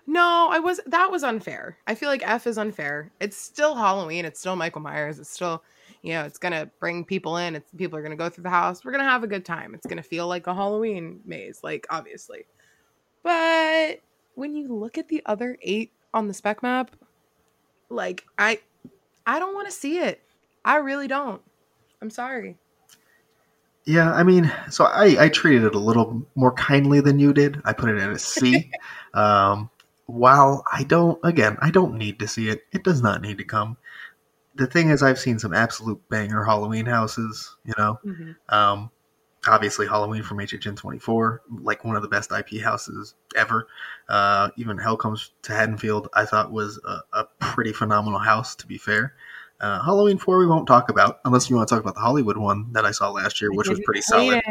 No, 0.06 0.48
I 0.52 0.60
was 0.60 0.80
that 0.86 1.10
was 1.10 1.24
unfair. 1.24 1.78
I 1.88 1.96
feel 1.96 2.08
like 2.08 2.22
F 2.24 2.46
is 2.46 2.56
unfair. 2.56 3.10
It's 3.20 3.36
still 3.36 3.74
Halloween. 3.74 4.26
It's 4.26 4.38
still 4.38 4.54
Michael 4.54 4.82
Myers. 4.82 5.18
It's 5.18 5.30
still, 5.30 5.64
you 6.02 6.12
know, 6.12 6.24
it's 6.24 6.38
gonna 6.38 6.70
bring 6.78 7.06
people 7.06 7.38
in. 7.38 7.56
It's 7.56 7.72
people 7.72 7.98
are 7.98 8.02
gonna 8.02 8.14
go 8.14 8.28
through 8.28 8.44
the 8.44 8.50
house. 8.50 8.84
We're 8.84 8.92
gonna 8.92 9.04
have 9.04 9.24
a 9.24 9.26
good 9.26 9.46
time. 9.46 9.74
It's 9.74 9.86
gonna 9.86 10.02
feel 10.02 10.28
like 10.28 10.46
a 10.46 10.54
Halloween 10.54 11.20
maze, 11.24 11.60
like 11.64 11.86
obviously. 11.88 12.44
But 13.22 14.00
when 14.34 14.54
you 14.54 14.68
look 14.68 14.98
at 14.98 15.08
the 15.08 15.22
other 15.24 15.56
eight 15.62 15.90
on 16.12 16.28
the 16.28 16.34
spec 16.34 16.62
map, 16.62 16.94
like 17.88 18.24
I, 18.38 18.60
I 19.26 19.38
don't 19.38 19.54
want 19.54 19.66
to 19.66 19.72
see 19.72 19.98
it. 19.98 20.20
I 20.64 20.76
really 20.76 21.08
don't. 21.08 21.42
I'm 22.00 22.10
sorry. 22.10 22.56
Yeah, 23.86 24.12
I 24.12 24.22
mean, 24.22 24.50
so 24.70 24.84
I, 24.84 25.24
I 25.24 25.28
treated 25.28 25.64
it 25.64 25.74
a 25.74 25.78
little 25.78 26.26
more 26.34 26.52
kindly 26.52 27.00
than 27.00 27.18
you 27.18 27.34
did. 27.34 27.60
I 27.64 27.74
put 27.74 27.90
it 27.90 27.98
in 27.98 28.10
a 28.10 28.18
C. 28.18 28.70
um, 29.14 29.70
while 30.06 30.64
I 30.72 30.84
don't, 30.84 31.18
again, 31.22 31.58
I 31.60 31.70
don't 31.70 31.96
need 31.96 32.18
to 32.20 32.28
see 32.28 32.48
it. 32.48 32.62
It 32.72 32.82
does 32.82 33.02
not 33.02 33.20
need 33.20 33.38
to 33.38 33.44
come. 33.44 33.76
The 34.54 34.66
thing 34.66 34.88
is, 34.88 35.02
I've 35.02 35.18
seen 35.18 35.38
some 35.38 35.52
absolute 35.52 36.00
banger 36.08 36.44
Halloween 36.44 36.86
houses. 36.86 37.56
You 37.64 37.74
know, 37.76 37.98
um, 38.48 38.90
obviously 39.46 39.86
Halloween 39.86 40.22
from 40.22 40.38
HHN24, 40.38 41.38
like 41.60 41.84
one 41.84 41.96
of 41.96 42.02
the 42.02 42.08
best 42.08 42.32
IP 42.32 42.60
houses 42.62 43.14
ever. 43.36 43.68
Uh, 44.08 44.50
even 44.56 44.78
Hell 44.78 44.96
Comes 44.96 45.32
to 45.42 45.52
Haddonfield, 45.52 46.08
I 46.14 46.24
thought 46.24 46.52
was 46.52 46.80
a, 46.84 47.00
a 47.12 47.24
pretty 47.40 47.72
phenomenal 47.72 48.18
house. 48.18 48.54
To 48.56 48.66
be 48.66 48.78
fair. 48.78 49.14
Uh, 49.60 49.82
Halloween 49.82 50.18
4 50.18 50.38
we 50.38 50.46
won't 50.46 50.66
talk 50.66 50.90
about 50.90 51.20
unless 51.24 51.48
you 51.48 51.56
want 51.56 51.68
to 51.68 51.74
talk 51.74 51.82
about 51.82 51.94
the 51.94 52.00
Hollywood 52.00 52.36
one 52.36 52.72
that 52.72 52.84
I 52.84 52.90
saw 52.90 53.10
last 53.10 53.40
year, 53.40 53.52
which 53.52 53.68
was 53.68 53.80
pretty 53.84 54.02
solid. 54.02 54.42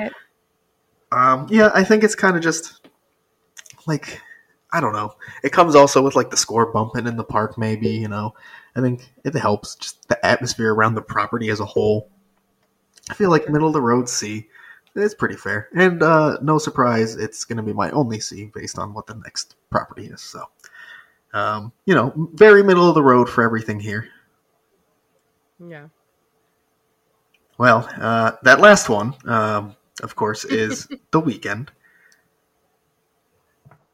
Um, 1.11 1.45
yeah, 1.49 1.69
I 1.73 1.83
think 1.83 2.03
it's 2.03 2.15
kind 2.15 2.35
of 2.35 2.41
just 2.41 2.87
like 3.85 4.21
I 4.71 4.81
don't 4.81 4.93
know. 4.93 5.13
It 5.43 5.51
comes 5.51 5.75
also 5.75 6.01
with 6.01 6.15
like 6.15 6.31
the 6.31 6.37
score 6.37 6.71
bumping 6.71 7.05
in 7.05 7.15
the 7.15 7.23
park, 7.23 7.57
maybe 7.57 7.89
you 7.89 8.07
know. 8.07 8.33
I 8.75 8.81
think 8.81 9.13
it 9.23 9.35
helps 9.35 9.75
just 9.75 10.07
the 10.09 10.25
atmosphere 10.25 10.73
around 10.73 10.95
the 10.95 11.01
property 11.01 11.49
as 11.49 11.59
a 11.59 11.65
whole. 11.65 12.09
I 13.09 13.13
feel 13.13 13.29
like 13.29 13.49
middle 13.49 13.67
of 13.67 13.73
the 13.73 13.81
road 13.81 14.09
C. 14.09 14.47
It's 14.95 15.15
pretty 15.15 15.35
fair, 15.35 15.69
and 15.73 16.03
uh, 16.03 16.37
no 16.41 16.59
surprise, 16.59 17.15
it's 17.15 17.45
going 17.45 17.57
to 17.57 17.63
be 17.63 17.73
my 17.73 17.89
only 17.91 18.19
C 18.19 18.51
based 18.53 18.77
on 18.77 18.93
what 18.93 19.07
the 19.07 19.15
next 19.15 19.55
property 19.71 20.05
is. 20.05 20.21
So, 20.21 20.45
um, 21.33 21.71
you 21.85 21.95
know, 21.95 22.29
very 22.33 22.61
middle 22.61 22.87
of 22.87 22.93
the 22.93 23.01
road 23.01 23.27
for 23.27 23.43
everything 23.43 23.79
here. 23.79 24.07
Yeah. 25.59 25.87
Well, 27.57 27.89
uh, 27.99 28.33
that 28.43 28.59
last 28.59 28.87
one, 28.89 29.13
um, 29.25 29.75
of 30.03 30.15
course, 30.15 30.45
is 30.45 30.87
the 31.11 31.21
Weeknd. 31.21 31.69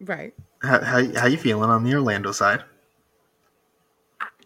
Right. 0.02 0.34
How, 0.62 0.84
how, 0.84 1.14
how 1.14 1.28
you 1.28 1.38
feeling 1.38 1.70
on 1.70 1.84
the 1.84 1.94
Orlando 1.94 2.32
side? 2.32 2.64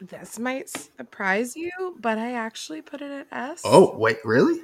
This 0.02 0.38
might 0.38 0.70
surprise 0.70 1.56
you, 1.56 1.72
but 2.00 2.18
I 2.18 2.34
actually 2.34 2.82
put 2.82 3.02
it 3.02 3.12
at 3.12 3.28
S. 3.32 3.62
Oh, 3.64 3.96
wait, 3.98 4.18
really? 4.26 4.60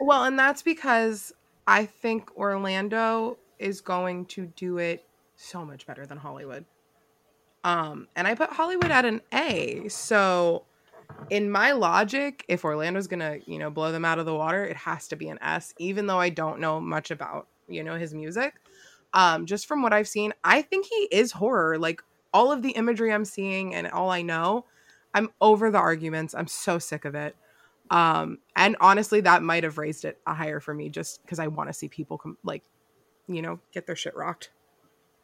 Well, 0.00 0.24
and 0.24 0.38
that's 0.38 0.62
because 0.62 1.32
I 1.66 1.86
think 1.86 2.36
Orlando 2.36 3.38
is 3.58 3.80
going 3.80 4.26
to 4.26 4.46
do 4.46 4.78
it 4.78 5.04
so 5.36 5.64
much 5.64 5.86
better 5.86 6.06
than 6.06 6.18
Hollywood. 6.18 6.64
Um, 7.64 8.08
and 8.16 8.26
I 8.26 8.34
put 8.34 8.50
Hollywood 8.50 8.90
at 8.90 9.04
an 9.04 9.20
A. 9.32 9.88
So 9.88 10.64
in 11.30 11.50
my 11.50 11.72
logic, 11.72 12.44
if 12.48 12.64
Orlando's 12.64 13.06
gonna, 13.06 13.38
you 13.46 13.58
know, 13.58 13.70
blow 13.70 13.92
them 13.92 14.04
out 14.04 14.18
of 14.18 14.26
the 14.26 14.34
water, 14.34 14.64
it 14.64 14.76
has 14.76 15.08
to 15.08 15.16
be 15.16 15.28
an 15.28 15.38
S, 15.42 15.74
even 15.78 16.06
though 16.06 16.18
I 16.20 16.28
don't 16.28 16.60
know 16.60 16.80
much 16.80 17.10
about, 17.10 17.48
you 17.68 17.82
know, 17.82 17.96
his 17.96 18.14
music. 18.14 18.54
Um, 19.14 19.46
just 19.46 19.66
from 19.66 19.82
what 19.82 19.92
I've 19.92 20.08
seen, 20.08 20.32
I 20.44 20.62
think 20.62 20.86
he 20.86 21.08
is 21.10 21.32
horror. 21.32 21.78
Like 21.78 22.02
all 22.32 22.52
of 22.52 22.62
the 22.62 22.70
imagery 22.70 23.12
I'm 23.12 23.24
seeing 23.24 23.74
and 23.74 23.88
all 23.88 24.10
I 24.10 24.22
know, 24.22 24.66
I'm 25.14 25.30
over 25.40 25.70
the 25.70 25.78
arguments. 25.78 26.34
I'm 26.34 26.46
so 26.46 26.78
sick 26.78 27.04
of 27.04 27.14
it. 27.14 27.34
Um, 27.90 28.38
and 28.56 28.76
honestly, 28.80 29.20
that 29.22 29.42
might 29.42 29.64
have 29.64 29.78
raised 29.78 30.04
it 30.04 30.18
a 30.26 30.34
higher 30.34 30.60
for 30.60 30.74
me 30.74 30.88
just 30.88 31.22
because 31.22 31.38
I 31.38 31.46
want 31.46 31.68
to 31.68 31.72
see 31.72 31.88
people 31.88 32.18
come, 32.18 32.36
like, 32.42 32.62
you 33.26 33.42
know, 33.42 33.60
get 33.72 33.86
their 33.86 33.96
shit 33.96 34.16
rocked. 34.16 34.50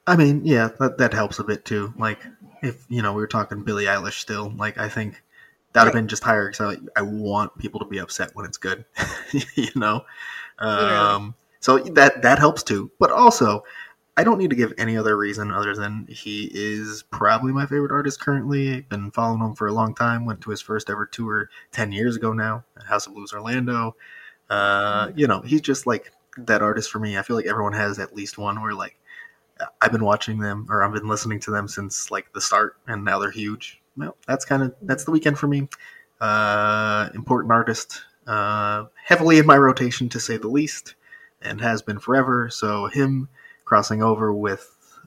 I 0.07 0.17
mean, 0.17 0.45
yeah, 0.45 0.69
that, 0.81 0.99
that 0.99 1.15
helps 1.15 1.39
a 1.39 1.45
bit 1.45 1.65
too. 1.65 1.95
Like, 1.97 2.21
if, 2.63 2.85
you 2.89 3.03
know, 3.03 3.13
we 3.13 3.21
were 3.21 3.27
talking 3.27 3.65
Billie 3.65 3.87
Eilish 3.87 4.21
still, 4.21 4.53
like, 4.57 4.77
I 4.79 4.89
think 4.89 5.23
that 5.73 5.81
would 5.83 5.87
have 5.87 5.95
Right. 5.95 6.01
been 6.01 6.09
just 6.09 6.23
higher 6.23 6.51
because 6.51 6.77
I, 6.77 7.01
I 7.01 7.03
want 7.03 7.57
people 7.59 7.81
to 7.81 7.87
be 7.87 7.99
upset 7.99 8.31
when 8.35 8.47
it's 8.47 8.59
good, 8.59 8.85
you 9.55 9.69
know? 9.75 10.05
Um, 10.59 11.35
so 11.61 11.79
that, 11.79 12.23
that 12.23 12.39
helps 12.39 12.63
too. 12.63 12.91
But 12.99 13.11
also, 13.11 13.65
I 14.17 14.23
don't 14.23 14.39
need 14.39 14.51
to 14.51 14.57
give 14.57 14.73
any 14.79 14.97
other 14.97 15.17
reason 15.17 15.51
other 15.51 15.75
than 15.75 16.07
he 16.09 16.49
is 16.55 17.03
probably 17.11 17.53
my 17.53 17.67
favorite 17.67 17.91
artist 17.91 18.21
currently. 18.21 18.83
Been 18.83 19.11
following 19.11 19.41
him 19.41 19.55
for 19.55 19.67
a 19.67 19.73
long 19.73 19.95
time. 19.95 20.25
Went 20.25 20.41
to 20.43 20.51
his 20.51 20.61
first 20.61 20.89
ever 20.89 21.05
tour 21.07 21.51
10 21.73 21.91
years 21.91 22.15
ago 22.15 22.33
now 22.33 22.65
at 22.77 22.85
House 22.85 23.07
of 23.07 23.15
Blues 23.15 23.33
Orlando. 23.33 23.97
Uh, 24.49 25.11
you 25.17 25.27
know, 25.27 25.41
he's 25.41 25.61
just 25.61 25.87
like 25.87 26.13
that 26.37 26.63
artist 26.63 26.91
for 26.91 27.01
me. 27.01 27.19
I 27.19 27.23
feel 27.23 27.35
like 27.35 27.47
everyone 27.47 27.73
has 27.73 27.99
at 27.99 28.15
least 28.15 28.39
one 28.39 28.63
where 28.63 28.75
like 28.75 28.97
I've 29.81 29.93
been 29.93 30.05
watching 30.05 30.39
them 30.39 30.67
or 30.71 30.85
I've 30.85 30.93
been 30.93 31.09
listening 31.09 31.41
to 31.41 31.51
them 31.51 31.67
since 31.67 32.11
like 32.11 32.33
the 32.33 32.41
start 32.41 32.77
and 32.87 33.05
now 33.05 33.19
they're 33.19 33.31
huge. 33.33 33.81
Well, 33.97 34.17
that's 34.27 34.45
kind 34.45 34.63
of 34.63 34.75
that's 34.83 35.05
the 35.05 35.13
Weeknd 35.13 35.37
for 35.37 35.49
me. 35.49 35.69
Uh, 36.21 37.09
important 37.15 37.53
artist, 37.53 38.03
uh, 38.29 38.85
heavily 39.05 39.39
in 39.39 39.47
my 39.47 39.57
rotation 39.57 40.09
to 40.11 40.21
say 40.21 40.37
the 40.37 40.49
least, 40.49 40.95
and 41.43 41.61
has 41.61 41.83
been 41.83 41.99
forever. 41.99 42.49
So 42.49 42.87
him 42.87 43.29
crossing 43.75 44.05
over 44.05 44.33
with 44.33 45.01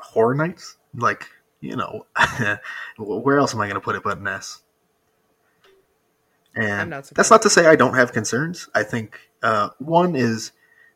Horror 0.00 0.34
Nights, 0.34 0.76
like 0.96 1.28
you 1.60 1.76
know, 1.76 2.06
where 2.98 3.38
else 3.38 3.54
am 3.54 3.60
I 3.60 3.66
going 3.66 3.76
to 3.76 3.80
put 3.80 3.94
it 3.94 4.02
but 4.02 4.18
an 4.18 4.26
S? 4.26 4.62
And 6.56 6.90
not 6.90 7.04
that's 7.14 7.30
not 7.30 7.40
to 7.42 7.50
say 7.50 7.66
I 7.66 7.76
don't 7.76 7.94
have 7.94 8.12
concerns. 8.12 8.68
I 8.74 8.82
think 8.82 9.16
uh, 9.44 9.68
one 9.78 10.16
is 10.16 10.50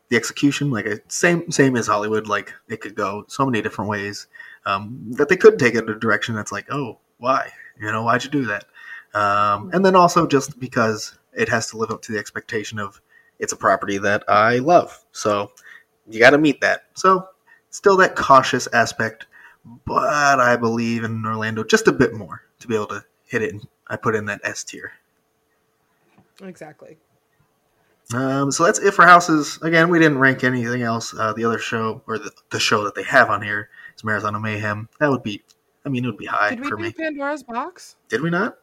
the 0.09 0.17
execution, 0.17 0.73
like 0.73 1.05
same 1.07 1.53
same 1.53 1.77
as 1.77 1.87
Hollywood. 1.87 2.27
Like 2.27 2.53
it 2.69 2.81
could 2.81 2.97
go 2.97 3.25
so 3.29 3.47
many 3.47 3.63
different 3.63 3.89
ways 3.89 4.27
um, 4.67 4.99
that 5.13 5.29
they 5.29 5.37
could 5.37 5.57
take 5.57 5.77
it 5.77 5.85
in 5.85 5.91
a 5.91 5.95
direction 5.95 6.35
that's 6.35 6.51
like, 6.51 6.67
oh, 6.73 6.99
why? 7.19 7.53
You 7.81 7.93
know, 7.93 8.03
why'd 8.03 8.25
you 8.25 8.31
do 8.31 8.45
that? 8.47 8.65
Um, 9.15 9.71
and 9.73 9.85
then 9.85 9.95
also 9.95 10.27
just 10.27 10.59
because 10.59 11.17
it 11.33 11.49
has 11.49 11.71
to 11.71 11.77
live 11.77 11.93
up 11.93 12.03
to 12.03 12.13
the 12.13 12.19
expectation 12.19 12.81
of 12.81 13.01
it's 13.39 13.53
a 13.53 13.57
property 13.57 13.99
that 13.99 14.25
I 14.27 14.59
love. 14.59 15.05
So 15.13 15.53
you 16.09 16.19
got 16.19 16.31
to 16.31 16.39
meet 16.39 16.61
that. 16.61 16.85
So 16.95 17.29
still 17.71 17.97
that 17.99 18.17
cautious 18.17 18.67
aspect, 18.73 19.27
but 19.85 20.41
I 20.41 20.57
believe 20.57 21.05
in 21.05 21.25
Orlando 21.25 21.65
just 21.65 21.89
a 21.89 21.93
bit 21.93 22.15
more 22.15 22.43
to 22.61 22.69
be 22.69 22.75
able 22.75 22.87
to 22.89 23.05
hit 23.25 23.43
it. 23.43 23.53
And 23.53 23.67
I 23.89 23.97
put 23.97 24.15
in 24.15 24.27
that 24.27 24.41
S 24.45 24.65
tier. 24.65 24.93
Exactly. 26.43 26.99
Um, 28.13 28.51
so 28.51 28.65
that's 28.65 28.79
it 28.79 28.93
for 28.93 29.07
houses. 29.07 29.59
Again, 29.63 29.89
we 29.89 29.99
didn't 29.99 30.19
rank 30.19 30.45
anything 30.45 30.83
else. 30.83 31.15
Uh, 31.19 31.33
the 31.33 31.45
other 31.45 31.59
show 31.59 32.03
or 32.07 32.19
the, 32.19 32.31
the 32.51 32.61
show 32.61 32.85
that 32.85 32.95
they 32.95 33.03
have 33.05 33.31
on 33.31 33.41
here 33.43 33.71
is 33.97 34.05
Marathon 34.05 34.35
of 34.35 34.43
Mayhem. 34.43 34.89
That 35.01 35.11
would 35.11 35.23
be, 35.23 35.43
I 35.87 35.89
mean, 35.89 36.05
it 36.05 36.09
would 36.09 36.19
be 36.19 36.27
high 36.27 36.51
Did 36.51 36.61
we 36.61 36.69
for 36.69 36.77
do 36.77 36.83
me. 36.83 36.93
Pandora's 36.93 37.43
box? 37.43 37.97
Did 38.09 38.21
we 38.21 38.31
not? 38.31 38.59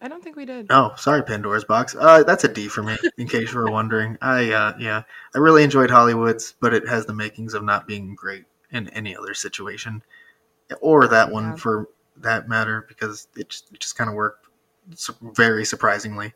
I 0.00 0.08
don't 0.08 0.22
think 0.22 0.36
we 0.36 0.44
did. 0.44 0.66
Oh, 0.70 0.92
sorry, 0.96 1.22
Pandora's 1.22 1.64
Box. 1.64 1.96
Uh, 1.98 2.22
that's 2.24 2.44
a 2.44 2.48
D 2.48 2.68
for 2.68 2.82
me, 2.82 2.96
in 3.16 3.26
case 3.26 3.52
you 3.52 3.58
were 3.58 3.70
wondering. 3.70 4.18
I, 4.20 4.50
uh, 4.52 4.74
yeah, 4.78 5.02
I 5.34 5.38
really 5.38 5.62
enjoyed 5.64 5.90
Hollywood's, 5.90 6.54
but 6.60 6.74
it 6.74 6.86
has 6.88 7.06
the 7.06 7.14
makings 7.14 7.54
of 7.54 7.64
not 7.64 7.86
being 7.86 8.14
great 8.14 8.44
in 8.70 8.88
any 8.90 9.16
other 9.16 9.34
situation, 9.34 10.02
or 10.80 11.08
that 11.08 11.30
one 11.30 11.44
Yeah. 11.50 11.56
for 11.56 11.88
that 12.18 12.48
matter, 12.48 12.84
because 12.88 13.28
it 13.36 13.48
just, 13.48 13.72
it 13.72 13.80
just 13.80 13.96
kind 13.96 14.10
of 14.10 14.14
worked 14.16 14.46
very 15.22 15.64
surprisingly. 15.64 16.34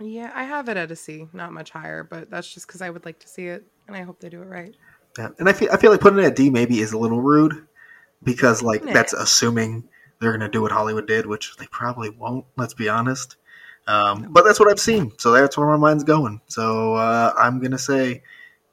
Yeah, 0.00 0.30
I 0.34 0.44
have 0.44 0.68
it 0.68 0.76
at 0.76 0.90
a 0.90 0.96
C, 0.96 1.26
not 1.32 1.52
much 1.52 1.70
higher, 1.70 2.04
but 2.04 2.30
that's 2.30 2.52
just 2.52 2.66
because 2.66 2.82
I 2.82 2.90
would 2.90 3.04
like 3.04 3.18
to 3.20 3.28
see 3.28 3.46
it, 3.46 3.64
and 3.88 3.96
I 3.96 4.02
hope 4.02 4.20
they 4.20 4.28
do 4.28 4.42
it 4.42 4.46
right. 4.46 4.74
Yeah, 5.18 5.30
and 5.38 5.48
I 5.48 5.54
feel 5.54 5.70
I 5.72 5.78
feel 5.78 5.90
like 5.90 6.00
putting 6.00 6.18
it 6.18 6.24
at 6.26 6.36
D 6.36 6.50
maybe 6.50 6.80
is 6.80 6.92
a 6.92 6.98
little 6.98 7.22
rude, 7.22 7.66
because 8.22 8.62
like 8.62 8.84
Nah. 8.84 8.92
that's 8.92 9.14
assuming 9.14 9.88
they're 10.20 10.32
gonna 10.32 10.48
do 10.48 10.62
what 10.62 10.72
Hollywood 10.72 11.06
did, 11.06 11.26
which 11.26 11.56
they 11.56 11.66
probably 11.66 12.10
won't. 12.10 12.46
Let's 12.56 12.74
be 12.74 12.88
honest. 12.88 13.36
Um, 13.86 14.28
but 14.30 14.44
that's 14.44 14.58
what 14.58 14.68
I've 14.68 14.80
seen, 14.80 15.12
so 15.18 15.30
that's 15.32 15.56
where 15.56 15.68
my 15.68 15.76
mind's 15.76 16.04
going. 16.04 16.40
So 16.48 16.94
uh, 16.94 17.32
I'm 17.36 17.60
gonna 17.60 17.78
say 17.78 18.22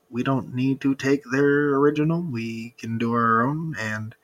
we 0.09 0.23
don't 0.23 0.53
need 0.53 0.81
to 0.81 0.95
take 0.95 1.23
their 1.31 1.75
original. 1.75 2.21
We 2.21 2.75
can 2.77 2.97
do 2.97 3.13
our 3.13 3.43
own, 3.43 3.75
and 3.79 4.15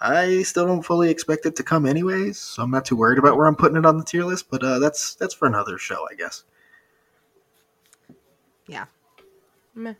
I 0.00 0.42
still 0.42 0.66
don't 0.66 0.82
fully 0.82 1.10
expect 1.10 1.44
it 1.46 1.56
to 1.56 1.62
come 1.62 1.86
anyways. 1.86 2.38
So 2.38 2.62
I'm 2.62 2.70
not 2.70 2.84
too 2.84 2.96
worried 2.96 3.18
about 3.18 3.36
where 3.36 3.46
I'm 3.46 3.56
putting 3.56 3.76
it 3.76 3.86
on 3.86 3.98
the 3.98 4.04
tier 4.04 4.24
list. 4.24 4.50
But 4.50 4.62
uh, 4.62 4.78
that's 4.78 5.14
that's 5.16 5.34
for 5.34 5.46
another 5.46 5.76
show, 5.78 6.06
I 6.10 6.14
guess. 6.14 6.44
Meh. 9.74 9.94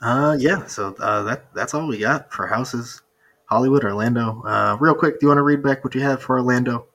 Uh, 0.00 0.36
yeah. 0.38 0.66
So 0.66 0.94
uh, 0.98 1.22
that 1.24 1.54
that's 1.54 1.74
all 1.74 1.86
we 1.86 1.98
got 1.98 2.32
for 2.32 2.46
houses, 2.46 3.01
Hollywood, 3.52 3.84
Orlando. 3.84 4.42
Uh, 4.46 4.78
real 4.80 4.94
quick, 4.94 5.20
do 5.20 5.26
you 5.26 5.28
want 5.28 5.36
to 5.36 5.42
read 5.42 5.62
back 5.62 5.84
what 5.84 5.94
you 5.94 6.00
have 6.00 6.22
for 6.22 6.38
Orlando? 6.38 6.86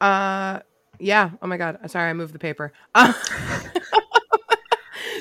Uh, 0.00 0.60
yeah. 0.98 1.32
Oh 1.42 1.46
my 1.46 1.58
god. 1.58 1.78
Sorry, 1.90 2.08
I 2.08 2.14
moved 2.14 2.32
the 2.32 2.38
paper. 2.38 2.72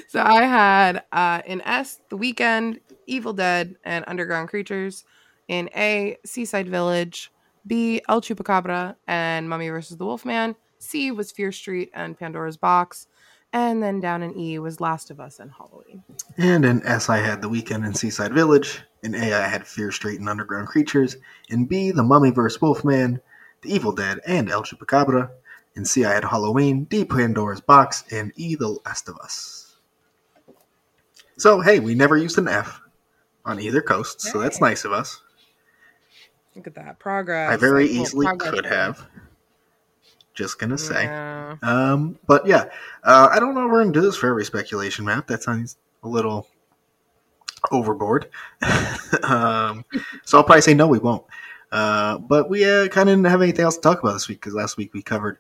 so 0.07 0.21
I 0.21 0.43
had 0.43 1.03
uh, 1.11 1.41
in 1.45 1.59
S, 1.63 1.99
The 2.07 2.17
Weeknd, 2.17 2.79
Evil 3.05 3.33
Dead, 3.33 3.75
and 3.83 4.05
Underground 4.07 4.47
Creatures. 4.47 5.03
In 5.49 5.69
A, 5.75 6.17
Seaside 6.25 6.69
Village. 6.69 7.29
B, 7.67 8.01
El 8.07 8.21
Chupacabra 8.21 8.95
and 9.07 9.49
Mummy 9.49 9.67
versus 9.67 9.97
the 9.97 10.05
Wolfman. 10.05 10.55
C 10.79 11.11
was 11.11 11.33
Fear 11.33 11.51
Street 11.51 11.91
and 11.93 12.17
Pandora's 12.17 12.55
Box. 12.55 13.07
And 13.51 13.83
then 13.83 13.99
down 13.99 14.23
in 14.23 14.39
E 14.39 14.57
was 14.57 14.79
Last 14.79 15.11
of 15.11 15.19
Us 15.19 15.39
and 15.39 15.51
Halloween. 15.51 16.01
And 16.37 16.63
in 16.63 16.81
S, 16.85 17.09
I 17.09 17.17
had 17.17 17.41
The 17.41 17.49
Weeknd 17.49 17.85
and 17.85 17.97
Seaside 17.97 18.33
Village. 18.33 18.81
In 19.03 19.15
A, 19.15 19.33
I 19.33 19.47
had 19.47 19.65
Fear 19.65 19.91
Street 19.91 20.19
and 20.19 20.29
Underground 20.29 20.67
Creatures. 20.67 21.17
In 21.49 21.65
B, 21.65 21.91
The 21.91 22.03
Mummy 22.03 22.31
vs. 22.31 22.61
Wolfman, 22.61 23.19
The 23.61 23.73
Evil 23.73 23.91
Dead, 23.91 24.19
and 24.27 24.49
El 24.49 24.63
Chupacabra. 24.63 25.29
In 25.75 25.85
C, 25.85 26.05
I 26.05 26.13
had 26.13 26.23
Halloween, 26.25 26.83
D, 26.85 27.03
Pandora's 27.05 27.61
Box, 27.61 28.03
and 28.11 28.31
E, 28.35 28.55
The 28.55 28.77
Last 28.85 29.09
of 29.09 29.17
Us. 29.17 29.77
So, 31.37 31.61
hey, 31.61 31.79
we 31.79 31.95
never 31.95 32.17
used 32.17 32.37
an 32.37 32.47
F 32.47 32.81
on 33.45 33.59
either 33.59 33.81
coast, 33.81 34.21
so 34.21 34.39
that's 34.39 34.61
nice 34.61 34.85
of 34.85 34.91
us. 34.91 35.21
Look 36.55 36.67
at 36.67 36.75
that 36.75 36.99
progress. 36.99 37.51
I 37.51 37.55
very 37.55 37.83
Like, 37.87 37.91
easily 37.91 38.25
progress. 38.27 38.51
could 38.51 38.65
have. 38.65 39.07
Just 40.33 40.59
gonna 40.59 40.77
say. 40.77 41.05
Yeah. 41.05 41.55
Um, 41.61 42.19
but 42.27 42.45
yeah, 42.45 42.65
uh, 43.03 43.29
I 43.31 43.39
don't 43.39 43.53
know 43.55 43.65
if 43.65 43.71
we're 43.71 43.81
gonna 43.81 43.93
do 43.93 44.01
this 44.01 44.15
for 44.15 44.29
every 44.29 44.45
speculation 44.45 45.03
map. 45.05 45.27
That 45.27 45.43
sounds 45.43 45.77
a 46.03 46.07
little 46.07 46.47
overboard. 47.71 48.29
um, 49.23 49.85
so 50.23 50.37
I'll 50.37 50.43
probably 50.43 50.61
say 50.61 50.73
no, 50.73 50.87
we 50.87 50.99
won't. 50.99 51.25
Uh, 51.71 52.17
but 52.17 52.49
we 52.49 52.65
uh, 52.65 52.87
kind 52.87 53.09
of 53.09 53.15
didn't 53.15 53.31
have 53.31 53.41
anything 53.41 53.63
else 53.63 53.75
to 53.75 53.81
talk 53.81 53.99
about 54.01 54.13
this 54.13 54.27
week 54.27 54.41
because 54.41 54.53
last 54.53 54.77
week 54.77 54.93
we 54.93 55.01
covered 55.01 55.37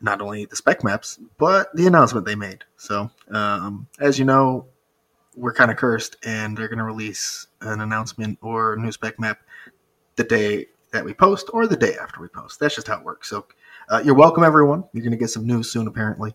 not 0.00 0.20
only 0.20 0.46
the 0.46 0.56
spec 0.56 0.82
maps 0.82 1.18
but 1.36 1.74
the 1.74 1.86
announcement 1.86 2.24
they 2.24 2.36
made. 2.36 2.64
So 2.76 3.10
um, 3.30 3.88
as 3.98 4.18
you 4.18 4.24
know, 4.24 4.66
we're 5.36 5.54
kind 5.54 5.70
of 5.70 5.76
cursed, 5.76 6.16
and 6.24 6.56
they're 6.56 6.68
gonna 6.68 6.84
release 6.84 7.46
an 7.60 7.80
announcement 7.80 8.38
or 8.42 8.76
new 8.76 8.92
spec 8.92 9.18
map 9.18 9.40
the 10.16 10.24
day 10.24 10.66
that 10.92 11.04
we 11.04 11.14
post 11.14 11.48
or 11.52 11.66
the 11.66 11.76
day 11.76 11.94
after 12.00 12.20
we 12.20 12.28
post. 12.28 12.60
That's 12.60 12.74
just 12.74 12.88
how 12.88 12.98
it 12.98 13.04
works. 13.04 13.28
So 13.28 13.46
uh, 13.88 14.02
you're 14.04 14.14
welcome, 14.14 14.44
everyone. 14.44 14.84
You're 14.92 15.02
going 15.02 15.12
to 15.12 15.18
get 15.18 15.30
some 15.30 15.46
news 15.46 15.70
soon, 15.70 15.86
apparently. 15.86 16.34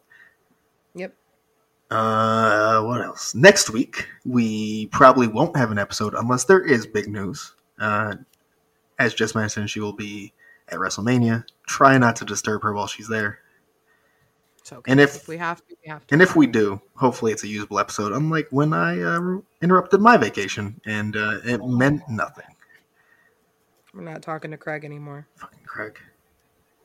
Yep. 0.95 1.13
Uh, 1.91 2.81
what 2.83 3.01
else? 3.01 3.35
Next 3.35 3.69
week, 3.69 4.07
we 4.25 4.87
probably 4.87 5.27
won't 5.27 5.55
have 5.55 5.71
an 5.71 5.77
episode 5.77 6.13
unless 6.15 6.45
there 6.45 6.61
is 6.61 6.87
big 6.87 7.07
news. 7.07 7.53
Uh, 7.79 8.15
as 8.99 9.13
Jess 9.13 9.35
mentioned, 9.35 9.69
she 9.69 9.79
will 9.79 9.93
be 9.93 10.33
at 10.69 10.79
WrestleMania. 10.79 11.45
Try 11.67 11.97
not 11.97 12.15
to 12.17 12.25
disturb 12.25 12.63
her 12.63 12.73
while 12.73 12.87
she's 12.87 13.07
there. 13.07 13.39
It's 14.59 14.73
okay. 14.73 14.91
And 14.91 14.99
if- 14.99 15.27
we 15.27 15.37
have 15.37 15.65
to, 15.67 15.75
we 15.83 15.89
have 15.89 16.07
to. 16.07 16.15
And 16.15 16.21
if 16.23 16.35
we 16.35 16.47
do, 16.47 16.81
hopefully 16.95 17.31
it's 17.31 17.43
a 17.43 17.47
usable 17.47 17.77
episode, 17.77 18.13
unlike 18.13 18.47
when 18.49 18.73
I 18.73 18.99
uh, 19.01 19.37
interrupted 19.61 20.01
my 20.01 20.17
vacation 20.17 20.81
and 20.85 21.15
uh, 21.15 21.39
it 21.43 21.63
meant 21.63 22.01
nothing. 22.09 22.45
We're 23.93 24.01
not 24.01 24.23
talking 24.23 24.51
to 24.51 24.57
Craig 24.57 24.83
anymore. 24.83 25.27
Fucking 25.35 25.63
Craig. 25.65 25.99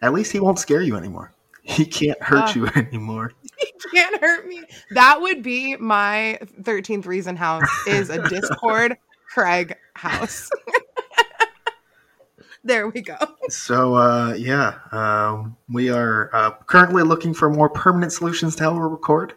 At 0.03 0.12
least 0.12 0.30
he 0.32 0.40
won't 0.40 0.59
scare 0.59 0.82
you 0.82 0.96
anymore. 0.96 1.32
He 1.71 1.87
can't 1.87 2.21
hurt 2.23 2.45
Ah. 2.49 2.53
you 2.55 2.66
anymore. 2.77 3.33
He 3.59 3.73
can't 3.95 4.21
hurt 4.21 4.47
me. 4.47 4.62
That 4.93 5.21
would 5.21 5.43
be 5.43 5.77
my 5.77 6.39
13th 6.62 7.07
reason 7.07 7.37
house 7.37 7.68
is 7.87 8.11
a 8.11 8.27
Discord 8.29 8.97
Craig 9.33 9.77
house. 9.95 10.51
there 12.64 12.89
we 12.89 13.01
go. 13.01 13.16
So 13.49 13.95
uh, 13.95 14.35
yeah, 14.35 14.79
um, 14.93 15.57
we 15.68 15.91
are 15.91 16.31
uh, 16.35 16.51
currently 16.66 17.03
looking 17.03 17.35
for 17.35 17.51
more 17.51 17.68
permanent 17.68 18.12
solutions 18.12 18.57
to 18.57 18.64
how 18.64 18.73
we 18.75 18.81
record. 18.81 19.35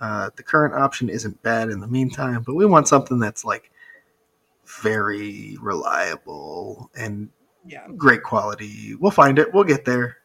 Uh, 0.00 0.30
the 0.36 0.42
current 0.42 0.74
option 0.74 1.08
isn't 1.08 1.42
bad 1.42 1.70
in 1.70 1.80
the 1.80 1.86
meantime, 1.86 2.42
but 2.44 2.54
we 2.54 2.66
want 2.66 2.86
something 2.88 3.18
that's 3.18 3.44
like 3.44 3.70
very 4.82 5.56
reliable 5.60 6.90
and 6.96 7.30
Yeah. 7.66 7.86
great 7.96 8.22
quality. 8.22 8.94
We'll 8.94 9.10
find 9.10 9.38
it. 9.38 9.52
We'll 9.54 9.64
get 9.64 9.84
there. 9.84 10.18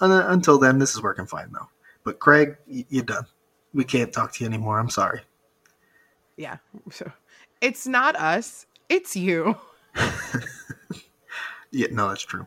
Un- 0.00 0.10
until 0.10 0.58
then, 0.58 0.78
this 0.78 0.94
is 0.94 1.02
working 1.02 1.26
fine 1.26 1.50
though. 1.52 1.68
But 2.04 2.18
Craig, 2.18 2.56
you're 2.66 3.04
done. 3.04 3.26
We 3.74 3.84
can't 3.84 4.12
talk 4.12 4.32
to 4.34 4.44
you 4.44 4.48
anymore. 4.48 4.78
I'm 4.78 4.90
sorry. 4.90 5.22
Yeah. 6.36 6.58
So 6.90 7.10
it's 7.60 7.86
not 7.86 8.16
us, 8.16 8.66
it's 8.88 9.16
you. 9.16 9.56
Yeah, 11.76 11.88
no, 11.90 12.08
that's 12.08 12.22
true. 12.22 12.46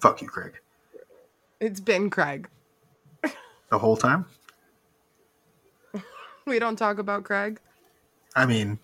Fuck 0.00 0.22
you, 0.22 0.28
Craig. 0.28 0.58
It's 1.60 1.80
been 1.80 2.08
Craig. 2.08 2.48
The 3.22 3.78
whole 3.78 3.96
time. 3.96 4.24
We 6.46 6.58
don't 6.58 6.76
talk 6.76 6.98
about 6.98 7.24
Craig. 7.24 7.60
I 8.34 8.46
mean, 8.46 8.78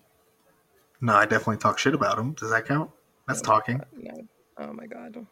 no, 1.01 1.15
I 1.15 1.25
definitely 1.25 1.57
talk 1.57 1.79
shit 1.79 1.95
about 1.95 2.17
him. 2.17 2.33
Does 2.33 2.51
that 2.51 2.65
count? 2.65 2.91
That's 3.27 3.41
oh 3.41 3.43
talking. 3.43 3.81
No. 3.93 4.13
Oh 4.59 4.71
my 4.71 4.85
god. 4.85 5.25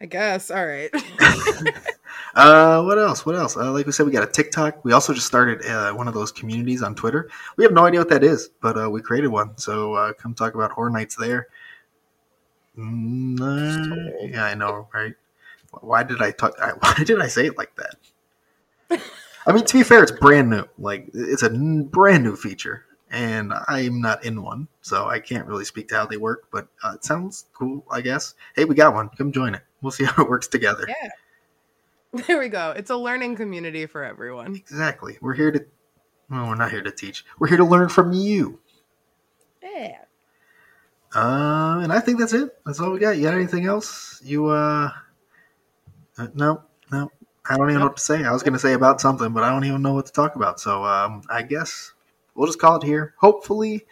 I 0.00 0.06
guess. 0.06 0.50
All 0.50 0.66
right. 0.66 0.90
Uh, 2.34 2.82
what 2.82 2.98
else? 2.98 3.26
What 3.26 3.34
else? 3.34 3.56
Uh, 3.56 3.72
like 3.72 3.86
we 3.86 3.92
said, 3.92 4.06
we 4.06 4.12
got 4.12 4.22
a 4.22 4.30
TikTok. 4.30 4.84
We 4.84 4.92
also 4.92 5.12
just 5.12 5.26
started 5.26 5.64
uh, 5.66 5.92
one 5.92 6.06
of 6.06 6.14
those 6.14 6.30
communities 6.30 6.82
on 6.82 6.94
Twitter. 6.94 7.28
We 7.56 7.64
have 7.64 7.72
no 7.72 7.86
idea 7.86 8.00
what 8.00 8.08
that 8.10 8.22
is, 8.22 8.50
but 8.60 8.80
uh, 8.80 8.88
we 8.88 9.02
created 9.02 9.28
one. 9.28 9.58
So 9.58 9.94
uh, 9.94 10.12
come 10.12 10.34
talk 10.34 10.54
about 10.54 10.70
horror 10.70 10.90
nights 10.90 11.16
there. 11.16 11.48
Mm, 12.78 13.40
uh, 13.40 14.26
yeah, 14.26 14.44
I 14.44 14.54
know, 14.54 14.88
right? 14.94 15.14
Why 15.80 16.02
did 16.02 16.22
I 16.22 16.30
talk? 16.30 16.54
I, 16.60 16.70
why 16.78 16.94
did 17.04 17.20
I 17.20 17.26
say 17.28 17.46
it 17.46 17.58
like 17.58 17.72
that? 17.76 19.00
I 19.46 19.52
mean, 19.52 19.64
to 19.64 19.78
be 19.78 19.82
fair, 19.82 20.02
it's 20.02 20.12
brand 20.12 20.50
new. 20.50 20.64
Like 20.78 21.10
it's 21.12 21.42
a 21.42 21.50
n- 21.50 21.84
brand 21.84 22.22
new 22.22 22.36
feature, 22.36 22.84
and 23.10 23.52
I'm 23.68 24.00
not 24.00 24.24
in 24.24 24.42
one, 24.42 24.68
so 24.82 25.08
I 25.08 25.18
can't 25.18 25.46
really 25.46 25.64
speak 25.64 25.88
to 25.88 25.96
how 25.96 26.06
they 26.06 26.16
work. 26.16 26.44
But 26.52 26.68
uh, 26.82 26.92
it 26.94 27.04
sounds 27.04 27.46
cool, 27.54 27.84
I 27.90 28.02
guess. 28.02 28.34
Hey, 28.54 28.64
we 28.64 28.74
got 28.76 28.94
one. 28.94 29.08
Come 29.10 29.32
join 29.32 29.54
it. 29.54 29.62
We'll 29.82 29.92
see 29.92 30.04
how 30.10 30.22
it 30.22 30.28
works 30.28 30.48
together. 30.48 30.86
yeah. 30.88 31.08
There 32.26 32.40
we 32.40 32.48
go. 32.48 32.74
It's 32.76 32.90
a 32.90 32.96
learning 32.96 33.36
community 33.36 33.86
for 33.86 34.02
everyone. 34.02 34.56
Exactly. 34.56 35.16
We're 35.20 35.34
here 35.34 35.52
to. 35.52 35.64
Well, 36.28 36.48
we're 36.48 36.56
not 36.56 36.72
here 36.72 36.82
to 36.82 36.90
teach. 36.90 37.24
We're 37.38 37.46
here 37.46 37.58
to 37.58 37.64
learn 37.64 37.88
from 37.88 38.12
you. 38.12 38.58
Yeah. 39.62 39.98
Uh, 41.14 41.80
and 41.82 41.92
I 41.92 42.00
think 42.00 42.18
that's 42.18 42.32
it. 42.32 42.50
That's 42.66 42.80
all 42.80 42.90
we 42.90 42.98
got. 42.98 43.16
You 43.16 43.22
got 43.22 43.34
anything 43.34 43.66
else? 43.66 44.20
You 44.24 44.46
uh, 44.46 44.90
uh 46.18 46.26
no, 46.34 46.62
no. 46.90 47.10
I 47.48 47.56
don't 47.56 47.68
even 47.70 47.80
know 47.80 47.86
what 47.86 47.96
to 47.96 48.02
say. 48.02 48.24
I 48.24 48.32
was 48.32 48.42
going 48.42 48.52
to 48.52 48.58
say 48.58 48.74
about 48.74 49.00
something, 49.00 49.32
but 49.32 49.42
I 49.42 49.50
don't 49.50 49.64
even 49.64 49.82
know 49.82 49.94
what 49.94 50.06
to 50.06 50.12
talk 50.12 50.36
about. 50.36 50.60
So 50.60 50.84
um, 50.84 51.22
I 51.28 51.42
guess 51.42 51.92
we'll 52.34 52.46
just 52.46 52.60
call 52.60 52.76
it 52.76 52.84
here. 52.84 53.14
Hopefully, 53.18 53.86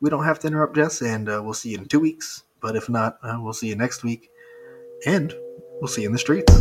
we 0.00 0.08
don't 0.08 0.24
have 0.24 0.38
to 0.40 0.46
interrupt 0.46 0.76
Jess, 0.76 1.02
and 1.02 1.28
uh, 1.28 1.42
we'll 1.44 1.54
see 1.54 1.70
you 1.70 1.78
in 1.78 1.86
two 1.86 2.00
weeks. 2.00 2.44
But 2.60 2.76
if 2.76 2.88
not, 2.88 3.18
uh, 3.22 3.38
we'll 3.38 3.52
see 3.52 3.68
you 3.68 3.76
next 3.76 4.02
week, 4.02 4.29
and 5.06 5.34
we'll 5.80 5.88
see 5.88 6.02
you 6.02 6.08
in 6.08 6.12
the 6.12 6.18
streets. 6.18 6.60